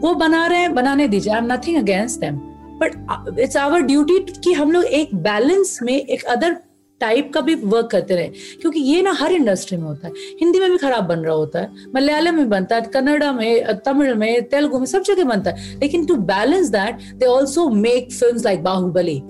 वो 0.00 0.14
बना 0.14 0.46
रहे 0.46 0.58
हैं, 0.58 0.74
बनाने 0.74 1.08
दीजिए। 1.08 1.32
I 1.32 1.38
am 1.38 1.52
nothing 1.52 1.76
against 1.78 2.20
them 2.20 2.36
but 2.76 3.38
it's 3.38 3.56
our 3.56 3.80
duty 3.82 4.18
कि 4.44 4.52
हम 4.52 4.72
लोग 4.72 4.84
एक 4.84 5.14
बैलेंस 5.16 5.78
में, 5.82 5.94
एक 5.94 6.24
अदर 6.26 6.56
टाइप 7.00 7.32
का 7.34 7.40
भी 7.40 7.54
वर्क 7.54 7.86
करते 7.86 8.14
रहे। 8.14 8.28
क्योंकि 8.60 8.80
ये 8.80 9.02
ना 9.02 9.12
हर 9.12 9.32
इंडस्ट्री 9.32 9.78
में 9.78 9.84
होता 9.84 10.06
है। 10.06 10.12
हिंदी 10.40 10.60
में 10.60 10.70
भी 10.70 10.78
खराब 10.78 11.04
बन 11.04 11.18
रहा 11.18 11.34
होता 11.34 11.60
है, 11.60 11.70
मलयालम 11.94 12.34
में 12.34 12.48
बनता 12.48 12.76
है, 12.76 12.82
कन्नड़ा 12.82 13.32
में, 13.32 13.78
तमिल 13.78 14.14
में, 14.14 14.42
तेलुगु 14.42 14.78
में, 14.78 14.86
सब 14.86 15.02
जगह 15.02 15.24
बनता 15.24 15.50
है। 15.50 15.80
लेकिन 15.80 16.06
to 16.06 16.16
balance 16.16 16.68
that 16.68 17.14
they 17.14 17.26
also 17.26 17.68
make 17.68 18.12
film 18.12 18.36
like 18.36 18.62
Baahubali 18.62 19.22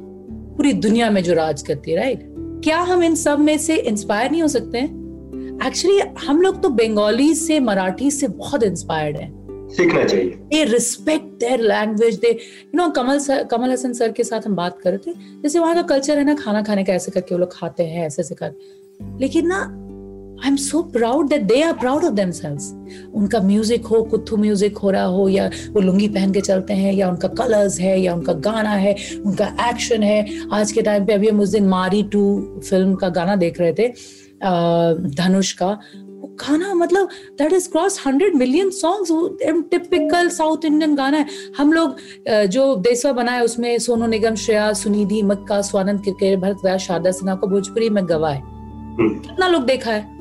पूरी 0.57 0.73
दुनिया 0.73 1.11
में 1.11 1.23
जो 1.23 1.35
राज 1.35 1.63
करती 1.63 1.91
है 1.91 1.97
राइट 1.97 2.35
क्या 2.65 2.79
हम 2.79 3.03
इन 3.03 3.15
सब 3.15 3.39
में 3.39 3.59
से 3.59 3.77
इंस्पायर 3.77 4.31
नहीं 4.31 4.43
हो 4.43 4.49
सकते 4.49 4.79
हैं? 4.79 5.05
एक्चुअली 5.67 6.01
हम 6.27 6.43
लोग 6.43 6.63
तो 6.63 6.69
बंगाली 6.69 7.35
से 7.35 7.61
मराठी 7.61 8.11
से 8.11 8.29
बहुत 8.29 8.63
इंस्पायर्ड 8.63 9.17
हैं। 9.17 9.44
सीखना 9.77 10.05
चाहिए। 10.05 10.31
They 10.51 10.65
respect 10.65 11.25
their 11.41 11.61
language 11.63 12.19
they 12.19 12.31
you 12.31 12.77
know 12.77 12.89
Kamal 12.93 13.19
sir, 13.21 13.45
Kamal 13.45 13.73
Haasan 13.73 13.93
sir 13.93 14.13
के 14.13 14.25
साथ 14.25 14.47
हम 14.47 14.57
बात 14.57 14.79
कर 14.83 14.91
रहे 14.91 14.99
थे, 15.07 15.15
जैसे 15.43 15.59
वहाँ 15.59 15.75
का 15.75 15.83
कल्चर 15.85 16.19
है 16.19 16.25
ना, 16.25 16.35
खाना 16.35 16.63
खाने 16.63 16.85
का 16.85 16.93
ऐसे 16.93 17.11
करके 17.11 17.35
वो 17.35 17.39
लोग 17.41 17.53
खाते 17.53 17.85
हैं, 17.85 18.07
ऐसे 18.07 18.23
ऐसे 18.23 18.35
कर। 18.35 18.55
लेकिन 19.21 19.47
ना 19.47 19.63
I 20.35 20.49
am 20.49 20.57
so 20.57 20.83
proud 20.93 21.29
that 21.29 21.43
they 21.43 21.61
are 21.63 21.73
proud 21.75 22.05
of 22.05 22.13
themselves 22.15 22.73
उनका 23.15 23.41
म्यूज़िक 23.41 23.87
हो, 23.87 24.03
कुत्थू 24.05 24.37
म्यूज़िक 24.37 24.79
हो 24.79 24.91
रहा 24.91 25.05
हो, 25.05 25.29
या 25.29 25.47
वो 25.73 25.81
लुंगी 25.81 26.09
पहन 26.09 26.33
के 26.33 26.41
चलते 26.41 26.75
हैं, 26.75 26.93
या 26.93 27.09
उनका 27.11 27.29
कलर्स 27.35 27.79
है, 27.81 28.01
या 28.01 28.15
उनका 28.15 28.33
गाना 28.43 28.71
है, 28.71 28.95
उनका 29.27 29.47
एक्शन 29.69 30.03
है। 30.03 30.49
आज 30.53 30.73
के 30.73 30.83
टाइम 30.83 31.07
पे 31.07 31.13
अभी 31.13 31.29
हम 31.29 31.41
उस 31.41 31.49
दिन 31.49 31.69
मारी 31.69 32.03
टू 32.13 32.25
फ़िल्म 32.69 32.95
का 32.95 33.09
गाना 33.11 33.37
देख 33.37 33.61
रहे 33.61 33.73
थे 33.73 33.89
धनुष 35.17 35.53
का। 35.53 35.69
गाना 36.41 36.73
मतलब 36.75 37.09
that 37.39 37.53
is 37.53 37.69
cross 37.71 38.01
hundred 38.07 38.35
million 38.35 38.71
songs 38.71 39.11
typical 39.71 40.29
south 40.31 40.65
Indian 40.65 40.95
गाना 40.95 41.19
है। 41.19 41.27
हम 41.59 41.73
लोग 41.73 41.97
जो 42.49 42.75
देशवा 42.83 43.13
बनाए 43.13 43.41
उसमें 43.41 43.79
सोनू 43.79 44.07
निगम 44.07 44.35
श्रेया 44.37 44.73
सुनिधि 44.73 45.23
मक्का 45.23 45.61
स्वानंद 45.63 46.03
किरकेट 46.05 46.39
भरत 46.39 46.65
व्यास 46.65 46.81
शारदा 46.81 47.11
सिन्हा 47.11 47.35
को 47.35 47.47
भोजपुरी 47.47 47.89
में 47.91 48.05
गवाए 48.09 48.39
हम्म। 48.39 49.09
कितना 49.19 49.49
लोग 49.49 49.65
देखा 49.65 49.91
है? 49.91 50.13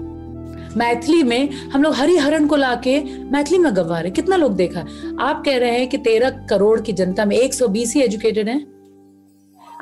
मैथिली 0.78 1.24
में 1.24 1.50
हम 1.74 1.84
लोग 1.84 1.94
हरी 1.94 2.18
हरण 2.18 2.48
को 2.48 2.56
लाके 2.56 3.00
मैथिली 3.32 3.58
में 3.60 3.76
गवा 3.76 4.00
रहे 4.00 4.12
कितना 4.12 4.36
लोग 4.36 4.56
देखा 4.56 4.80
है? 4.80 4.86
आप 5.22 5.44
कह 5.46 5.58
रहे 5.58 5.80
हैं 5.80 5.90
कि 5.90 5.98
तेरह 6.00 6.46
करोड़ 6.50 6.80
की 6.82 6.94
जनता 6.94 7.26
में 7.26 7.36
एक 7.38 7.54
सौ 7.54 7.68
बीस 7.68 7.94
ही 7.96 8.02
एजुकेटेड 8.02 8.50
है। 8.50 8.73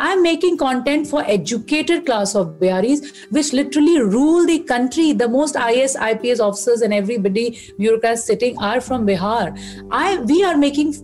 I 0.02 0.14
am 0.14 0.24
making 0.24 0.58
content 0.58 1.08
for 1.08 1.24
educated 1.28 2.06
class 2.06 2.34
of 2.34 2.54
Biharis, 2.60 3.02
which 3.30 3.54
literally 3.54 4.00
rule 4.00 4.48
the 4.48 4.60
country. 4.62 5.12
The 5.14 5.28
most 5.30 5.56
IS, 5.58 5.96
IPS 5.96 6.40
officers 6.42 6.82
and 6.82 6.92
everybody 6.94 7.60
bureaucrats 7.78 8.24
sitting 8.24 8.58
are 8.60 8.82
from 8.82 9.06
Bihar. 9.06 9.44
I 9.92 10.18
we 10.32 10.44
are 10.44 10.58
making 10.58 10.96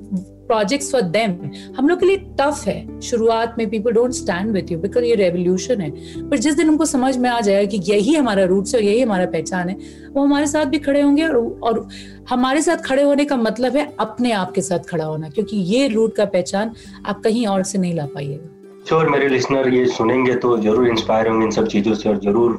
projects 0.47 0.91
for 0.91 1.01
them 1.13 1.31
हम 1.77 1.87
लोग 1.89 1.99
के 1.99 2.05
लिए 2.05 2.17
tough 2.39 2.61
है 2.67 2.99
शुरुआत 3.07 3.55
में 3.57 3.69
people 3.69 3.91
don't 3.93 4.11
stand 4.13 4.51
with 4.53 4.71
you 4.71 4.77
because 4.79 5.05
ये 5.05 5.15
revolution 5.15 5.81
है 5.81 5.89
पर 6.29 6.37
जिस 6.45 6.55
दिन 6.55 6.69
उनको 6.69 6.85
समझ 6.85 7.15
में 7.17 7.29
आ 7.29 7.39
जाएगा 7.41 7.69
कि 7.71 7.81
यही 7.91 8.15
हमारा 8.15 8.43
रूट्स 8.53 8.75
है 8.75 8.85
यही 8.85 9.01
हमारा 9.01 9.25
पहचान 9.35 9.69
है 9.69 9.77
वो 10.13 10.23
हमारे 10.23 10.47
साथ 10.47 10.65
भी 10.65 10.79
खड़े 10.79 11.01
होंगे 11.01 11.27
और, 11.27 11.37
और 11.63 11.87
हमारे 12.29 12.61
साथ 12.61 12.85
खड़े 12.85 13.03
होने 13.03 13.25
का 13.25 13.35
मतलब 13.37 13.75
है 13.77 13.91
अपने 13.99 14.31
आप 14.41 14.53
के 14.55 14.61
साथ 14.61 14.89
खड़ा 14.89 15.05
होना 15.05 15.29
क्योंकि 15.29 15.57
ये 15.75 15.87
रूट 15.87 16.15
का 16.15 16.25
पहचान 16.37 16.71
आप 17.05 17.21
कहीं 17.23 17.47
और 17.47 17.63
से 17.63 17.77
नहीं 17.77 17.93
ला 17.95 18.05
पाइएगा 18.15 18.56
श्योर 18.87 19.09
मेरे 19.09 19.27
लिसनर 19.27 19.67
ये 19.73 19.85
सुनेंगे 19.85 20.33
तो 20.35 20.57
ज़रूर 20.57 20.87
इंस्पायर 20.87 21.27
होंगे 21.27 21.45
इन 21.45 21.49
सब 21.51 21.65
चीज़ों 21.67 21.93
से 21.93 22.09
और 22.09 22.19
ज़रूर 22.21 22.51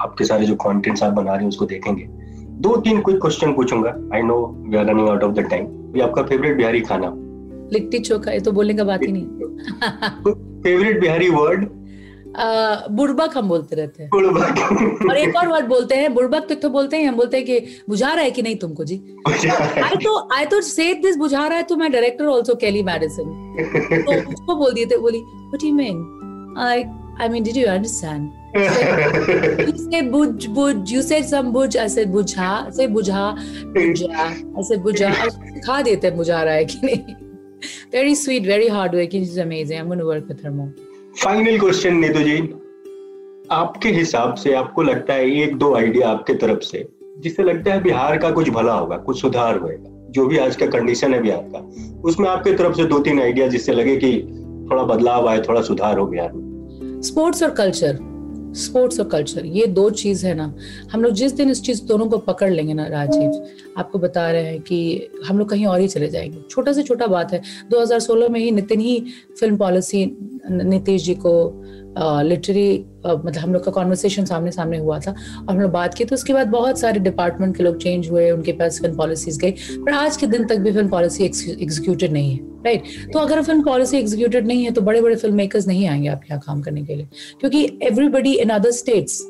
आपके 0.00 0.24
सारे 0.24 0.46
जो 0.46 0.54
कंटेंट्स 0.54 1.02
आप 1.02 1.12
बना 1.12 1.32
रहे 1.32 1.40
हैं 1.40 1.48
उसको 1.48 1.66
देखेंगे। 1.66 2.04
दो 2.62 2.74
तीन 2.76 3.00
क्विक 3.00 3.20
क्वेश्चन 3.20 3.52
पूछूँगा। 3.52 3.90
I 4.14 4.22
know 4.22 4.36
we 4.68 4.76
are 4.76 4.86
running 4.86 5.08
out 5.08 5.22
of 5.22 5.32
the 5.32 5.46
time 5.50 5.66
ये 5.96 6.02
आपका 6.02 6.22
फेवरेट 6.22 6.56
बिहारी 6.56 6.80
खाना। 6.80 7.12
लिट्टी 7.72 7.98
चोखा 7.98 8.32
ये 8.32 8.40
तो 8.40 8.52
बोलने 8.52 8.74
का 8.74 8.84
बात 8.84 9.02
ही 9.02 9.12
नहीं। 9.12 10.32
फेवरेट 10.62 11.00
बिहारी 11.00 11.28
वर्ड 11.28 11.68
बुड़बक 12.90 13.36
हम 13.36 13.48
बोलते 13.48 13.76
रहते 13.76 14.02
हैं। 14.02 14.10
और 15.10 15.16
एक 15.16 15.36
और 15.36 15.48
वर्ड 15.48 15.66
बोलते 15.66 15.94
हैं 15.94 16.14
बुड़बक 16.14 16.46
तो, 16.48 16.54
तो 16.54 16.68
बोलते 16.68 16.96
हैं 16.96 17.08
हम 17.08 17.16
बोलते 17.16 17.36
हैं 17.36 17.46
कि 17.46 17.60
बुझा 17.88 18.12
रहा 18.12 18.24
है 18.24 18.30
कि 18.30 18.42
नहीं 18.42 18.56
तुमको 18.56 18.84
जी? 18.84 19.02
आई 19.82 19.96
तो 20.04 20.28
आई 20.32 20.46
तो 20.46 20.60
से 20.60 20.94
दिस 20.94 21.16
बुझा 21.16 21.46
रहा 21.46 21.56
है 21.56 21.62
तो 21.62 21.76
मैं 21.76 21.92
डायरेक्टर 21.92 22.26
आल्सो 22.26 22.54
केली 22.54 22.82
मेडिसिन 22.82 23.28
तो 24.02 24.32
उसको 24.32 24.56
बोल 24.56 24.74
दिए 24.74 24.86
थे 24.86 24.98
बोली 24.98 25.18
what 25.18 25.64
you 25.64 25.74
mean 25.74 26.54
I 26.58 26.84
I 27.22 27.28
mean 27.28 27.42
did 27.42 27.56
you 27.56 27.66
understand 27.66 28.30
you 28.56 29.72
say 29.80 29.98
buj 30.12 30.44
buj 30.58 30.92
you 30.92 31.02
said 31.08 31.26
some 31.32 31.50
buj 31.56 31.74
I 31.82 31.88
said 31.94 32.12
बुझा 32.12 32.70
say 32.70 32.88
बुझा 32.88 33.36
बुझा 33.76 34.28
I 34.58 34.64
said 34.70 34.82
बुझा 34.82 35.12
खा 35.66 35.82
देते 35.82 36.10
बुझा 36.10 36.42
रहा 36.42 36.54
है 36.54 36.64
कि 36.64 36.80
नहीं। 36.84 37.14
Very 37.94 38.14
sweet 38.24 38.50
very 38.54 38.68
hard 38.68 38.98
working 39.00 39.28
she's 39.28 39.38
amazing 39.46 39.80
I'm 39.80 39.86
going 39.86 40.04
to 40.04 40.10
work 40.14 40.28
with 40.28 40.42
her 40.42 40.50
more 40.50 40.85
final 41.16 41.58
question 41.58 41.94
Neetu 41.94 42.20
ji 42.20 42.36
आपके 43.50 43.88
हिसाब 43.88 44.34
से 44.34 44.52
आपको 44.54 44.82
लगता 44.82 45.14
है 45.14 45.42
एक 45.42 45.56
दो 45.56 45.74
आइडिया 45.74 46.08
आपके 46.08 46.34
तरफ़ 46.34 46.60
से, 46.60 46.88
जिससे 47.18 47.42
लगता 47.42 47.72
है 47.72 47.82
बिहार 47.82 48.18
का 48.18 48.30
कुछ 48.30 48.48
भला 48.48 48.72
होगा, 48.72 48.96
कुछ 48.96 49.20
सुधार 49.20 49.58
होगा 49.58 50.10
जो 50.10 50.26
भी 50.26 50.38
आज 50.38 50.56
का 50.56 50.66
कंडीशन 50.66 51.14
है 51.14 51.22
बिहार 51.22 51.48
का, 51.54 51.58
उसमें 52.04 52.28
आपके 52.28 52.52
तरफ़ 52.52 52.76
से 52.76 52.84
दो 52.84 52.98
तीन 52.98 53.20
आइडिया 53.20 53.46
जिससे 53.46 53.72
लगे 53.72 53.96
कि 53.96 54.12
थोड़ा 54.70 54.82
बदलाव 54.82 55.28
आए, 55.28 55.40
थोड़ा 55.40 55.62
सुधार 55.62 55.98
हो 55.98 56.06
बिहार 56.06 56.32
में? 56.32 57.02
स्पोर्ट्स 57.02 57.42
और 57.42 57.50
कल्चर 57.50 57.98
स्पोर्ट्स 58.56 59.00
और 59.00 59.08
कल्चर 59.08 59.46
ये 59.46 59.66
दो 59.68 59.88
चीज़ 59.92 60.26
है 60.26 60.34
ना। 60.34 60.52
हम 60.92 61.02
लोग 61.02 61.12
जिस 61.14 61.32
दिन 61.32 61.50
इस 61.50 61.62
चीज़ 61.62 61.82
दोनों 61.84 62.06
को 62.08 62.18
पकड़ 62.20 62.50
लेंगे 62.50 62.74
ना, 62.74 62.86
राजीव, 62.86 63.46
आपको 63.78 63.98
बता 63.98 64.30
रहे 64.30 64.44
हैं 64.44 64.60
कि 64.60 65.08
हम 65.26 65.38
लोग 65.38 65.48
कहीं 65.50 65.66
और 65.66 65.80
ही 65.80 65.88
चले 65.88 66.08
जाएँगे। 66.08 66.42
छोटा 66.50 66.72
से 66.72 66.82
छोटा 66.82 67.06
बात 67.06 67.32
है 67.32 67.42
2016 67.70 68.28
में 68.28 68.40
ही 68.40 68.50
नितिन 68.50 68.80
ही 68.80 68.98
फ़िल्म 69.40 69.56
पॉलिसी 69.56 70.04
नीतीश 70.50 71.04
जी 71.04 71.14
को 71.16 71.62
लिटरी 71.98 72.84
मतलब 73.06 73.36
हम 73.36 73.52
लोग 73.52 73.64
का 73.64 73.70
कॉन्वर्सेशन 73.72 74.24
सामने 74.24 74.50
सामने 74.52 74.78
हुआ 74.78 74.98
था 74.98 75.10
और 75.10 75.50
हम 75.50 75.60
लोग 75.60 75.70
बात 75.72 75.94
की 75.94 76.04
तो 76.04 76.14
उसके 76.14 76.32
बाद 76.32 76.48
बहुत 76.48 76.78
सारे 76.78 77.00
डिपार्टमेंट 77.00 77.56
के 77.56 77.62
लोग 77.62 77.76
चेंज 77.82 78.10
हुए, 78.10 78.30
उनके 78.30 78.52
पास 78.52 78.80
फ़िल्म 78.80 78.96
पॉलिसीज़ 78.96 79.38
गई 79.40 79.50
पर 79.76 79.92
आज 79.92 80.16
के 80.16 80.26
दिन 80.26 80.44
तक 80.46 80.56
भी 80.56 80.72
फ़िल्म 80.72 80.88
पॉलिसी 80.88 81.24
एग्जीक्यूटेड 81.24 82.12
नहीं 82.12 82.30
है। 82.32 82.55
राइट 82.66 83.12
तो 83.12 83.18
अगर 83.18 83.42
फ़िल्म 83.42 83.62
पॉलिसी 83.64 83.96
एग्जीक्यूटेड 83.98 84.46
नहीं 84.46 84.64
है 84.64 84.70
तो 84.70 84.80
बड़े 84.82 85.00
बड़े 85.00 85.16
फ़िल्म 85.16 85.36
मेकर्स 85.36 85.66
नहीं 85.66 85.86
आएँगे 85.88 86.08
आपके 86.08 86.32
यहाँ 86.32 86.42
काम 86.46 86.60
करने 86.62 86.84
के 86.84 86.94
लिए। 86.94 87.08
क्योंकि 87.40 87.64
everybody 87.82 88.34
in 88.34 88.50
other 88.50 88.70
states 88.72 89.20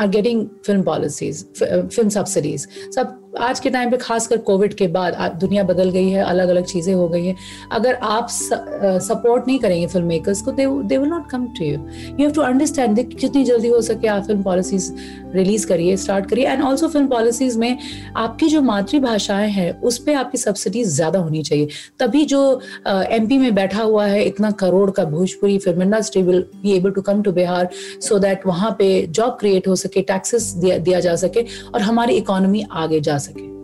are 0.00 0.08
getting 0.08 0.46
film 0.66 0.82
policies 0.82 1.44
film 1.54 2.08
subsidies 2.08 2.66
सब 2.94 3.18
आज 3.40 3.60
के 3.60 3.70
टाइम 3.70 3.90
पे 3.90 3.96
खासकर 3.96 4.38
कोविड 4.40 4.74
के 4.74 4.86
बाद 4.88 5.14
दुनिया 5.40 5.62
बदल 5.64 5.90
गई 5.90 6.08
है 6.10 6.22
अलग 6.24 6.48
अलग 6.48 6.64
चीज़ें 6.64 6.92
हो 6.94 7.08
गई 7.08 7.26
हैं। 7.26 7.36
अगर 7.72 7.94
आप 7.94 8.28
सपोर्ट 8.30 9.46
नहीं 9.46 9.58
करेंगे 9.58 9.86
फ़िल्म 9.86 10.06
मेकर्स 10.06 10.42
को 10.42 10.52
they 10.52 10.66
will 10.66 11.08
not 11.08 11.28
come 11.30 11.46
to 11.58 11.64
you 11.64 11.72
you 11.72 12.16
have 12.18 12.30
to 12.32 12.42
understand 12.42 13.00
जितनी 13.16 13.44
जल्दी 13.44 13.68
हो 13.68 13.80
सके 13.82 14.08
आप 14.08 14.22
फ़िल्म 14.26 14.42
पॉलिसीज़ 14.42 14.92
रिलीज़ 15.34 15.66
करिए 15.66 15.96
स्टार्ट 15.96 16.28
करिए। 16.30 16.46
एंड 16.46 16.62
ऑल्सो 16.62 16.88
फ़िल्म 16.88 17.08
पॉलिसीज़ 17.08 17.58
में 17.58 17.78
आपकी 18.16 18.48
जो 18.48 18.62
मातृभाषाएँ 18.62 19.50
हैं 19.50 19.70
उस 19.80 19.98
पर 19.98 20.14
आपकी 20.14 20.38
सब्सिडीज 20.38 20.88
ज़्यादा 20.88 21.18
होनी 21.18 21.42
चाहिए। 21.42 21.68
तभी 22.00 22.24
जो 22.24 22.40
एमपी 22.86 23.38
में 23.38 23.54
बैठा 23.54 23.82
हुआ 23.82 24.06
है 24.06 24.24
इतना 24.24 24.50
करोड़ 24.62 24.90
का 24.90 25.04
Bhojpuri 25.06 25.58
film 25.58 25.82
industry 25.82 26.22
will 26.22 26.44
be 26.62 26.76
able 26.76 26.90
to 26.90 27.02
come 27.02 27.22
to 27.22 27.32
Bihar 27.32 27.68
so 28.00 28.18
that 28.18 28.46
वहाँ 28.46 28.74
पे 28.78 28.90
जॉब 29.08 29.36
क्रिएट 29.40 29.68
हो 29.68 29.76
सके 29.76 30.02
टैक्सेस 30.04 30.52
दिया, 30.54 30.78
दिया 30.78 31.00
जा 31.00 31.16
सके 31.16 31.46
और 31.74 31.80
हमारी 31.82 32.16
इकोनॉमी 32.16 32.64
आगे 32.72 33.00
जा 33.00 33.18
सके। 33.26 33.54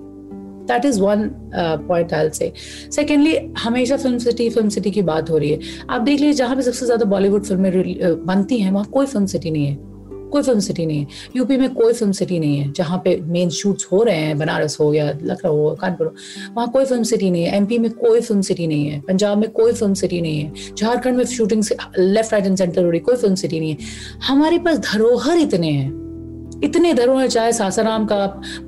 That 0.67 0.85
is 0.85 1.01
one 1.01 1.29
point 1.89 2.13
I 2.15 2.31
say 2.31 2.53
secondly 2.93 3.37
हमेशा 3.59 3.97
फ़िल्म 3.97 4.19
सिटी 4.19 4.51
फ़िल्म 4.51 4.69
सिटी 4.69 4.91
की 4.91 5.03
बात 5.03 5.31
हो 5.31 5.39
रही 5.39 5.51
है। 5.51 5.59
आप 5.91 6.01
देख 6.01 6.21
लीजिए 6.21 6.33
जहाँ 6.35 6.57
पे 6.57 6.63
सबसे 6.63 6.87
ज़्यादा 6.87 7.05
बॉलीवुड 7.05 7.45
फ़िल्में 7.45 7.71
uh, 7.71 8.17
बनती 8.27 8.59
हैं 8.59 8.71
वहाँ 8.73 8.87
कोई 8.93 9.07
फ़िल्म 9.07 9.27
सिटी 9.27 9.51
नहीं 9.51 9.67
है। 9.67 9.79
कोई 10.33 10.43
फ़िल्म 10.43 10.61
सिटी 10.61 10.85
नहीं 10.87 10.99
है। 10.99 11.07
यूपी 11.37 11.57
में 11.57 11.73
कोई 11.75 11.93
फ़िल्म 11.93 12.13
सिटी 12.13 12.39
नहीं 12.41 12.59
है 12.59 12.73
जहाँ 12.73 12.99
पे 13.05 13.17
मेन 13.23 13.51
शूट्स 13.51 13.87
हो 13.93 14.03
रहे 14.03 14.17
हैं 14.17 14.39
बनारस 14.39 14.77
हो 14.81 14.93
या 14.95 15.11
लखनऊ 15.23 15.57
हो 15.57 15.75
कानपुर 15.81 16.07
हो। 16.07 16.13
वहाँ 16.57 16.71
कोई 16.73 16.85
फ़िल्म 16.85 17.03
सिटी 17.03 17.31
नहीं 17.31 17.45
है। 17.45 17.57
एमपी 17.57 17.79
में 17.79 17.91
कोई 17.91 18.21
फ़िल्म 18.21 18.41
सिटी 18.43 18.67
नहीं 18.67 18.87
है। 18.87 19.01
पंजाब 19.01 19.39
में 19.39 19.51
कोई 19.51 19.73
फ़िल्म 19.73 19.95
सिटी 19.95 20.21
नहीं 20.21 20.41
है। 20.41 20.75
झारखंड 20.75 21.17
में 21.17 21.25
shooting 21.25 21.65
left 21.99 22.33
right 22.33 22.47
and 22.47 22.57
centre 22.57 22.85
हो 22.85 22.91
रही 22.91 23.01
कोई 23.01 23.17
फ़िल्म 23.17 23.35
सिटी 23.35 23.61
नहीं 23.61 23.71
है। 23.71 24.19
हमारे 24.27 24.59
पास 24.59 24.79
धरोहर 24.93 25.39
इतने 25.39 25.71
हैं। 25.71 26.02
इतने 26.63 26.93
दरों 26.95 27.21
है 27.21 27.29
चाहे 27.29 27.53
सासाराम 27.53 28.05
का 28.07 28.17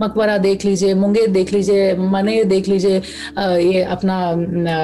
मकबरा 0.03 0.37
देख 0.39 0.65
लीजिए 0.65 0.95
मुंगेर 0.95 1.27
देख 1.31 1.53
लीजिए 1.53 1.95
मनेर 1.97 2.45
देख 2.45 2.69
लीजिए 2.69 2.97
ये 3.39 3.83
अपना 3.83 4.17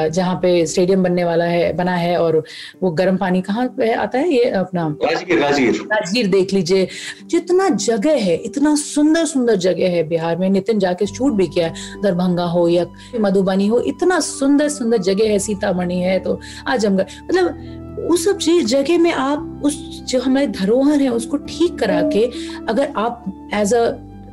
जहाँ 0.09 0.35
पे 0.35 0.67
स्टेडियम 0.67 1.03
बनने 1.03 1.25
वाला 1.25 1.45
है 1.45 1.73
बना 1.73 1.95
है 1.97 2.17
और 2.19 2.43
वो 2.83 2.91
गर्म 2.91 3.17
पानी 3.17 3.41
कहाँ 3.43 3.67
पे 3.69 3.93
आता 3.93 4.19
है? 4.19 4.33
ये 4.35 4.45
अपना 4.51 4.87
राजगीर 5.05 5.39
राजगीर। 5.41 6.27
देख 6.27 6.53
लीजिए। 6.53 6.89
जितना 7.27 7.69
जगह 7.69 8.23
है 8.25 8.37
इतना 8.37 8.75
सुंदर 8.75 9.25
सुंदर 9.25 9.57
जगह 9.57 9.91
है 9.91 10.03
बिहार 10.09 10.37
में। 10.37 10.49
नितिन 10.51 10.79
जाके 10.79 11.07
शूट 11.07 11.33
भी 11.33 11.47
किया 11.47 11.67
है 11.67 12.01
दरभंगा 12.03 12.45
हो 12.45 12.69
या 12.69 12.87
मधुबनी 13.21 13.67
हो 13.67 13.81
इतना 13.87 14.21
सुंदर 14.21 14.69
सुंदर 14.69 14.99
जगह 15.03 15.31
है 15.31 15.39
सीतामढ़ी 15.39 15.99
है 15.99 16.19
तो 16.19 16.39
आजमगढ़ 16.67 17.05
मतलब 17.25 17.80
उस 17.99 18.25
सब 18.25 18.39
चीज़ 18.39 18.67
जगह 18.67 18.99
में 18.99 19.13
आप 19.13 19.61
उस 19.65 19.77
जो 20.09 20.21
हमारे 20.21 20.47
धरोहर 20.47 21.01
है, 21.03 21.09
उसको 21.09 21.37
ठीक 21.37 21.79
करा 21.79 22.01
के 22.15 22.25
अगर 22.69 22.93
आप 22.97 23.25
एज 23.55 23.75
अ 23.75 23.91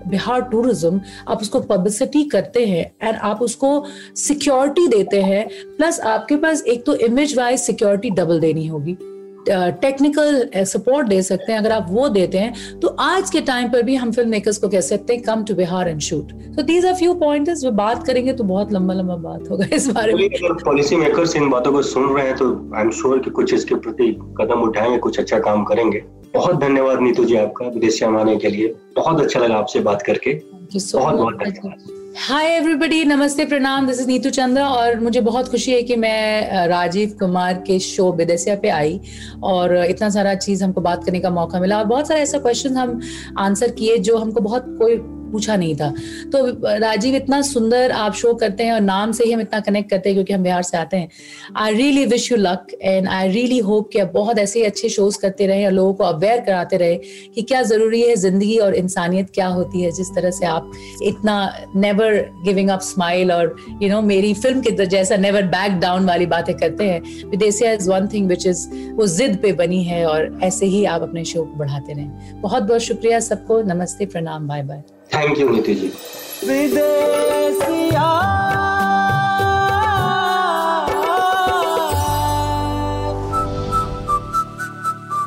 बिहार 0.07 0.41
टूरिज़्म 0.41 1.01
आप 1.27 1.41
उसको 1.41 1.59
पब्लिसिटी 1.59 2.23
करते 2.23 2.65
हैं 2.65 2.85
एंड 3.03 3.15
आप 3.15 3.41
उसको 3.41 3.71
सिक्योरिटी 4.15 4.87
देते 4.87 5.21
हैं 5.21 5.47
प्लस 5.77 5.99
आपके 5.99 6.35
पास 6.35 6.63
एक 6.63 6.85
तो 6.85 6.95
इमेज 6.95 7.37
वाइज 7.37 7.60
सिक्योरिटी 7.60 8.10
डबल 8.10 8.39
देनी 8.39 8.67
होगी। 8.67 8.97
टेक्निकल 9.50 10.63
सपोर्ट 10.65 11.08
दे 11.08 11.21
सकते 11.21 11.52
हैं, 11.52 11.60
अगर 11.60 11.71
आप 11.71 11.87
वो 11.89 12.08
देते 12.10 12.37
हैं 12.37 12.79
तो 12.79 12.87
आज 13.02 13.29
के 13.29 13.41
टाइम 13.43 13.69
पर 13.69 13.83
भी 13.83 13.95
हम 13.95 14.12
फ़िल्म 14.12 14.29
मेकर्स 14.29 14.58
को 14.58 14.69
कह 14.69 14.81
सकते 14.81 15.13
हैं 15.13 15.21
come 15.23 15.43
to 15.43 15.56
Bihar 15.56 15.89
and 15.89 16.00
shoot 16.02 16.31
तो 16.56 16.63
दीज 16.63 16.85
आर 16.85 16.93
फ्यू 16.95 17.13
पॉइंट्स 17.15 17.62
जो 17.62 17.71
बात 17.73 18.06
करेंगे 18.08 18.33
तो 18.33 18.43
बहुत 18.45 18.73
लंबा 18.73 18.93
लंबा 18.93 19.15
बात 19.21 19.50
होगा 19.52 19.65
इस 19.73 19.89
बारे 19.91 20.13
में। 20.13 20.27
पॉलिसी 20.65 20.95
मेकर्स 20.95 21.35
इन 21.35 21.50
बातों 21.50 21.71
को 21.71 21.81
सुन 21.83 22.10
रहे 22.10 22.25
हैं 22.27 22.35
तो 22.35 22.52
आई 22.75 22.83
एम 22.83 22.91
श्योर 22.91 23.19
कि 23.19 23.29
कुछ 23.31 23.54
इसके 23.54 23.75
प्रति 23.77 24.12
कदम 24.41 24.62
उठाएँगे, 24.62 24.98
कुछ 24.98 25.19
अच्छा 25.19 25.39
काम 25.39 25.63
करेंगे। 25.63 26.04
बहुत 26.33 26.60
धन्यवाद 26.62 27.02
नीतू 27.02 27.23
जी 27.25 27.35
आपका, 27.37 27.65
विदेश 27.67 28.04
आने 28.04 28.35
के 28.37 28.50
लिए। 28.50 28.73
बहुत 28.95 29.21
अच्छा 29.21 29.39
लगा 29.39 29.56
आपसे 29.56 29.79
बात 29.81 30.02
करके। 30.02 30.33
बहुत 30.73 30.81
सो 30.81 30.99
मच 30.99 31.59
हाय 32.29 32.45
एवरीबॉडी 32.45 33.03
नमस्ते 33.03 33.45
प्रणाम. 33.45 33.87
दिस 33.87 33.99
इज़ 33.99 34.07
नीतू 34.07 34.29
चंद्रा 34.29 34.67
और 34.69 34.99
मुझे 34.99 35.21
बहुत 35.21 35.47
खुशी 35.47 35.71
है 35.71 35.81
कि 35.83 35.95
मैं 35.95 36.67
राजीव 36.67 37.09
कुमार 37.19 37.53
के 37.53 37.79
शो 37.79 38.11
बेदसिया 38.11 38.55
पे 38.55 38.69
आई 38.69 38.99
और 39.43 39.85
इतना 39.85 40.09
सारा 40.09 40.35
चीज़ 40.35 40.63
हमको 40.63 40.81
बात 40.81 41.03
करने 41.03 41.19
का 41.19 41.29
मौका 41.29 41.59
मिला 41.59 41.77
और 41.77 41.85
बहुत 41.85 42.07
सारे 42.07 42.21
ऐसा 42.21 42.37
क्वेश्चन 42.37 42.77
हम 42.77 42.99
आंसर 43.37 43.71
किए 43.71 43.97
जो 43.97 44.17
हमको 44.17 44.41
बहुत 44.41 44.65
कोई 44.67 44.95
पूछा 45.28 45.56
नहीं 45.56 45.75
था। 45.75 45.90
तो 46.34 46.46
राजीव 46.80 47.15
इतना 47.15 47.42
सुंदर 47.44 47.92
आप 47.94 48.13
शो 48.15 48.34
करते 48.36 48.63
हैं 48.63 48.73
और 48.73 48.82
नाम 48.82 49.12
से 49.12 49.23
ही 49.23 49.32
हम 49.32 49.42
इतना 49.42 49.60
कनेक्ट 49.62 49.90
करते 49.90 50.10
हैं 50.10 50.15
क्योंकि 50.15 50.34
हम 50.34 50.44
बिहार 50.44 50.63
से 50.63 50.78
आते 50.78 50.98
हैं। 50.98 51.10
I 51.58 51.75
really 51.75 52.06
wish 52.06 52.32
you 52.32 52.38
luck 52.38 52.67
and 52.82 53.08
I 53.08 53.32
really 53.32 53.60
hope 53.62 53.90
कि 53.94 54.00
आप 54.00 54.12
बहुत 54.13 54.40
ऐसे 54.40 54.63
अच्छे 54.65 54.90
शोज़ 54.90 55.17
करते 55.21 55.48
रहे 55.48 55.65
और 55.65 55.71
लोगों 55.71 55.94
को 55.94 56.04
अवेयर 56.04 56.42
कराते 56.42 56.78
रहे 56.78 56.96
कि 57.36 57.42
क्या 57.44 57.62
ज़रूरी 57.63 58.02
है 58.02 58.15
ज़िंदगी 58.17 58.58
और 58.58 58.75
इंसानियत 58.75 59.30
क्या 59.36 59.48
होती 59.50 59.82
है, 59.82 59.92
जिस 59.92 60.10
तरह 60.15 60.32
से 60.32 60.46
आप 60.48 60.71
इतना 61.04 61.38
नेवर 61.75 62.15
गिविंग 62.46 62.69
अप 62.69 62.82
स्माइल 62.82 63.32
और 63.32 63.56
यू 63.82 63.90
नो 63.90 64.02
मेरी 64.04 64.34
फ़िल्म 64.34 64.62
के 64.62 64.86
जैसा 64.88 65.17
नेवर 65.17 65.44
बैक 65.48 65.80
डाउन 65.80 66.06
वाली 66.06 66.25
बातें 66.28 66.56
करते 66.58 66.90
हैं। 66.90 67.30
Bidesiya 67.30 67.71
is 67.71 67.90
one 67.90 68.08
thing 68.13 68.28
which 68.30 68.48
is 68.48 68.67
वो 68.96 69.08
जिद 69.10 69.38
पे 69.42 69.52
बनी 69.56 69.84
है 69.84 70.06
और 70.08 70.40
ऐसे 70.44 70.65
ही 70.65 70.84
आप 70.88 71.02
अपने 71.02 71.25
शो 71.25 71.44
को 71.44 71.58
बढ़ाते 71.58 71.94
रहें। 71.94 72.42
बहुत 72.42 72.63
बहुत 72.63 72.82
शुक्रिया 72.82 73.19
सबको। 73.21 73.62
नमस्ते, 73.63 74.06
प्रणाम 74.08 74.48
bye 74.48 74.63
bye 74.63 74.84
thank 75.13 75.37
you 75.39 75.49
Niti 75.49 75.75
ji 75.75 75.91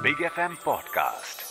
big 0.03 0.23
F 0.25 0.41
M 0.41 0.57
podcast 0.65 1.50